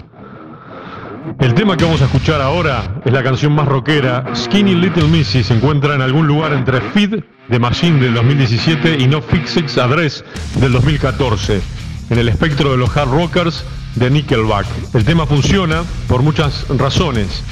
El 1.39 1.53
tema 1.53 1.77
que 1.77 1.85
vamos 1.85 2.01
a 2.01 2.05
escuchar 2.05 2.41
ahora 2.41 3.01
es 3.05 3.11
la 3.13 3.23
canción 3.23 3.53
más 3.53 3.67
rockera, 3.67 4.25
Skinny 4.35 4.75
Little 4.75 5.07
Missy, 5.07 5.43
se 5.43 5.53
encuentra 5.53 5.95
en 5.95 6.01
algún 6.01 6.25
lugar 6.25 6.53
entre 6.53 6.81
Feed 6.81 7.23
de 7.47 7.59
Machine 7.59 7.99
del 7.99 8.13
2017 8.13 8.97
y 8.99 9.07
No 9.07 9.21
Fixes 9.21 9.77
Address 9.77 10.23
del 10.55 10.71
2014, 10.71 11.61
en 12.09 12.17
el 12.17 12.29
espectro 12.29 12.71
de 12.71 12.77
los 12.77 12.95
hard 12.95 13.11
rockers 13.11 13.63
de 13.95 14.09
Nickelback. 14.09 14.65
El 14.93 15.05
tema 15.05 15.25
funciona 15.25 15.83
por 16.07 16.23
muchas 16.23 16.65
razones. 16.69 17.43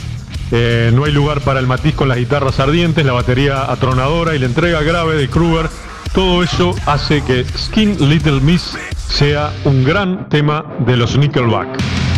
Eh, 0.52 0.92
no 0.94 1.06
hay 1.06 1.14
lugar 1.14 1.42
para 1.42 1.60
el 1.60 1.68
matiz 1.68 1.96
con 1.96 2.10
las 2.10 2.18
guitarras 2.18 2.60
ardientes, 2.60 3.06
la 3.06 3.14
batería 3.14 3.72
atronadora 3.72 4.36
y 4.36 4.40
la 4.40 4.48
entrega 4.48 4.82
grave 4.82 5.16
de 5.16 5.30
Kruger. 5.30 5.70
Todo 6.14 6.44
eso 6.44 6.76
hace 6.86 7.24
que 7.24 7.46
Skin 7.46 8.10
Little 8.10 8.42
Miss 8.42 8.78
sea 9.08 9.54
un 9.64 9.86
gran 9.86 10.28
tema 10.28 10.66
de 10.86 10.98
los 10.98 11.18
Nickelback. 11.18 11.68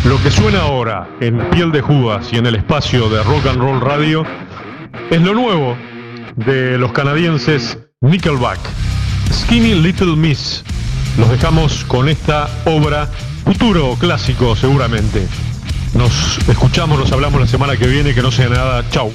Lo 0.04 0.20
que 0.22 0.30
suena 0.30 0.62
ahora 0.62 1.08
en 1.20 1.38
Piel 1.50 1.70
de 1.70 1.80
Judas 1.80 2.32
y 2.32 2.36
en 2.36 2.46
el 2.46 2.56
espacio 2.56 3.08
de 3.08 3.22
Rock 3.22 3.46
and 3.46 3.60
Roll 3.60 3.80
Radio 3.80 4.24
es 5.10 5.20
lo 5.22 5.32
nuevo 5.32 5.76
de 6.34 6.76
los 6.76 6.92
canadienses 6.92 7.78
Nickelback. 8.00 8.58
Skinny 9.32 9.74
Little 9.74 10.16
Miss. 10.16 10.64
Los 11.18 11.30
dejamos 11.30 11.84
con 11.84 12.08
esta 12.08 12.48
obra, 12.64 13.06
futuro 13.44 13.96
clásico 13.98 14.56
seguramente. 14.56 15.28
Nos 15.94 16.38
escuchamos, 16.48 16.98
nos 16.98 17.12
hablamos 17.12 17.40
la 17.40 17.46
semana 17.46 17.76
que 17.76 17.86
viene, 17.86 18.14
que 18.14 18.22
no 18.22 18.32
sea 18.32 18.48
nada. 18.48 18.84
Chau. 18.90 19.12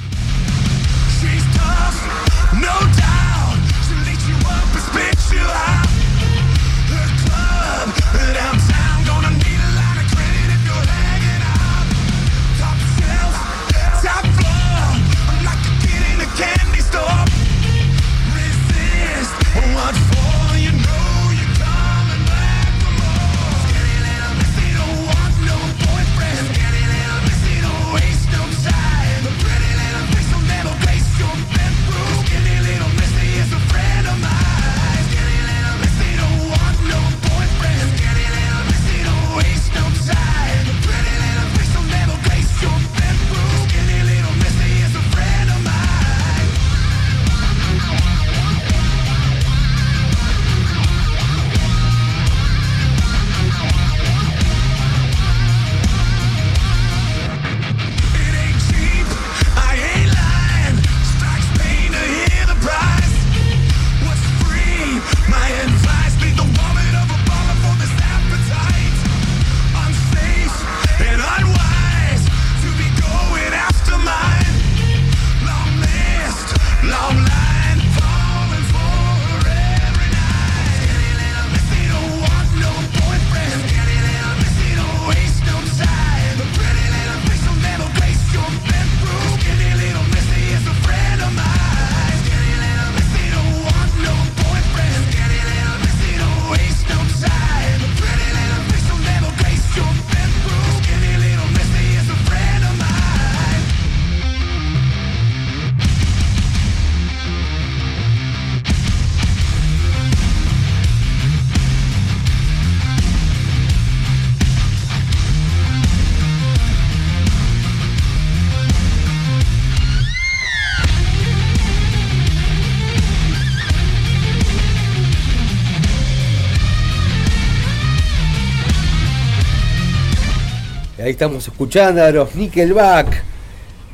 Estamos 131.10 131.48
escuchando 131.48 132.04
a 132.04 132.12
los 132.12 132.36
Nickelback. 132.36 133.24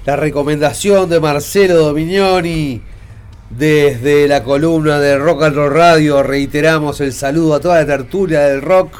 La 0.05 0.17
recomendación 0.17 1.09
de 1.09 1.19
Marcelo 1.19 1.77
Dominioni 1.77 2.83
desde 3.49 4.29
la 4.29 4.45
columna 4.45 5.01
de 5.01 5.17
Rock 5.17 5.45
and 5.45 5.57
Roll 5.57 5.73
Radio. 5.73 6.23
Reiteramos 6.23 7.01
el 7.01 7.15
saludo 7.15 7.55
a 7.55 7.61
toda 7.61 7.77
la 7.77 7.87
tertulia 7.87 8.41
del 8.41 8.61
rock 8.61 8.93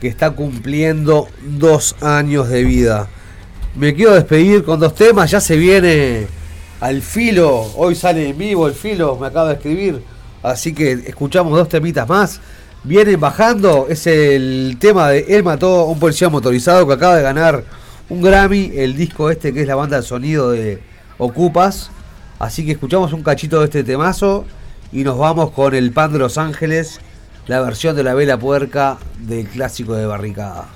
que 0.00 0.06
está 0.06 0.30
cumpliendo 0.30 1.26
dos 1.42 1.96
años 2.00 2.48
de 2.48 2.62
vida. 2.62 3.08
Me 3.74 3.92
quiero 3.92 4.14
despedir 4.14 4.62
con 4.62 4.78
dos 4.78 4.94
temas. 4.94 5.28
Ya 5.28 5.40
se 5.40 5.56
viene 5.56 6.28
al 6.78 7.02
filo. 7.02 7.72
Hoy 7.74 7.96
sale 7.96 8.28
en 8.28 8.38
vivo 8.38 8.68
el 8.68 8.74
filo. 8.74 9.18
Me 9.18 9.26
acaba 9.26 9.48
de 9.48 9.54
escribir. 9.54 10.00
Así 10.44 10.72
que 10.72 10.92
escuchamos 10.92 11.58
dos 11.58 11.68
temitas 11.68 12.08
más. 12.08 12.40
Vienen 12.86 13.18
bajando. 13.18 13.88
Es 13.88 14.06
el 14.06 14.76
tema 14.78 15.08
de 15.08 15.36
Él 15.36 15.42
mató 15.42 15.80
a 15.80 15.84
un 15.86 15.98
policía 15.98 16.28
motorizado 16.28 16.86
que 16.86 16.92
acaba 16.92 17.16
de 17.16 17.22
ganar 17.22 17.64
un 18.08 18.22
Grammy. 18.22 18.70
El 18.76 18.96
disco 18.96 19.28
este 19.28 19.52
que 19.52 19.62
es 19.62 19.66
la 19.66 19.74
banda 19.74 19.96
de 19.96 20.04
sonido 20.04 20.52
de 20.52 20.80
Ocupas. 21.18 21.90
Así 22.38 22.64
que 22.64 22.70
escuchamos 22.70 23.12
un 23.12 23.24
cachito 23.24 23.58
de 23.58 23.64
este 23.64 23.82
temazo. 23.82 24.44
Y 24.92 25.02
nos 25.02 25.18
vamos 25.18 25.50
con 25.50 25.74
el 25.74 25.90
pan 25.90 26.12
de 26.12 26.20
Los 26.20 26.38
Ángeles. 26.38 27.00
La 27.48 27.60
versión 27.60 27.96
de 27.96 28.04
la 28.04 28.14
vela 28.14 28.38
puerca 28.38 28.98
del 29.18 29.48
clásico 29.48 29.94
de 29.94 30.06
barricada. 30.06 30.75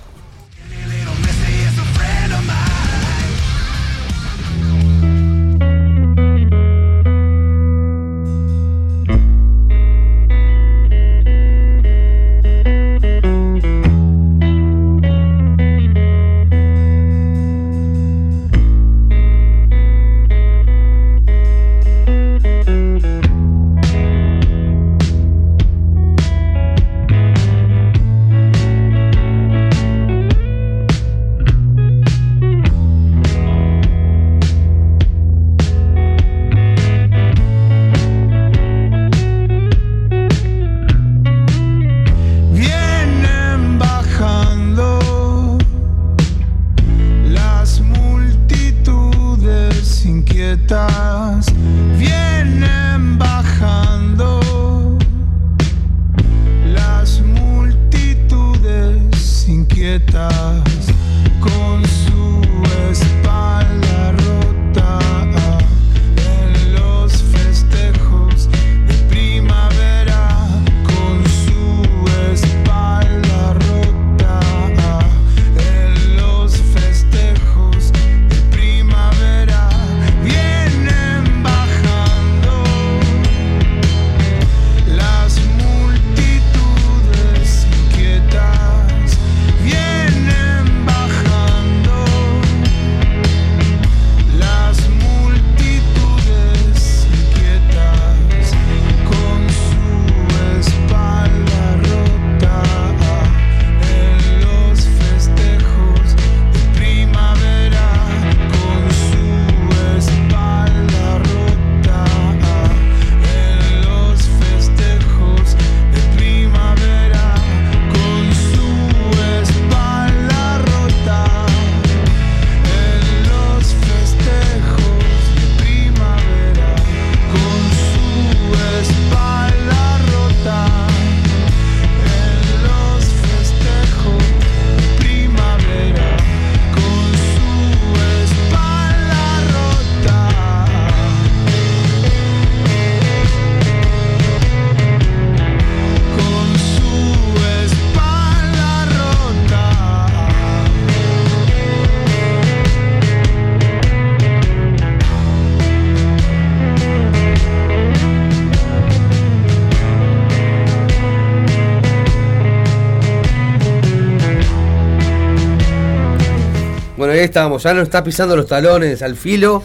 Estamos. 167.31 167.63
Ya 167.63 167.73
nos 167.75 167.85
está 167.85 168.05
pisando 168.05 168.37
los 168.37 168.47
talones 168.47 169.03
al 169.03 169.17
filo. 169.17 169.63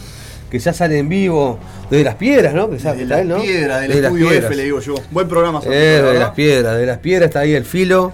Que 0.50 0.58
ya 0.60 0.72
sale 0.72 0.98
en 0.98 1.08
vivo. 1.08 1.58
Desde 1.90 2.04
las 2.04 2.14
piedras, 2.14 2.54
¿no? 2.54 2.70
Que 2.70 2.78
sabe, 2.78 2.98
De 2.98 3.06
las 3.06 3.24
¿no? 3.26 3.40
piedras, 3.42 3.80
del 3.82 3.90
las 3.90 3.98
estudio 4.12 4.28
piedras. 4.28 4.44
F, 4.50 4.56
le 4.56 4.64
digo 4.64 4.80
yo. 4.80 4.94
Buen 5.10 5.28
programa, 5.28 5.60
Eh, 5.66 5.68
de 5.68 6.02
verdad. 6.02 6.20
las 6.20 6.30
piedras, 6.30 6.78
de 6.78 6.86
las 6.86 6.98
piedras 6.98 7.28
está 7.28 7.40
ahí 7.40 7.54
el 7.54 7.64
filo. 7.64 8.12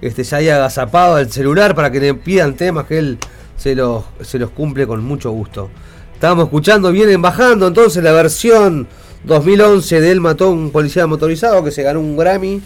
Este, 0.00 0.24
ya 0.24 0.38
ahí 0.38 0.48
agazapado 0.48 1.18
el 1.18 1.30
celular 1.30 1.74
para 1.74 1.90
que 1.90 2.00
le 2.00 2.14
pidan 2.14 2.54
temas 2.56 2.86
que 2.86 2.98
él 2.98 3.18
se 3.56 3.74
los, 3.74 4.04
se 4.22 4.38
los 4.38 4.50
cumple 4.50 4.86
con 4.86 5.02
mucho 5.04 5.30
gusto. 5.30 5.70
Estábamos 6.14 6.44
escuchando, 6.46 6.90
vienen 6.90 7.22
bajando 7.22 7.66
entonces 7.68 8.02
la 8.02 8.12
versión 8.12 8.86
2011 9.24 10.00
de 10.00 10.10
Él 10.10 10.20
mató 10.20 10.46
a 10.46 10.50
un 10.50 10.70
policía 10.70 11.06
motorizado 11.06 11.62
que 11.64 11.70
se 11.70 11.82
ganó 11.82 12.00
un 12.00 12.16
Grammy. 12.16 12.62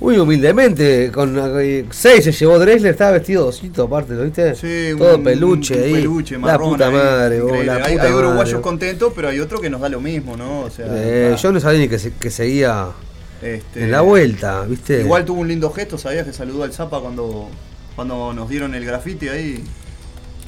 Muy 0.00 0.16
humildemente, 0.18 1.10
con 1.12 1.38
6 1.90 2.24
se 2.24 2.32
llevó 2.32 2.58
Drexler, 2.58 2.92
estaba 2.92 3.10
vestido 3.12 3.44
dosito 3.44 3.82
aparte, 3.84 4.14
¿lo 4.14 4.24
viste? 4.24 4.54
Sí, 4.54 4.96
Todo 4.96 5.16
un- 5.18 5.24
peluche 5.24 5.74
un 5.76 5.82
ahí. 5.84 5.92
peluche, 5.92 6.34
la 6.36 6.40
marrón 6.40 6.70
puta 6.70 6.86
ahí, 6.88 6.92
madre, 6.94 7.38
la 7.66 7.74
hay, 7.84 7.92
puta 7.96 8.06
hay 8.06 8.12
uruguayos 8.14 8.46
madre. 8.52 8.60
contentos, 8.62 9.12
pero 9.14 9.28
hay 9.28 9.40
otro 9.40 9.60
que 9.60 9.68
nos 9.68 9.80
da 9.82 9.90
lo 9.90 10.00
mismo, 10.00 10.38
¿no? 10.38 10.60
O 10.62 10.70
sea, 10.70 10.86
Eh, 10.88 11.36
yo 11.38 11.52
no 11.52 11.60
sabía 11.60 11.80
ni 11.80 11.88
que, 11.88 11.98
se- 11.98 12.14
que 12.14 12.30
seguía 12.30 12.86
Este, 13.42 13.84
en 13.84 13.90
la 13.90 14.00
vuelta, 14.00 14.62
¿viste? 14.64 15.00
Igual 15.02 15.26
tuvo 15.26 15.42
un 15.42 15.48
lindo 15.48 15.70
gesto, 15.70 15.98
¿sabías? 15.98 16.24
Que 16.26 16.32
saludó 16.32 16.62
al 16.64 16.72
Zapa 16.72 16.98
cuando, 17.00 17.50
cuando 17.94 18.32
nos 18.32 18.48
dieron 18.48 18.74
el 18.74 18.86
grafiti 18.86 19.28
ahí. 19.28 19.62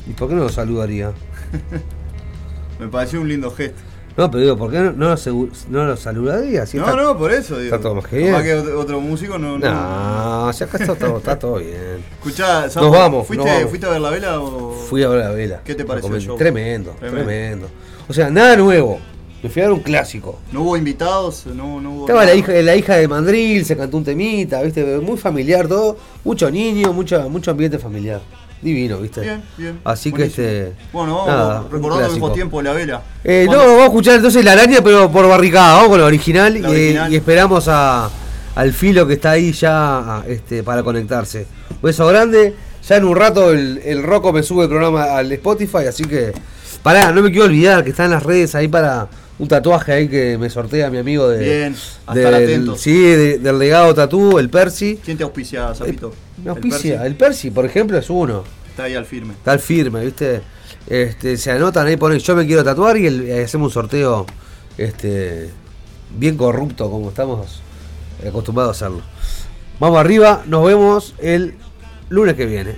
¿Y 0.09 0.13
por 0.15 0.29
qué 0.31 0.35
no 0.35 0.45
lo 0.45 0.49
saludaría? 0.49 1.13
Me 2.81 2.89
pareció 2.89 3.21
un 3.21 3.29
lindo 3.29 3.51
gesto. 3.51 3.81
No, 4.17 4.31
pero 4.31 4.43
digo, 4.43 4.57
¿por 4.59 4.71
qué 4.71 4.79
no, 4.79 4.93
no 4.93 5.15
lo, 5.15 5.87
no 5.87 5.97
saludaría? 5.97 6.67
Si 6.67 6.77
no, 6.77 6.85
está- 6.85 6.97
no, 6.97 7.17
por 7.17 7.33
eso, 7.33 7.59
digo. 7.59 7.75
Está 7.75 7.81
todo 7.83 7.95
más 7.95 8.07
que 8.07 8.19
bien. 8.19 8.43
Que 8.43 8.55
otro, 8.55 9.01
músico 9.01 9.39
no. 9.39 9.59
No, 9.59 10.53
si 10.53 10.65
acá 10.65 10.79
está 10.79 10.95
todo, 10.95 11.19
está 11.19 11.39
todo 11.39 11.57
bien. 11.57 12.05
Escuchá, 12.19 12.67
Nos 12.67 12.91
vamos, 12.91 13.27
¿fuiste, 13.27 13.45
nos 13.45 13.55
vamos. 13.55 13.71
¿fuiste 13.71 13.87
a 13.87 13.91
ver 13.91 14.01
la 14.01 14.11
vela 14.11 14.41
o.? 14.41 14.73
Fui 14.89 15.03
a 15.03 15.09
ver 15.09 15.19
la 15.21 15.31
vela. 15.31 15.61
¿Qué 15.65 15.75
te 15.75 15.85
pareció 15.85 16.15
el 16.15 16.21
show? 16.21 16.37
Tremendo, 16.37 16.95
Tremendo. 16.99 17.25
tremendo, 17.25 17.67
O 18.09 18.13
sea, 18.13 18.29
nada 18.31 18.57
nuevo. 18.57 18.99
Me 19.43 19.49
fui 19.49 19.61
a 19.61 19.65
ver 19.65 19.73
un 19.75 19.81
clásico. 19.81 20.39
No 20.53 20.63
hubo 20.63 20.77
invitados, 20.77 21.47
no, 21.47 21.81
no 21.81 21.91
hubo. 21.93 22.01
Estaba 22.03 22.21
nada. 22.21 22.33
la 22.33 22.39
hija, 22.39 22.53
la 22.53 22.77
hija 22.77 22.95
de 22.95 23.09
Mandril, 23.09 23.65
se 23.65 23.77
cantó 23.77 23.97
un 23.97 24.05
temita, 24.05 24.63
¿viste? 24.63 24.85
Muy 25.01 25.17
familiar 25.17 25.67
todo. 25.67 25.97
Mucho 26.23 26.49
niño, 26.49 26.93
mucho, 26.93 27.29
mucho 27.29 27.51
ambiente 27.51 27.77
familiar. 27.79 28.21
Divino, 28.63 28.99
¿viste? 28.99 29.21
Bien, 29.23 29.43
bien. 29.59 29.81
Así 29.85 30.11
Buenísimo. 30.11 30.37
que 30.37 30.67
este. 30.69 30.73
Bueno, 30.93 31.15
vamos 31.17 31.27
nada, 31.29 31.65
recordando 31.71 32.07
el 32.07 32.13
mismo 32.13 32.33
tiempo 32.33 32.59
de 32.59 32.63
la 32.65 32.73
vela. 32.73 33.03
Eh, 33.25 33.47
no, 33.51 33.59
vamos 33.59 33.81
a 33.81 33.85
escuchar 33.87 34.15
entonces 34.17 34.45
la 34.45 34.53
araña, 34.53 34.79
pero 34.85 35.11
por 35.11 35.29
barricada, 35.29 35.75
vamos 35.75 35.89
con 35.91 36.01
la 36.01 36.07
original, 36.07 36.63
La 36.63 37.09
y- 37.11 37.17
esperamos 37.17 37.67
a, 37.69 38.09
al 38.55 38.73
filo 38.73 39.07
que 39.07 39.15
está 39.15 39.33
ahí 39.33 39.53
ya 39.53 40.23
este, 40.29 40.63
para 40.63 40.83
conectarse. 40.85 41.47
Un 41.71 41.83
beso 41.83 42.07
grande 42.07 42.55
Ya 42.89 42.97
en 42.97 43.05
un 43.05 43.17
rato 43.17 43.51
el, 43.53 43.81
el 43.85 44.03
Rocco 44.03 44.33
me 44.33 44.43
sube 44.43 44.65
el 44.65 44.69
programa 44.69 45.05
al 45.17 45.31
Spotify, 45.33 45.87
así 45.89 46.05
que. 46.05 46.33
Pará, 46.83 47.13
no 47.13 47.23
me 47.23 47.31
quiero 47.31 47.45
olvidar 47.47 47.85
que 47.85 47.91
está 47.91 48.05
en 48.07 48.11
las 48.13 48.23
redes 48.25 48.55
ahí 48.57 48.67
para 48.69 49.07
un 49.43 49.49
tatuaje 49.49 49.91
ahí 49.93 50.09
que 50.09 50.39
me 50.39 50.49
sortea 50.49 50.89
mi 50.89 50.99
amigo 50.99 51.29
de. 51.29 51.39
Bien, 51.45 51.77
a 52.07 52.15
del- 52.15 52.25
estar 52.27 52.43
atentos. 52.43 52.81
Sí, 52.81 52.93
de- 52.97 53.39
del 53.39 53.59
legado 53.59 53.93
Tatú, 53.93 54.39
el 54.39 54.49
Percy. 54.49 55.01
¿Quién 55.05 55.17
te 55.17 55.25
auspicia, 55.25 55.75
Zapito? 55.75 56.15
Me 56.45 56.51
auspicia, 56.51 57.05
el 57.05 57.17
Percy, 57.17 57.51
por 57.51 57.65
ejemplo, 57.67 57.99
es 57.99 58.09
uno. 58.09 58.45
Está 58.69 58.85
ahí 58.85 58.95
al 58.95 59.05
firme. 59.05 59.33
Está 59.33 59.51
al 59.53 59.59
firme, 59.59 60.05
¿viste? 60.05 60.43
Este, 60.87 61.37
se 61.37 61.51
anotan 61.51 61.89
ahí, 61.89 61.97
ponen 61.97 62.21
yo 62.21 62.37
me 62.37 62.47
quiero 62.47 62.63
tatuar 62.63 62.97
y 62.99 63.07
el- 63.07 63.29
eh, 63.29 63.43
hacemos 63.45 63.67
un 63.67 63.73
sorteo 63.73 64.27
este, 64.79 65.51
bien 66.17 66.37
corrupto 66.37 66.89
como 66.89 67.09
estamos 67.09 67.61
acostumbrados 68.27 68.81
a 68.81 68.87
hacerlo. 68.87 69.03
Vamos 69.81 69.99
arriba, 69.99 70.45
nos 70.47 70.65
vemos 70.65 71.15
el 71.19 71.55
lunes 72.11 72.37
que 72.37 72.47
viene. 72.47 72.77